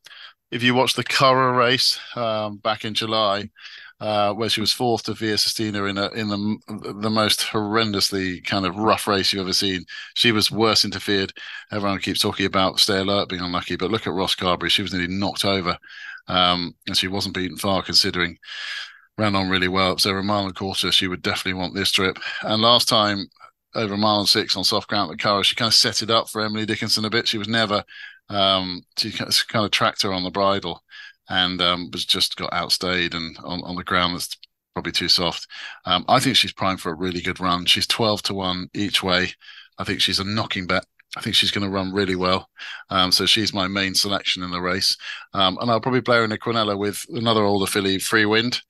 if 0.50 0.62
you 0.62 0.74
watch 0.74 0.94
the 0.94 1.04
Curragh 1.04 1.56
race 1.56 1.98
um, 2.16 2.58
back 2.58 2.84
in 2.84 2.94
July, 2.94 3.50
uh, 4.00 4.32
where 4.34 4.48
she 4.48 4.60
was 4.60 4.72
fourth 4.72 5.04
to 5.04 5.14
Via 5.14 5.34
Sistina 5.34 5.88
in 5.88 5.98
a, 5.98 6.08
in 6.10 6.28
the 6.28 6.94
the 7.00 7.10
most 7.10 7.40
horrendously 7.40 8.44
kind 8.44 8.66
of 8.66 8.76
rough 8.76 9.06
race 9.06 9.32
you've 9.32 9.42
ever 9.42 9.52
seen. 9.52 9.84
She 10.14 10.32
was 10.32 10.50
worse 10.50 10.84
interfered. 10.84 11.32
Everyone 11.72 11.98
keeps 12.00 12.20
talking 12.20 12.46
about 12.46 12.80
stay 12.80 12.98
alert 12.98 13.28
being 13.28 13.42
unlucky, 13.42 13.76
but 13.76 13.90
look 13.90 14.06
at 14.06 14.12
Ross 14.12 14.34
Carberry. 14.34 14.70
She 14.70 14.82
was 14.82 14.92
nearly 14.92 15.08
knocked 15.08 15.44
over, 15.44 15.78
um, 16.28 16.74
and 16.86 16.96
she 16.96 17.08
wasn't 17.08 17.34
beaten 17.34 17.56
far 17.56 17.82
considering 17.82 18.36
ran 19.16 19.36
on 19.36 19.48
really 19.48 19.68
well. 19.68 19.96
So 19.98 20.10
over 20.10 20.18
a 20.18 20.24
mile 20.24 20.42
and 20.42 20.50
a 20.50 20.54
quarter, 20.54 20.90
she 20.90 21.06
would 21.06 21.22
definitely 21.22 21.54
want 21.54 21.74
this 21.74 21.92
trip. 21.92 22.18
And 22.42 22.60
last 22.60 22.88
time 22.88 23.28
over 23.74 23.94
a 23.94 23.98
mile 23.98 24.20
and 24.20 24.28
six 24.28 24.56
on 24.56 24.64
soft 24.64 24.88
ground 24.88 25.12
at 25.12 25.18
Curragh, 25.18 25.44
she 25.44 25.54
kind 25.54 25.68
of 25.68 25.74
set 25.74 26.02
it 26.02 26.10
up 26.10 26.28
for 26.28 26.42
Emily 26.42 26.66
Dickinson 26.66 27.04
a 27.04 27.10
bit. 27.10 27.28
She 27.28 27.38
was 27.38 27.48
never 27.48 27.84
um, 28.28 28.82
she 28.98 29.12
kind 29.12 29.64
of 29.64 29.70
tracked 29.70 30.02
her 30.02 30.12
on 30.12 30.24
the 30.24 30.30
bridle 30.30 30.82
and 31.28 31.60
um, 31.62 31.90
was 31.92 32.04
just 32.04 32.36
got 32.36 32.52
outstayed 32.52 33.14
and 33.14 33.36
on, 33.44 33.62
on 33.64 33.76
the 33.76 33.84
ground 33.84 34.14
that's 34.14 34.36
probably 34.74 34.92
too 34.92 35.08
soft. 35.08 35.46
Um, 35.84 36.04
I 36.08 36.20
think 36.20 36.36
she's 36.36 36.52
primed 36.52 36.80
for 36.80 36.92
a 36.92 36.96
really 36.96 37.20
good 37.20 37.40
run. 37.40 37.64
She's 37.64 37.86
12 37.86 38.22
to 38.24 38.34
1 38.34 38.68
each 38.74 39.02
way. 39.02 39.32
I 39.78 39.84
think 39.84 40.00
she's 40.00 40.18
a 40.18 40.24
knocking 40.24 40.66
bet. 40.66 40.84
I 41.16 41.20
think 41.20 41.36
she's 41.36 41.52
going 41.52 41.64
to 41.64 41.72
run 41.72 41.92
really 41.92 42.16
well. 42.16 42.48
Um, 42.90 43.12
so 43.12 43.24
she's 43.24 43.54
my 43.54 43.68
main 43.68 43.94
selection 43.94 44.42
in 44.42 44.50
the 44.50 44.60
race. 44.60 44.96
Um, 45.32 45.58
and 45.60 45.70
I'll 45.70 45.80
probably 45.80 46.00
play 46.00 46.16
her 46.16 46.24
in 46.24 46.32
a 46.32 46.36
Quinella 46.36 46.76
with 46.76 47.04
another 47.10 47.44
older 47.44 47.70
filly, 47.70 47.98
Free 48.00 48.26
Wind, 48.26 48.60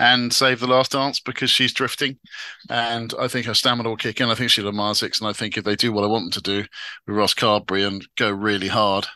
and 0.00 0.30
Savethelastdance 0.30 1.22
because 1.22 1.50
she's 1.50 1.74
drifting. 1.74 2.18
And 2.70 3.12
I 3.20 3.28
think 3.28 3.44
her 3.46 3.54
stamina 3.54 3.88
will 3.88 3.96
kick 3.96 4.20
in. 4.20 4.30
I 4.30 4.34
think 4.34 4.50
she'll 4.50 4.64
have 4.64 4.74
mile. 4.74 4.94
And 5.00 5.28
I 5.28 5.34
think 5.34 5.58
if 5.58 5.64
they 5.64 5.76
do 5.76 5.92
what 5.92 6.04
I 6.04 6.06
want 6.06 6.24
them 6.24 6.42
to 6.42 6.62
do 6.62 6.68
with 7.06 7.16
Ross 7.16 7.34
Carberry 7.34 7.84
and 7.84 8.06
go 8.16 8.30
really 8.30 8.68
hard, 8.68 9.06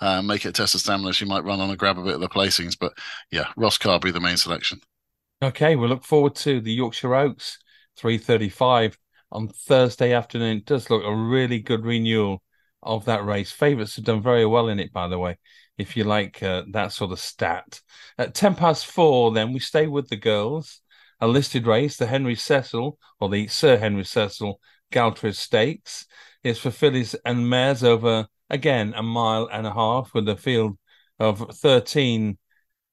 uh, 0.00 0.22
make 0.22 0.44
it 0.44 0.48
a 0.48 0.52
test 0.52 0.74
of 0.74 0.80
stamina, 0.80 1.12
she 1.12 1.24
might 1.24 1.44
run 1.44 1.60
on 1.60 1.70
and 1.70 1.78
grab 1.78 1.98
a 1.98 2.02
bit 2.02 2.16
of 2.16 2.20
the 2.20 2.28
placings. 2.28 2.76
But 2.78 2.92
yeah, 3.30 3.46
Ross 3.56 3.78
Carberry, 3.78 4.10
the 4.10 4.20
main 4.20 4.36
selection. 4.36 4.80
Okay, 5.40 5.76
we 5.76 5.86
look 5.86 6.02
forward 6.02 6.34
to 6.36 6.60
the 6.60 6.72
Yorkshire 6.72 7.14
Oaks 7.14 7.58
335 7.96 8.98
on 9.30 9.48
Thursday 9.48 10.14
afternoon. 10.14 10.58
It 10.58 10.66
does 10.66 10.90
look 10.90 11.04
a 11.04 11.14
really 11.14 11.60
good 11.60 11.84
renewal 11.84 12.42
of 12.82 13.04
that 13.04 13.24
race. 13.24 13.52
Favourites 13.52 13.94
have 13.96 14.04
done 14.04 14.20
very 14.20 14.46
well 14.46 14.68
in 14.68 14.80
it, 14.80 14.92
by 14.92 15.06
the 15.06 15.18
way, 15.18 15.38
if 15.78 15.96
you 15.96 16.04
like 16.04 16.42
uh, 16.42 16.62
that 16.72 16.92
sort 16.92 17.12
of 17.12 17.18
stat. 17.18 17.80
At 18.18 18.34
10 18.34 18.54
past 18.54 18.86
four, 18.86 19.32
then 19.32 19.52
we 19.52 19.60
stay 19.60 19.86
with 19.86 20.08
the 20.08 20.16
girls. 20.16 20.80
A 21.20 21.26
listed 21.26 21.66
race, 21.66 21.96
the 21.96 22.06
Henry 22.06 22.34
Cecil, 22.34 22.98
or 23.20 23.28
the 23.28 23.46
Sir 23.46 23.76
Henry 23.76 24.04
Cecil 24.04 24.60
Galtres 24.92 25.36
Stakes, 25.36 26.06
is 26.42 26.58
for 26.58 26.70
fillies 26.70 27.14
and 27.24 27.48
mares 27.48 27.82
over, 27.82 28.26
again, 28.50 28.92
a 28.96 29.02
mile 29.02 29.48
and 29.52 29.66
a 29.66 29.72
half 29.72 30.12
with 30.12 30.28
a 30.28 30.36
field 30.36 30.76
of 31.18 31.50
13 31.56 32.36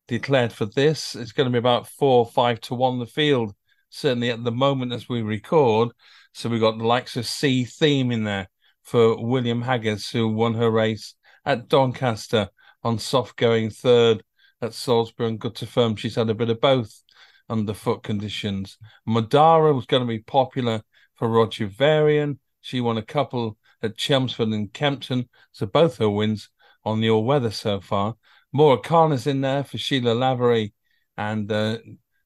declared 0.08 0.54
for 0.54 0.66
this. 0.66 1.16
It's 1.16 1.32
going 1.32 1.46
to 1.46 1.52
be 1.52 1.58
about 1.58 1.88
four, 1.88 2.26
five 2.26 2.62
to 2.62 2.76
one 2.76 3.00
the 3.00 3.06
field, 3.06 3.54
certainly 3.90 4.30
at 4.30 4.44
the 4.44 4.52
moment 4.52 4.94
as 4.94 5.10
we 5.10 5.22
record. 5.22 5.90
So 6.34 6.50
we've 6.50 6.62
got 6.62 6.78
the 6.78 6.88
likes 6.88 7.18
of 7.18 7.26
Sea 7.26 7.66
Theme 7.66 8.12
in 8.12 8.24
there 8.24 8.48
for 8.84 9.24
William 9.26 9.64
Haggas, 9.64 10.12
who 10.12 10.28
won 10.30 10.54
her 10.56 10.70
race 10.70 11.16
at 11.46 11.68
Doncaster 11.68 12.50
on 12.84 13.00
soft 13.00 13.36
going 13.38 13.70
third 13.70 14.24
at 14.62 14.74
Salisbury 14.74 15.30
and 15.30 15.40
good 15.40 15.56
to 15.56 15.66
firm 15.66 15.96
she's 15.96 16.16
had 16.16 16.30
a 16.30 16.36
bit 16.36 16.50
of 16.50 16.62
both 16.62 17.02
under 17.50 17.74
foot 17.74 18.04
conditions. 18.04 18.78
Madara 19.08 19.76
was 19.76 19.86
going 19.86 20.02
to 20.02 20.08
be 20.08 20.20
popular 20.20 20.82
for 21.16 21.28
Roger 21.28 21.68
Varian. 21.68 22.40
She 22.62 22.82
won 22.82 22.98
a 22.98 23.04
couple 23.04 23.58
at 23.82 23.98
Chelmsford 23.98 24.50
and 24.50 24.72
Kempton, 24.72 25.28
so 25.52 25.66
both 25.66 25.98
her 25.98 26.10
wins 26.10 26.50
on 26.84 27.02
the 27.02 27.10
all 27.10 27.26
weather 27.26 27.52
so 27.52 27.82
far. 27.82 28.16
Maura 28.54 28.78
Khan's 28.78 29.28
in 29.28 29.42
there 29.42 29.64
for 29.64 29.78
Sheila 29.78 30.14
Lavery, 30.14 30.74
and 31.18 31.52
uh, 31.52 31.78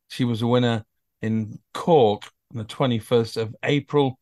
she 0.09 0.23
was 0.25 0.41
a 0.41 0.47
winner 0.47 0.85
in 1.21 1.59
Cork 1.73 2.23
on 2.51 2.57
the 2.57 2.65
21st 2.65 3.37
of 3.37 3.55
April. 3.63 4.19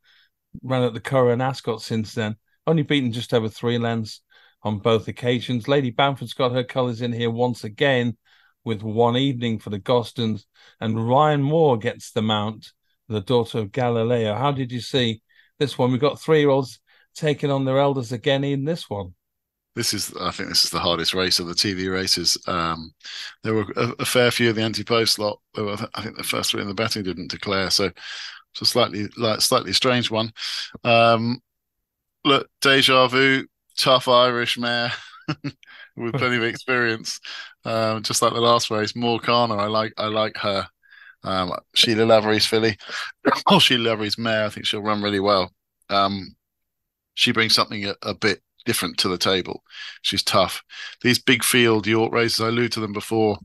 Ran 0.61 0.83
at 0.83 0.93
the 0.93 0.99
Curragh 0.99 1.33
and 1.33 1.41
Ascot 1.41 1.81
since 1.81 2.13
then. 2.13 2.35
Only 2.65 2.83
beaten 2.83 3.11
just 3.11 3.33
over 3.33 3.49
three 3.49 3.77
lengths 3.77 4.21
on 4.63 4.79
both 4.79 5.07
occasions. 5.07 5.67
Lady 5.67 5.91
Bamford's 5.91 6.33
got 6.33 6.53
her 6.53 6.63
colours 6.63 7.01
in 7.01 7.13
here 7.13 7.29
once 7.29 7.63
again 7.63 8.17
with 8.63 8.81
one 8.81 9.17
evening 9.17 9.59
for 9.59 9.69
the 9.69 9.79
Gosdens. 9.79 10.45
And 10.79 11.07
Ryan 11.07 11.41
Moore 11.41 11.77
gets 11.77 12.11
the 12.11 12.21
mount, 12.21 12.71
the 13.09 13.21
daughter 13.21 13.59
of 13.59 13.71
Galileo. 13.71 14.35
How 14.35 14.51
did 14.51 14.71
you 14.71 14.81
see 14.81 15.21
this 15.59 15.77
one? 15.77 15.91
We've 15.91 16.01
got 16.01 16.21
three 16.21 16.39
year 16.39 16.49
olds 16.49 16.79
taking 17.15 17.51
on 17.51 17.65
their 17.65 17.79
elders 17.79 18.11
again 18.11 18.43
in 18.43 18.65
this 18.65 18.89
one 18.89 19.13
this 19.75 19.93
is 19.93 20.13
I 20.19 20.31
think 20.31 20.49
this 20.49 20.63
is 20.65 20.69
the 20.69 20.79
hardest 20.79 21.13
race 21.13 21.39
of 21.39 21.47
the 21.47 21.53
TV 21.53 21.91
races. 21.91 22.37
Um, 22.47 22.93
there 23.43 23.53
were 23.53 23.65
a, 23.75 23.93
a, 23.99 24.05
fair 24.05 24.29
few 24.29 24.49
of 24.49 24.55
the 24.55 24.61
anti-post 24.61 25.17
lot. 25.19 25.39
Were, 25.57 25.77
I 25.95 26.01
think 26.01 26.15
the 26.15 26.23
first 26.23 26.51
three 26.51 26.61
in 26.61 26.67
the 26.67 26.73
betting 26.73 27.03
didn't 27.03 27.31
declare, 27.31 27.69
so 27.69 27.85
it's 27.85 28.61
a 28.61 28.65
slightly 28.65 29.07
like 29.17 29.41
slightly 29.41 29.73
strange 29.73 30.11
one. 30.11 30.31
Um, 30.83 31.39
look, 32.23 32.47
deja 32.61 33.07
vu, 33.07 33.47
tough 33.77 34.07
Irish 34.07 34.57
mare 34.57 34.91
with 35.95 36.13
plenty 36.13 36.37
of 36.37 36.43
experience, 36.43 37.19
um, 37.65 38.03
just 38.03 38.21
like 38.21 38.33
the 38.33 38.41
last 38.41 38.69
race. 38.69 38.95
Maura 38.95 39.19
Khan, 39.19 39.51
I 39.51 39.67
like 39.67 39.93
I 39.97 40.07
like 40.07 40.37
her. 40.37 40.67
Um, 41.23 41.53
Sheila 41.73 42.03
Lavery's 42.03 42.45
filly, 42.45 42.77
oh 43.47 43.59
Sheila 43.59 43.89
Lavery's 43.89 44.17
mare. 44.17 44.45
I 44.45 44.49
think 44.49 44.65
she'll 44.65 44.81
run 44.81 45.01
really 45.01 45.21
well. 45.21 45.51
Um, 45.89 46.35
she 47.15 47.31
brings 47.31 47.53
something 47.53 47.85
a, 47.85 47.95
a 48.01 48.13
bit 48.13 48.41
different 48.65 48.97
to 48.99 49.07
the 49.09 49.17
table. 49.17 49.63
She's 50.01 50.23
tough. 50.23 50.63
These 51.01 51.19
big 51.19 51.43
field 51.43 51.87
York 51.87 52.11
races, 52.13 52.41
I 52.41 52.47
alluded 52.47 52.71
to 52.73 52.79
them 52.79 52.93
before. 52.93 53.37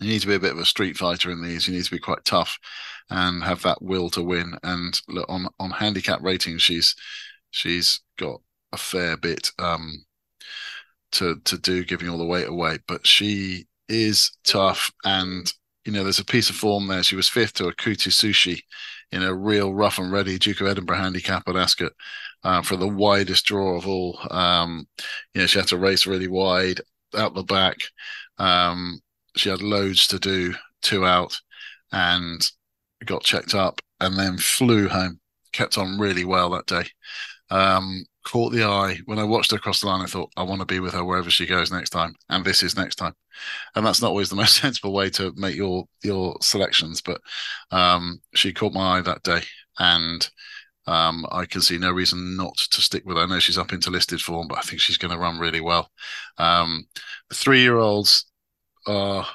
You 0.00 0.08
need 0.08 0.20
to 0.20 0.26
be 0.26 0.34
a 0.34 0.40
bit 0.40 0.52
of 0.52 0.58
a 0.58 0.64
street 0.64 0.96
fighter 0.96 1.30
in 1.30 1.42
these. 1.42 1.66
You 1.66 1.74
need 1.74 1.84
to 1.84 1.90
be 1.90 1.98
quite 1.98 2.24
tough 2.24 2.58
and 3.08 3.42
have 3.42 3.62
that 3.62 3.80
will 3.80 4.10
to 4.10 4.22
win. 4.22 4.58
And 4.62 4.98
look, 5.08 5.26
on 5.28 5.48
on 5.58 5.70
handicap 5.70 6.20
ratings, 6.22 6.62
she's 6.62 6.94
she's 7.50 8.00
got 8.18 8.40
a 8.76 8.78
fair 8.78 9.16
bit 9.16 9.50
um, 9.58 10.04
to 11.12 11.40
to 11.44 11.58
do, 11.58 11.84
giving 11.84 12.08
all 12.08 12.18
the 12.18 12.24
weight 12.26 12.48
away. 12.48 12.78
But 12.86 13.06
she 13.06 13.66
is 13.88 14.30
tough, 14.44 14.92
and 15.04 15.52
you 15.84 15.92
know 15.92 16.02
there's 16.02 16.18
a 16.18 16.24
piece 16.24 16.50
of 16.50 16.56
form 16.56 16.86
there. 16.86 17.02
She 17.02 17.16
was 17.16 17.28
fifth 17.28 17.54
to 17.54 17.64
Akutu 17.64 18.10
Sushi 18.10 18.60
in 19.12 19.22
a 19.22 19.34
real 19.34 19.72
rough 19.72 19.98
and 19.98 20.12
ready 20.12 20.38
Duke 20.38 20.60
of 20.60 20.66
Edinburgh 20.66 20.98
handicap 20.98 21.48
at 21.48 21.56
Ascot 21.56 21.92
uh, 22.44 22.62
for 22.62 22.76
the 22.76 22.88
widest 22.88 23.46
draw 23.46 23.76
of 23.76 23.86
all. 23.86 24.18
Um, 24.30 24.86
you 25.34 25.40
know, 25.40 25.46
she 25.46 25.58
had 25.58 25.68
to 25.68 25.78
race 25.78 26.06
really 26.06 26.28
wide 26.28 26.80
out 27.16 27.34
the 27.34 27.44
back. 27.44 27.78
Um, 28.38 29.00
she 29.36 29.48
had 29.48 29.62
loads 29.62 30.06
to 30.08 30.18
do, 30.18 30.54
two 30.82 31.06
out, 31.06 31.38
and 31.92 32.46
got 33.04 33.22
checked 33.22 33.54
up, 33.54 33.80
and 34.00 34.18
then 34.18 34.38
flew 34.38 34.88
home. 34.88 35.20
Kept 35.52 35.78
on 35.78 35.98
really 35.98 36.24
well 36.24 36.50
that 36.50 36.66
day. 36.66 36.84
Um, 37.50 38.04
caught 38.24 38.52
the 38.52 38.64
eye 38.64 38.98
when 39.04 39.20
I 39.20 39.24
watched 39.24 39.52
her 39.52 39.56
across 39.56 39.80
the 39.80 39.86
line. 39.86 40.02
I 40.02 40.06
thought, 40.06 40.32
I 40.36 40.42
want 40.42 40.60
to 40.60 40.66
be 40.66 40.80
with 40.80 40.94
her 40.94 41.04
wherever 41.04 41.30
she 41.30 41.46
goes 41.46 41.70
next 41.70 41.90
time, 41.90 42.14
and 42.28 42.44
this 42.44 42.62
is 42.62 42.76
next 42.76 42.96
time. 42.96 43.14
And 43.74 43.86
that's 43.86 44.02
not 44.02 44.08
always 44.08 44.28
the 44.28 44.36
most 44.42 44.56
sensible 44.56 44.92
way 44.92 45.10
to 45.10 45.32
make 45.36 45.56
your 45.56 45.84
your 46.02 46.36
selections, 46.40 47.00
but 47.00 47.20
um, 47.70 48.20
she 48.34 48.52
caught 48.52 48.72
my 48.72 48.98
eye 48.98 49.02
that 49.02 49.22
day, 49.22 49.42
and 49.78 50.28
um, 50.86 51.26
I 51.30 51.46
can 51.46 51.60
see 51.60 51.78
no 51.78 51.90
reason 51.92 52.36
not 52.36 52.56
to 52.56 52.80
stick 52.80 53.04
with 53.04 53.16
her. 53.16 53.24
I 53.24 53.26
know 53.26 53.38
she's 53.38 53.58
up 53.58 53.72
into 53.72 53.90
listed 53.90 54.20
form, 54.20 54.48
but 54.48 54.58
I 54.58 54.62
think 54.62 54.80
she's 54.80 54.98
going 54.98 55.12
to 55.12 55.18
run 55.18 55.38
really 55.38 55.60
well. 55.60 55.90
Um, 56.38 56.86
three 57.32 57.60
year 57.60 57.76
olds 57.76 58.26
are 58.86 59.26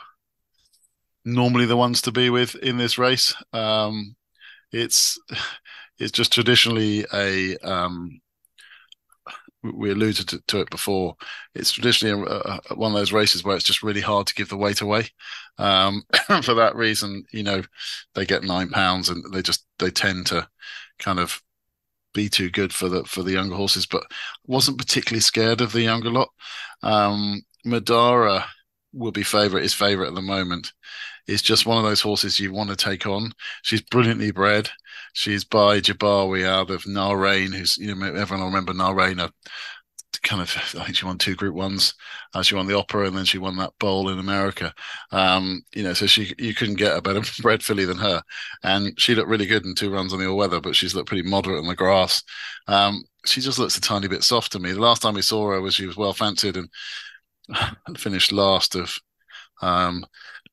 normally 1.26 1.66
the 1.66 1.78
ones 1.78 2.02
to 2.04 2.12
be 2.12 2.30
with 2.30 2.56
in 2.56 2.78
this 2.78 2.98
race. 2.98 3.36
Um, 3.54 4.16
it's 4.72 5.20
it's 6.02 6.12
just 6.12 6.34
traditionally 6.34 7.06
a 7.14 7.56
um, 7.58 8.22
we 9.64 9.92
alluded 9.92 10.42
to, 10.48 10.60
it 10.60 10.70
before. 10.72 11.16
It's 11.54 11.72
traditionally 11.72 12.28
a, 12.28 12.34
a, 12.36 12.76
one 12.76 12.92
of 12.92 12.98
those 12.98 13.14
races 13.14 13.44
where 13.44 13.56
it's 13.56 13.66
just 13.66 13.84
really 13.84 14.02
hard 14.02 14.26
to 14.28 14.34
give 14.34 14.50
the 14.50 14.58
weight 14.58 14.82
away. 14.82 15.10
Um, 15.60 16.04
for 16.42 16.56
that 16.56 16.76
reason, 16.76 17.24
you 17.32 17.44
know, 17.44 17.62
they 18.16 18.26
get 18.26 18.44
nine 18.44 18.70
pounds 18.70 19.10
and 19.10 19.24
they 19.32 19.42
just 19.42 19.66
they 19.78 19.92
tend 19.92 20.26
to 20.28 20.48
kind 20.98 21.20
of 21.20 21.42
be 22.14 22.28
too 22.28 22.50
good 22.50 22.74
for 22.74 22.90
the 22.90 23.04
for 23.06 23.22
the 23.22 23.34
younger 23.34 23.56
horses. 23.56 23.86
But 23.86 24.04
wasn't 24.48 24.80
particularly 24.80 25.22
scared 25.22 25.62
of 25.62 25.72
the 25.72 25.82
younger 25.82 26.10
lot. 26.10 26.30
Um, 26.82 27.44
Madara 27.66 28.46
will 28.94 29.12
be 29.12 29.24
favourite. 29.24 29.64
Is 29.64 29.76
favourite 29.76 30.10
at 30.10 30.16
the 30.16 30.22
moment. 30.22 30.74
It's 31.28 31.44
just 31.44 31.68
one 31.68 31.78
of 31.78 31.84
those 31.84 32.02
horses 32.02 32.40
you 32.40 32.52
want 32.52 32.72
to 32.72 32.76
take 32.76 33.06
on. 33.06 33.32
She's 33.62 33.82
brilliantly 33.82 34.32
bred. 34.32 34.70
She's 35.14 35.44
by 35.44 35.80
Jabari 35.80 36.46
out 36.46 36.70
of 36.70 36.84
Nahrain, 36.84 37.54
who's 37.54 37.78
you 37.78 37.94
know 37.94 38.06
everyone 38.08 38.40
will 38.40 38.52
remember 38.52 38.74
Nahrain, 38.74 39.20
a 39.20 39.32
kind 40.24 40.42
of 40.42 40.56
I 40.80 40.84
think 40.84 40.96
she 40.96 41.06
won 41.06 41.18
two 41.18 41.36
Group 41.36 41.56
Ones. 41.56 41.94
Uh, 42.34 42.42
she 42.42 42.56
won 42.56 42.68
the 42.68 42.78
Opera, 42.78 43.08
and 43.08 43.18
then 43.18 43.26
she 43.26 43.38
won 43.38 43.58
that 43.58 43.74
bowl 43.80 44.10
in 44.10 44.20
America. 44.20 44.74
Um, 45.12 45.64
you 45.74 45.84
know, 45.84 45.94
so 45.94 46.06
she 46.08 46.34
you 46.38 46.54
couldn't 46.54 46.76
get 46.76 46.96
a 46.96 47.02
better 47.02 47.22
bred 47.42 47.64
filly 47.64 47.86
than 47.86 47.98
her, 47.98 48.22
and 48.64 49.00
she 49.00 49.16
looked 49.16 49.30
really 49.30 49.46
good 49.46 49.66
in 49.66 49.76
two 49.76 49.92
runs 49.92 50.14
on 50.14 50.20
the 50.20 50.28
all 50.28 50.38
weather, 50.38 50.62
but 50.62 50.76
she's 50.76 50.96
looked 50.96 51.08
pretty 51.08 51.28
moderate 51.28 51.60
on 51.60 51.68
the 51.68 51.76
grass. 51.76 52.24
Um, 52.68 53.04
she 53.26 53.42
just 53.42 53.60
looks 53.60 53.78
a 53.78 53.82
tiny 53.82 54.08
bit 54.08 54.24
soft 54.24 54.52
to 54.54 54.60
me. 54.60 54.72
The 54.72 54.80
last 54.80 55.02
time 55.02 55.16
we 55.16 55.22
saw 55.22 55.50
her 55.52 55.62
was 55.62 55.76
she 55.76 55.86
was 55.86 55.98
well 55.98 56.14
fancied 56.14 56.58
and, 56.58 56.70
and 57.88 58.00
finished 58.00 58.32
last 58.32 58.76
of 58.76 58.96
um, 59.62 60.06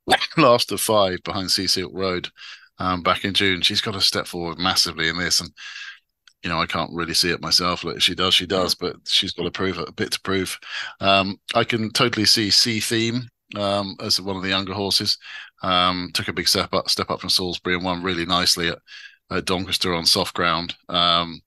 last 0.37 0.73
of 0.73 0.81
five 0.81 1.19
behind 1.25 1.51
Sea 1.51 1.67
Silk 1.67 1.93
Road 1.95 2.29
um, 2.79 3.03
back 3.03 3.25
in 3.25 3.35
June. 3.35 3.61
She's 3.63 3.81
got 3.81 3.95
to 3.95 4.01
step 4.01 4.27
forward 4.27 4.59
massively 4.59 5.09
in 5.09 5.19
this, 5.19 5.41
and 5.41 5.51
you 6.43 6.51
know 6.51 6.61
I 6.61 6.67
can't 6.67 6.93
really 6.93 7.15
see 7.15 7.31
it 7.31 7.43
myself. 7.43 7.85
Like 7.85 8.01
she 8.01 8.15
does, 8.15 8.35
she 8.35 8.47
does, 8.47 8.75
but 8.75 8.97
she's 9.07 9.33
got 9.33 9.45
to 9.45 9.51
prove 9.51 9.79
it, 9.79 9.89
a 9.89 9.93
bit 9.93 10.13
to 10.13 10.21
prove. 10.21 10.59
Um, 11.01 11.39
I 11.55 11.65
can 11.65 11.91
totally 11.91 12.27
see 12.27 12.51
Sea 12.51 12.81
Theme 12.81 13.29
um, 13.57 13.97
as 14.01 14.21
one 14.21 14.37
of 14.37 14.43
the 14.43 14.49
younger 14.49 14.75
horses. 14.75 15.19
Um, 15.63 16.11
took 16.15 16.29
a 16.29 16.33
big 16.33 16.49
step 16.49 16.73
up, 16.73 16.89
step 16.89 17.11
up 17.11 17.21
from 17.21 17.31
Salisbury 17.31 17.75
and 17.75 17.85
won 17.85 18.03
really 18.03 18.27
nicely 18.27 18.69
at, 18.69 18.79
at 19.31 19.45
Doncaster 19.45 19.93
on 19.93 20.07
soft 20.07 20.35
ground. 20.35 20.77
Um, 20.89 21.41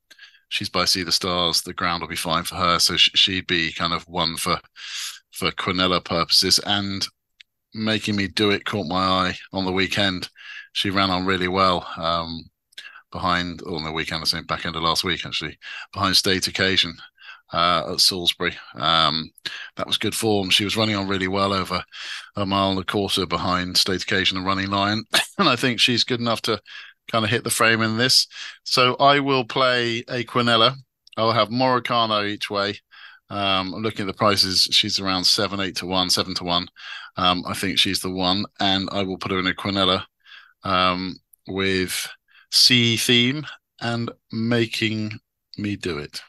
she's 0.49 0.69
by 0.69 0.85
Sea 0.85 1.03
the 1.03 1.11
Stars. 1.11 1.61
The 1.61 1.73
ground 1.73 2.01
will 2.01 2.09
be 2.09 2.15
fine 2.15 2.43
for 2.43 2.55
her, 2.55 2.79
so 2.79 2.97
she'd 2.97 3.47
be 3.47 3.71
kind 3.71 3.93
of 3.93 4.03
one 4.07 4.37
for 4.37 4.59
for 5.31 5.49
Quinella 5.51 6.03
purposes 6.03 6.59
and 6.65 7.07
making 7.73 8.17
me 8.17 8.27
do 8.27 8.51
it 8.51 8.65
caught 8.65 8.85
my 8.85 8.97
eye 9.01 9.35
on 9.53 9.63
the 9.63 9.71
weekend 9.71 10.29
she 10.73 10.89
ran 10.89 11.09
on 11.09 11.25
really 11.25 11.47
well 11.47 11.87
um, 11.97 12.49
behind 13.11 13.61
on 13.63 13.83
the 13.83 13.91
weekend, 13.91 14.23
I 14.23 14.25
think 14.25 14.47
back 14.47 14.65
end 14.65 14.75
of 14.75 14.83
last 14.83 15.03
week 15.03 15.25
actually, 15.25 15.57
behind 15.93 16.15
State 16.15 16.47
Occasion 16.47 16.95
uh, 17.53 17.93
at 17.93 17.99
Salisbury. 17.99 18.55
Um, 18.75 19.31
that 19.75 19.87
was 19.87 19.97
good 19.97 20.15
form. 20.15 20.49
She 20.49 20.63
was 20.63 20.77
running 20.77 20.95
on 20.95 21.07
really 21.07 21.27
well 21.27 21.53
over 21.53 21.83
a 22.35 22.45
mile 22.45 22.71
and 22.71 22.79
a 22.79 22.83
quarter 22.83 23.25
behind 23.25 23.77
State 23.77 24.03
Occasion 24.03 24.37
and 24.37 24.45
Running 24.45 24.69
Lion, 24.69 25.03
and 25.37 25.49
I 25.49 25.55
think 25.55 25.79
she's 25.79 26.03
good 26.03 26.19
enough 26.19 26.41
to 26.43 26.61
kind 27.11 27.25
of 27.25 27.31
hit 27.31 27.43
the 27.43 27.49
frame 27.49 27.81
in 27.81 27.97
this. 27.97 28.27
So 28.63 28.95
I 28.95 29.19
will 29.19 29.43
play 29.43 29.99
a 30.09 30.23
Quinella. 30.23 30.75
I'll 31.17 31.33
have 31.33 31.49
Moricano 31.49 32.27
each 32.27 32.49
way. 32.49 32.79
Um, 33.29 33.73
I'm 33.73 33.81
looking 33.81 34.01
at 34.01 34.07
the 34.07 34.17
prices. 34.17 34.67
She's 34.71 34.99
around 34.99 35.23
seven, 35.25 35.59
eight 35.59 35.75
to 35.77 35.85
one, 35.85 36.09
seven 36.09 36.33
to 36.35 36.43
one. 36.43 36.67
Um, 37.17 37.43
I 37.45 37.53
think 37.53 37.79
she's 37.79 37.99
the 37.99 38.11
one, 38.11 38.45
and 38.59 38.89
I 38.91 39.03
will 39.03 39.17
put 39.17 39.31
her 39.31 39.39
in 39.39 39.47
a 39.47 39.53
Quinella 39.53 40.03
um, 40.63 41.17
with 41.47 42.07
Sea 42.51 42.97
Theme 42.97 43.45
and 43.79 44.11
Making 44.31 45.11
Me 45.57 45.75
Do 45.75 45.97
It. 45.97 46.21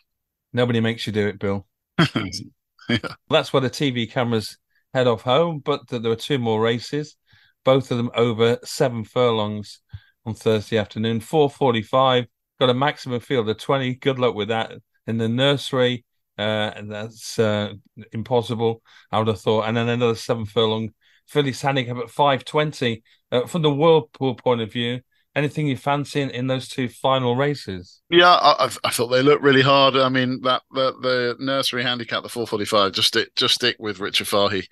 Nobody 0.53 0.81
makes 0.81 1.07
you 1.07 1.13
do 1.13 1.29
it, 1.29 1.39
Bill. 1.39 1.67
yeah. 1.99 2.99
That's 3.31 3.53
where 3.53 3.61
the 3.61 3.71
TV 3.71 4.11
cameras 4.11 4.59
head 4.93 5.07
off 5.07 5.23
home, 5.23 5.61
but 5.65 5.89
there 5.89 6.01
were 6.01 6.17
two 6.17 6.39
more 6.39 6.61
races, 6.61 7.17
both 7.65 7.91
of 7.91 7.97
them 7.97 8.11
over 8.15 8.59
seven 8.65 9.05
furlongs 9.05 9.81
on 10.27 10.35
Thursday 10.35 10.79
afternoon. 10.79 11.21
445, 11.21 12.27
got 12.61 12.71
a 12.71 12.75
maximum 12.75 13.21
field 13.21 13.49
of 13.49 13.59
20. 13.59 13.95
Good 13.97 14.19
luck 14.19 14.35
with 14.35 14.49
that. 14.49 14.73
In 15.07 15.19
the 15.19 15.29
nursery, 15.29 16.05
uh, 16.39 16.73
that's 16.85 17.39
uh, 17.39 17.73
impossible, 18.13 18.83
I 19.11 19.19
would 19.19 19.29
have 19.29 19.41
thought. 19.41 19.67
And 19.67 19.77
then 19.77 19.89
another 19.89 20.15
seven 20.15 20.45
furlong 20.45 20.91
Fillies 21.33 21.63
handicap 21.63 21.97
at 21.97 22.11
520. 22.11 23.03
Uh, 23.31 23.47
from 23.47 23.63
the 23.63 23.73
World 23.73 24.13
Pool 24.13 24.35
point 24.35 24.61
of 24.61 24.71
view, 24.71 25.01
anything 25.35 25.67
you 25.67 25.77
fancy 25.77 26.21
in, 26.21 26.29
in 26.31 26.47
those 26.47 26.69
two 26.69 26.89
final 26.89 27.35
races? 27.35 28.03
Yeah, 28.11 28.31
I, 28.31 28.71
I 28.85 28.91
thought 28.91 29.09
they 29.09 29.23
looked 29.23 29.43
really 29.43 29.63
hard. 29.63 29.97
I 29.97 30.11
mean, 30.11 30.43
that 30.43 30.63
the, 30.71 30.93
the 31.01 31.37
nursery 31.39 31.83
handicap, 31.83 32.23
the 32.23 32.29
445, 32.29 32.93
just 32.93 33.09
stick, 33.09 33.35
just 33.35 33.55
stick 33.55 33.77
with 33.79 34.01
Richard 34.01 34.29
Fahey. 34.29 34.67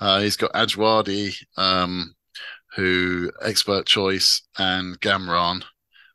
Uh, 0.00 0.20
he's 0.20 0.36
got 0.36 0.52
Ajwadi, 0.52 1.34
um, 1.56 2.14
who 2.76 3.32
expert 3.42 3.86
choice, 3.86 4.42
and 4.58 4.98
Gamron. 5.00 5.64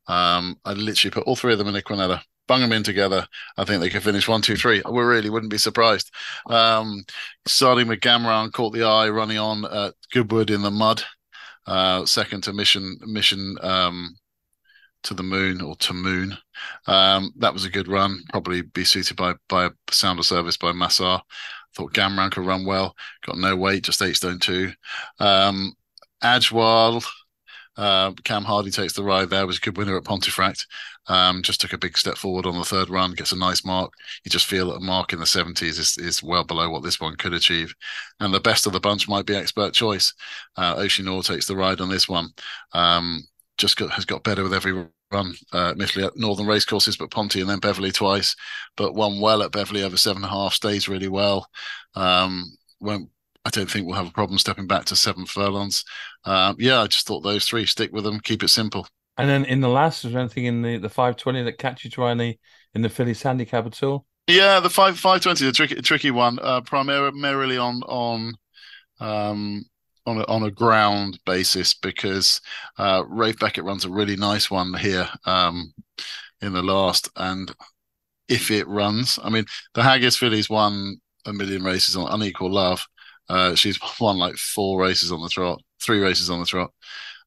Um, 0.07 0.57
I 0.65 0.73
literally 0.73 1.11
put 1.11 1.27
all 1.27 1.35
three 1.35 1.53
of 1.53 1.59
them 1.59 1.67
in 1.67 1.75
a 1.75 1.81
Quinella 1.81 2.21
bung 2.49 2.61
them 2.61 2.73
in 2.73 2.81
together. 2.83 3.27
I 3.57 3.63
think 3.63 3.79
they 3.79 3.91
could 3.91 4.01
finish 4.01 4.27
one, 4.27 4.41
two, 4.41 4.55
three. 4.55 4.81
We 4.89 5.03
really 5.03 5.29
wouldn't 5.29 5.51
be 5.51 5.59
surprised. 5.59 6.11
Um, 6.47 7.05
starting 7.45 7.87
with 7.87 7.99
Gamron, 7.99 8.51
caught 8.51 8.73
the 8.73 8.83
eye, 8.83 9.07
running 9.07 9.37
on 9.37 9.65
at 9.65 9.93
Goodwood 10.11 10.49
in 10.49 10.63
the 10.63 10.71
mud. 10.71 11.03
Uh, 11.67 12.03
second 12.05 12.41
to 12.41 12.51
Mission 12.53 12.97
Mission 13.01 13.55
um, 13.61 14.17
to 15.03 15.13
the 15.13 15.21
Moon 15.21 15.61
or 15.61 15.75
to 15.75 15.93
Moon. 15.93 16.35
Um, 16.87 17.31
that 17.37 17.53
was 17.53 17.65
a 17.65 17.69
good 17.69 17.87
run. 17.87 18.23
Probably 18.29 18.63
be 18.63 18.83
suited 18.83 19.15
by 19.15 19.35
by 19.47 19.67
a 19.67 19.71
sound 19.91 20.17
of 20.17 20.25
service 20.25 20.57
by 20.57 20.71
Massar. 20.71 21.21
Thought 21.75 21.93
Gamron 21.93 22.31
could 22.31 22.47
run 22.47 22.65
well. 22.65 22.95
Got 23.27 23.37
no 23.37 23.55
weight, 23.55 23.83
just 23.83 24.01
eight 24.01 24.15
stone 24.15 24.39
two. 24.39 24.71
Um, 25.19 25.73
Ajwal 26.23 27.05
uh, 27.80 28.11
Cam 28.25 28.43
Hardy 28.43 28.71
takes 28.71 28.91
the 28.91 29.03
ride 29.03 29.30
there, 29.30 29.47
was 29.47 29.57
a 29.57 29.61
good 29.61 29.77
winner 29.77 29.95
at 29.95 30.03
Pontefract. 30.03 30.67
Um, 31.07 31.41
just 31.41 31.61
took 31.61 31.71
a 31.71 31.77
big 31.77 31.97
step 31.97 32.17
forward 32.17 32.45
on 32.45 32.57
the 32.57 32.65
third 32.65 32.89
run, 32.89 33.13
gets 33.13 33.32
a 33.32 33.38
nice 33.38 33.63
mark. 33.63 33.93
You 34.25 34.30
just 34.30 34.47
feel 34.47 34.67
that 34.67 34.75
a 34.75 34.82
mark 34.82 35.13
in 35.13 35.19
the 35.19 35.25
70s 35.25 35.80
is, 35.80 35.97
is 35.97 36.21
well 36.21 36.43
below 36.43 36.69
what 36.69 36.84
this 36.84 36.99
one 36.99 37.15
could 37.15 37.34
achieve. 37.34 37.73
And 38.19 38.34
the 38.34 38.41
best 38.41 38.67
of 38.67 38.73
the 38.73 38.82
bunch 38.82 39.07
might 39.07 39.25
be 39.25 39.36
expert 39.36 39.73
choice. 39.73 40.13
Uh, 40.57 40.75
takes 40.75 41.45
the 41.45 41.55
ride 41.55 41.80
on 41.80 41.89
this 41.89 42.09
one. 42.09 42.27
Um, 42.73 43.23
just 43.57 43.77
got, 43.77 43.91
has 43.91 44.03
got 44.03 44.25
better 44.25 44.43
with 44.43 44.53
every 44.53 44.73
run, 45.09 45.34
uh, 45.53 45.73
at 45.80 46.17
Northern 46.17 46.47
Racecourses, 46.47 46.97
but 46.97 47.11
Ponty 47.11 47.39
and 47.39 47.49
then 47.49 47.59
Beverley 47.59 47.93
twice. 47.93 48.36
But 48.75 48.93
won 48.93 49.21
well 49.21 49.41
at 49.41 49.53
Beverley 49.53 49.84
over 49.84 49.95
seven 49.95 50.23
and 50.23 50.32
a 50.32 50.36
half, 50.36 50.53
stays 50.53 50.89
really 50.89 51.07
well. 51.07 51.47
Um, 51.95 52.43
won't 52.82 53.09
I 53.49 53.51
don't 53.51 53.69
think 53.69 53.87
we'll 53.87 53.95
have 53.95 54.07
a 54.07 54.11
problem 54.11 54.37
stepping 54.37 54.67
back 54.67 54.85
to 54.85 54.95
seven 54.95 55.25
furlongs. 55.25 55.83
Um, 56.23 56.55
yeah, 56.59 56.81
I 56.81 56.87
just 56.87 57.07
thought 57.07 57.21
those 57.21 57.45
three 57.45 57.65
stick 57.65 57.91
with 57.91 58.03
them, 58.03 58.19
keep 58.19 58.43
it 58.43 58.49
simple. 58.49 58.87
And 59.17 59.27
then 59.27 59.43
in 59.45 59.59
the 59.59 59.69
last, 59.69 60.05
is 60.05 60.11
there 60.11 60.21
anything 60.21 60.45
in 60.45 60.61
the, 60.61 60.77
the 60.77 60.87
520 60.87 61.41
that 61.41 61.57
catch 61.57 61.83
you 61.83 61.89
trying 61.89 62.19
the 62.19 62.37
in 62.75 62.83
the 62.83 62.89
Fillies 62.89 63.23
handicap 63.23 63.65
at 63.65 63.81
all? 63.81 64.05
Yeah, 64.27 64.59
the 64.59 64.69
five 64.69 64.99
five 64.99 65.21
twenty, 65.21 65.45
the 65.45 65.51
tricky 65.51 65.81
tricky 65.81 66.11
one, 66.11 66.37
uh, 66.43 66.61
primarily 66.61 67.57
on 67.57 67.81
on 67.87 68.35
um, 68.99 69.65
on 70.05 70.19
a, 70.19 70.23
on 70.25 70.43
a 70.43 70.51
ground 70.51 71.19
basis 71.25 71.73
because 71.73 72.39
uh, 72.77 73.03
Ralph 73.07 73.39
Beckett 73.39 73.63
runs 73.63 73.83
a 73.83 73.89
really 73.89 74.15
nice 74.15 74.51
one 74.51 74.75
here 74.75 75.09
um, 75.25 75.73
in 76.43 76.53
the 76.53 76.61
last, 76.61 77.09
and 77.15 77.51
if 78.27 78.51
it 78.51 78.67
runs, 78.67 79.17
I 79.23 79.31
mean 79.31 79.45
the 79.73 79.81
Haggas 79.81 80.19
Fillies 80.19 80.51
won 80.51 80.97
a 81.25 81.33
million 81.33 81.63
races 81.63 81.95
on 81.95 82.13
unequal 82.13 82.51
love, 82.51 82.85
uh, 83.30 83.55
she's 83.55 83.80
won 83.99 84.17
like 84.17 84.36
four 84.36 84.82
races 84.82 85.11
on 85.11 85.21
the 85.21 85.30
trot, 85.30 85.61
three 85.82 85.99
races 85.99 86.30
on 86.30 86.39
the 86.39 86.45
trot. 86.45 86.71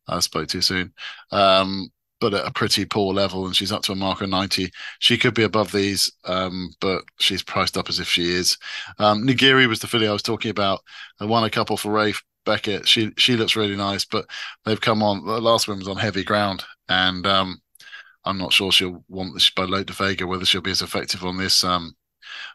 I 0.08 0.20
spoke 0.20 0.48
too 0.48 0.62
soon. 0.62 0.92
Um, 1.30 1.88
but 2.20 2.34
at 2.34 2.46
a 2.46 2.52
pretty 2.52 2.84
poor 2.84 3.12
level, 3.12 3.46
and 3.46 3.56
she's 3.56 3.72
up 3.72 3.82
to 3.82 3.92
a 3.92 3.96
mark 3.96 4.20
of 4.20 4.28
90. 4.28 4.70
She 5.00 5.18
could 5.18 5.34
be 5.34 5.42
above 5.42 5.72
these, 5.72 6.10
um, 6.24 6.70
but 6.80 7.02
she's 7.18 7.42
priced 7.42 7.76
up 7.76 7.88
as 7.88 7.98
if 7.98 8.06
she 8.06 8.30
is. 8.30 8.56
Um, 9.00 9.26
Nagiri 9.26 9.66
was 9.66 9.80
the 9.80 9.88
filly 9.88 10.06
I 10.06 10.12
was 10.12 10.22
talking 10.22 10.52
about. 10.52 10.80
I 11.20 11.24
won 11.24 11.42
a 11.42 11.50
couple 11.50 11.76
for 11.76 11.90
Ralph 11.90 12.22
Beckett. 12.46 12.86
She 12.86 13.10
she 13.18 13.36
looks 13.36 13.56
really 13.56 13.74
nice, 13.74 14.04
but 14.04 14.26
they've 14.64 14.80
come 14.80 15.02
on. 15.02 15.26
The 15.26 15.40
last 15.40 15.66
one 15.66 15.78
was 15.78 15.88
on 15.88 15.96
heavy 15.96 16.22
ground, 16.22 16.64
and 16.88 17.26
um, 17.26 17.60
I'm 18.24 18.38
not 18.38 18.52
sure 18.52 18.70
she'll 18.70 19.04
want 19.08 19.34
this 19.34 19.50
by 19.50 19.64
Lope 19.64 19.86
de 19.86 19.92
Vega 19.92 20.26
whether 20.26 20.44
she'll 20.44 20.60
be 20.60 20.70
as 20.70 20.82
effective 20.82 21.24
on 21.24 21.38
this 21.38 21.64
um, 21.64 21.94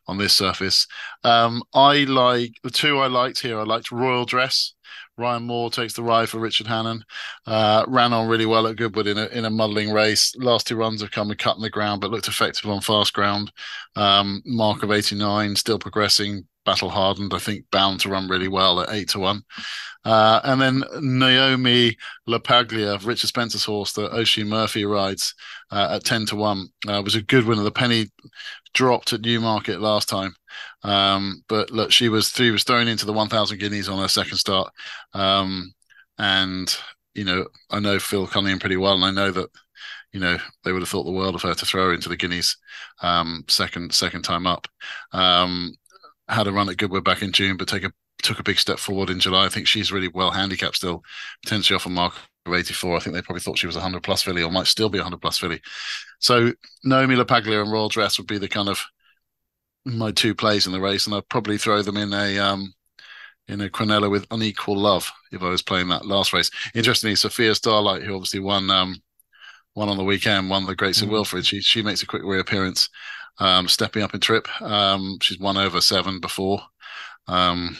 on 0.07 0.17
this 0.17 0.33
surface. 0.33 0.87
Um, 1.23 1.63
I 1.73 2.05
like 2.05 2.53
the 2.63 2.69
two 2.69 2.99
I 2.99 3.07
liked 3.07 3.41
here. 3.41 3.59
I 3.59 3.63
liked 3.63 3.91
Royal 3.91 4.25
Dress. 4.25 4.73
Ryan 5.17 5.43
Moore 5.43 5.71
takes 5.71 5.93
the 5.93 6.03
ride 6.03 6.29
for 6.29 6.39
Richard 6.39 6.67
Hannon. 6.67 7.03
Uh, 7.45 7.83
ran 7.87 8.13
on 8.13 8.27
really 8.27 8.45
well 8.45 8.67
at 8.67 8.75
Goodwood 8.75 9.07
in 9.07 9.17
a 9.17 9.25
in 9.27 9.45
a 9.45 9.49
muddling 9.49 9.91
race. 9.91 10.35
Last 10.37 10.67
two 10.67 10.75
runs 10.75 11.01
have 11.01 11.11
come 11.11 11.29
and 11.31 11.39
cut 11.39 11.55
in 11.55 11.61
the 11.61 11.69
ground, 11.69 12.01
but 12.01 12.11
looked 12.11 12.27
effective 12.27 12.69
on 12.69 12.81
fast 12.81 13.13
ground. 13.13 13.51
Um, 13.95 14.43
mark 14.45 14.83
of 14.83 14.91
89, 14.91 15.55
still 15.55 15.79
progressing, 15.79 16.47
battle 16.67 16.89
hardened. 16.89 17.33
I 17.33 17.39
think 17.39 17.63
bound 17.71 18.01
to 18.01 18.09
run 18.09 18.27
really 18.27 18.49
well 18.49 18.81
at 18.81 18.89
eight 18.93 19.07
to 19.09 19.19
one. 19.19 19.43
Uh, 20.03 20.41
and 20.43 20.61
then 20.61 20.83
Naomi 21.01 21.95
LaPaglia, 22.27 23.03
Richard 23.05 23.27
Spencer's 23.27 23.63
horse 23.63 23.93
that 23.93 24.13
Oisin 24.13 24.49
Murphy 24.49 24.85
rides 24.85 25.33
uh, 25.71 25.87
at 25.91 26.03
10 26.03 26.27
to 26.27 26.35
1, 26.35 26.67
uh, 26.87 27.01
was 27.03 27.15
a 27.15 27.21
good 27.21 27.45
winner. 27.45 27.63
The 27.63 27.71
penny 27.71 28.07
dropped 28.73 29.13
at 29.13 29.21
Newmarket 29.21 29.81
last 29.81 30.07
time. 30.07 30.33
Um, 30.83 31.43
but 31.47 31.71
look, 31.71 31.91
she 31.91 32.09
was 32.09 32.29
she 32.29 32.51
was 32.51 32.63
thrown 32.63 32.87
into 32.87 33.05
the 33.05 33.13
1,000 33.13 33.57
guineas 33.59 33.89
on 33.89 33.99
her 33.99 34.07
second 34.07 34.37
start. 34.37 34.71
Um, 35.13 35.73
and, 36.17 36.75
you 37.15 37.23
know, 37.23 37.47
I 37.71 37.79
know 37.79 37.97
Phil 37.99 38.27
Cunningham 38.27 38.59
pretty 38.59 38.77
well, 38.77 38.93
and 38.93 39.05
I 39.05 39.11
know 39.11 39.31
that 39.31 39.49
you 40.13 40.19
know 40.19 40.37
they 40.63 40.71
would 40.71 40.81
have 40.81 40.89
thought 40.89 41.03
the 41.03 41.11
world 41.11 41.35
of 41.35 41.41
her 41.43 41.53
to 41.53 41.65
throw 41.65 41.87
her 41.87 41.93
into 41.93 42.09
the 42.09 42.15
guineas 42.15 42.57
um, 43.01 43.43
second 43.47 43.93
second 43.93 44.23
time 44.23 44.47
up. 44.47 44.67
Um, 45.11 45.73
had 46.29 46.47
a 46.47 46.51
run 46.51 46.69
at 46.69 46.77
Goodwood 46.77 47.03
back 47.03 47.21
in 47.21 47.31
June, 47.31 47.57
but 47.57 47.67
take 47.67 47.83
a 47.83 47.91
took 48.23 48.39
a 48.39 48.43
big 48.43 48.59
step 48.59 48.79
forward 48.79 49.09
in 49.09 49.19
July. 49.19 49.45
I 49.45 49.49
think 49.49 49.67
she's 49.67 49.91
really 49.91 50.07
well 50.07 50.31
handicapped 50.31 50.75
still, 50.75 51.03
potentially 51.43 51.75
off 51.75 51.85
a 51.85 51.89
mark 51.89 52.15
of 52.45 52.53
84. 52.53 52.95
I 52.95 52.99
think 52.99 53.15
they 53.15 53.21
probably 53.21 53.41
thought 53.41 53.57
she 53.57 53.67
was 53.67 53.75
a 53.75 53.79
100 53.79 54.03
plus 54.03 54.23
filly 54.23 54.43
or 54.43 54.51
might 54.51 54.67
still 54.67 54.89
be 54.89 54.97
a 54.97 55.01
100 55.01 55.21
plus 55.21 55.37
filly. 55.37 55.61
So 56.19 56.51
Naomi 56.83 57.15
LaPaglia 57.15 57.61
and 57.61 57.71
Royal 57.71 57.89
Dress 57.89 58.17
would 58.17 58.27
be 58.27 58.37
the 58.37 58.47
kind 58.47 58.69
of 58.69 58.83
my 59.85 60.11
two 60.11 60.35
plays 60.35 60.65
in 60.65 60.73
the 60.73 60.81
race, 60.81 61.05
and 61.05 61.15
I'd 61.15 61.29
probably 61.29 61.57
throw 61.57 61.81
them 61.81 61.97
in 61.97 62.13
a 62.13 62.39
um, 62.39 62.73
in 63.47 63.61
a 63.61 63.69
Quinella 63.69 64.11
with 64.11 64.27
unequal 64.31 64.77
love 64.77 65.11
if 65.31 65.41
I 65.41 65.49
was 65.49 65.61
playing 65.61 65.87
that 65.89 66.05
last 66.05 66.33
race. 66.33 66.51
Interestingly, 66.75 67.15
Sophia 67.15 67.55
Starlight, 67.55 68.03
who 68.03 68.13
obviously 68.13 68.41
won 68.41 68.69
um, 68.69 68.97
won 69.75 69.89
on 69.89 69.97
the 69.97 70.03
weekend, 70.03 70.49
won 70.49 70.65
the 70.65 70.75
Greats 70.75 70.99
mm-hmm. 70.99 71.07
of 71.07 71.13
Wilfred. 71.13 71.45
She 71.45 71.61
she 71.61 71.81
makes 71.81 72.03
a 72.03 72.07
quick 72.07 72.23
reappearance, 72.23 72.89
um, 73.39 73.67
stepping 73.67 74.03
up 74.03 74.13
in 74.13 74.19
trip. 74.19 74.47
Um, 74.61 75.17
she's 75.21 75.39
won 75.39 75.57
over 75.57 75.81
seven 75.81 76.19
before. 76.19 76.61
Um, 77.27 77.77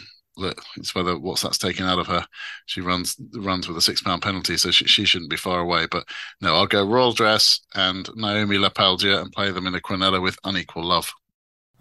it's 0.76 0.93
whether 0.93 1.18
what's 1.18 1.41
that's 1.41 1.58
taken 1.58 1.86
out 1.86 1.99
of 1.99 2.08
her. 2.08 2.26
She 2.66 2.82
runs 2.82 3.16
runs 3.34 3.68
with 3.68 3.78
a 3.78 3.82
six 3.82 4.01
pound 4.01 4.22
penalty, 4.22 4.58
so 4.58 4.72
she, 4.72 4.86
she 4.86 5.05
shouldn't 5.05 5.32
be 5.32 5.38
far 5.38 5.60
away. 5.60 5.88
But 5.89 6.05
no, 6.41 6.55
I'll 6.55 6.68
go 6.68 6.86
Royal 6.86 7.14
Dress 7.14 7.62
and 7.76 8.10
Naomi 8.16 8.58
LaPaglia 8.58 9.22
and 9.22 9.32
play 9.32 9.51
them 9.51 9.68
in 9.68 9.76
a 9.76 9.80
Quinella 9.80 10.22
with 10.22 10.38
unequal 10.43 10.84
love. 10.84 11.14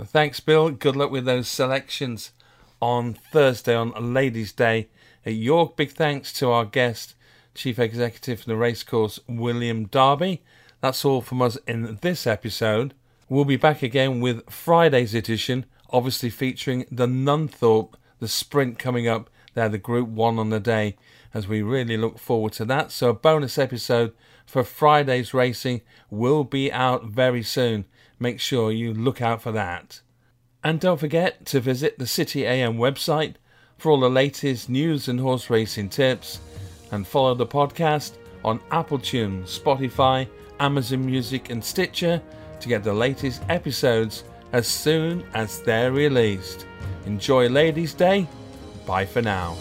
Thanks, 0.02 0.40
Bill. 0.40 0.70
Good 0.70 0.96
luck 0.96 1.10
with 1.10 1.24
those 1.24 1.48
selections 1.48 2.32
on 2.80 3.14
Thursday 3.14 3.74
on 3.74 4.14
Ladies' 4.14 4.52
Day 4.52 4.88
at 5.24 5.34
York. 5.34 5.76
Big 5.76 5.90
thanks 5.90 6.32
to 6.34 6.50
our 6.50 6.64
guest, 6.64 7.14
Chief 7.54 7.78
Executive 7.78 8.40
for 8.40 8.46
the 8.46 8.56
Racecourse, 8.56 9.20
William 9.26 9.86
Derby. 9.86 10.42
That's 10.82 11.04
all 11.04 11.22
from 11.22 11.40
us 11.40 11.56
in 11.66 11.98
this 12.02 12.26
episode. 12.26 12.94
We'll 13.28 13.44
be 13.44 13.56
back 13.56 13.82
again 13.82 14.20
with 14.20 14.48
Friday's 14.48 15.12
edition, 15.12 15.66
obviously 15.90 16.30
featuring 16.30 16.86
the 16.92 17.06
Nunthorpe 17.06 17.94
the 18.20 18.28
sprint 18.28 18.78
coming 18.78 19.08
up 19.08 19.28
there, 19.54 19.68
the 19.68 19.78
Group 19.78 20.08
1 20.08 20.38
on 20.38 20.50
the 20.50 20.60
day, 20.60 20.96
as 21.34 21.48
we 21.48 21.60
really 21.60 21.96
look 21.96 22.18
forward 22.18 22.52
to 22.52 22.64
that. 22.66 22.92
So, 22.92 23.10
a 23.10 23.14
bonus 23.14 23.58
episode 23.58 24.12
for 24.46 24.62
Friday's 24.62 25.34
racing 25.34 25.82
will 26.08 26.44
be 26.44 26.70
out 26.70 27.06
very 27.06 27.42
soon. 27.42 27.84
Make 28.18 28.40
sure 28.40 28.70
you 28.70 28.94
look 28.94 29.20
out 29.20 29.42
for 29.42 29.52
that. 29.52 30.00
And 30.62 30.80
don't 30.80 31.00
forget 31.00 31.44
to 31.46 31.60
visit 31.60 31.98
the 31.98 32.06
City 32.06 32.44
AM 32.44 32.76
website 32.76 33.34
for 33.76 33.90
all 33.90 34.00
the 34.00 34.08
latest 34.08 34.68
news 34.68 35.08
and 35.08 35.20
horse 35.20 35.50
racing 35.50 35.88
tips, 35.88 36.40
and 36.92 37.06
follow 37.06 37.34
the 37.34 37.46
podcast 37.46 38.12
on 38.44 38.60
Apple 38.70 38.98
Tunes, 38.98 39.58
Spotify, 39.58 40.28
Amazon 40.60 41.04
Music, 41.04 41.50
and 41.50 41.62
Stitcher 41.62 42.22
to 42.60 42.68
get 42.68 42.84
the 42.84 42.92
latest 42.92 43.42
episodes 43.48 44.24
as 44.52 44.66
soon 44.66 45.24
as 45.34 45.60
they're 45.62 45.92
released. 45.92 46.66
Enjoy 47.06 47.48
Ladies' 47.48 47.94
Day. 47.94 48.26
Bye 48.86 49.06
for 49.06 49.22
now. 49.22 49.56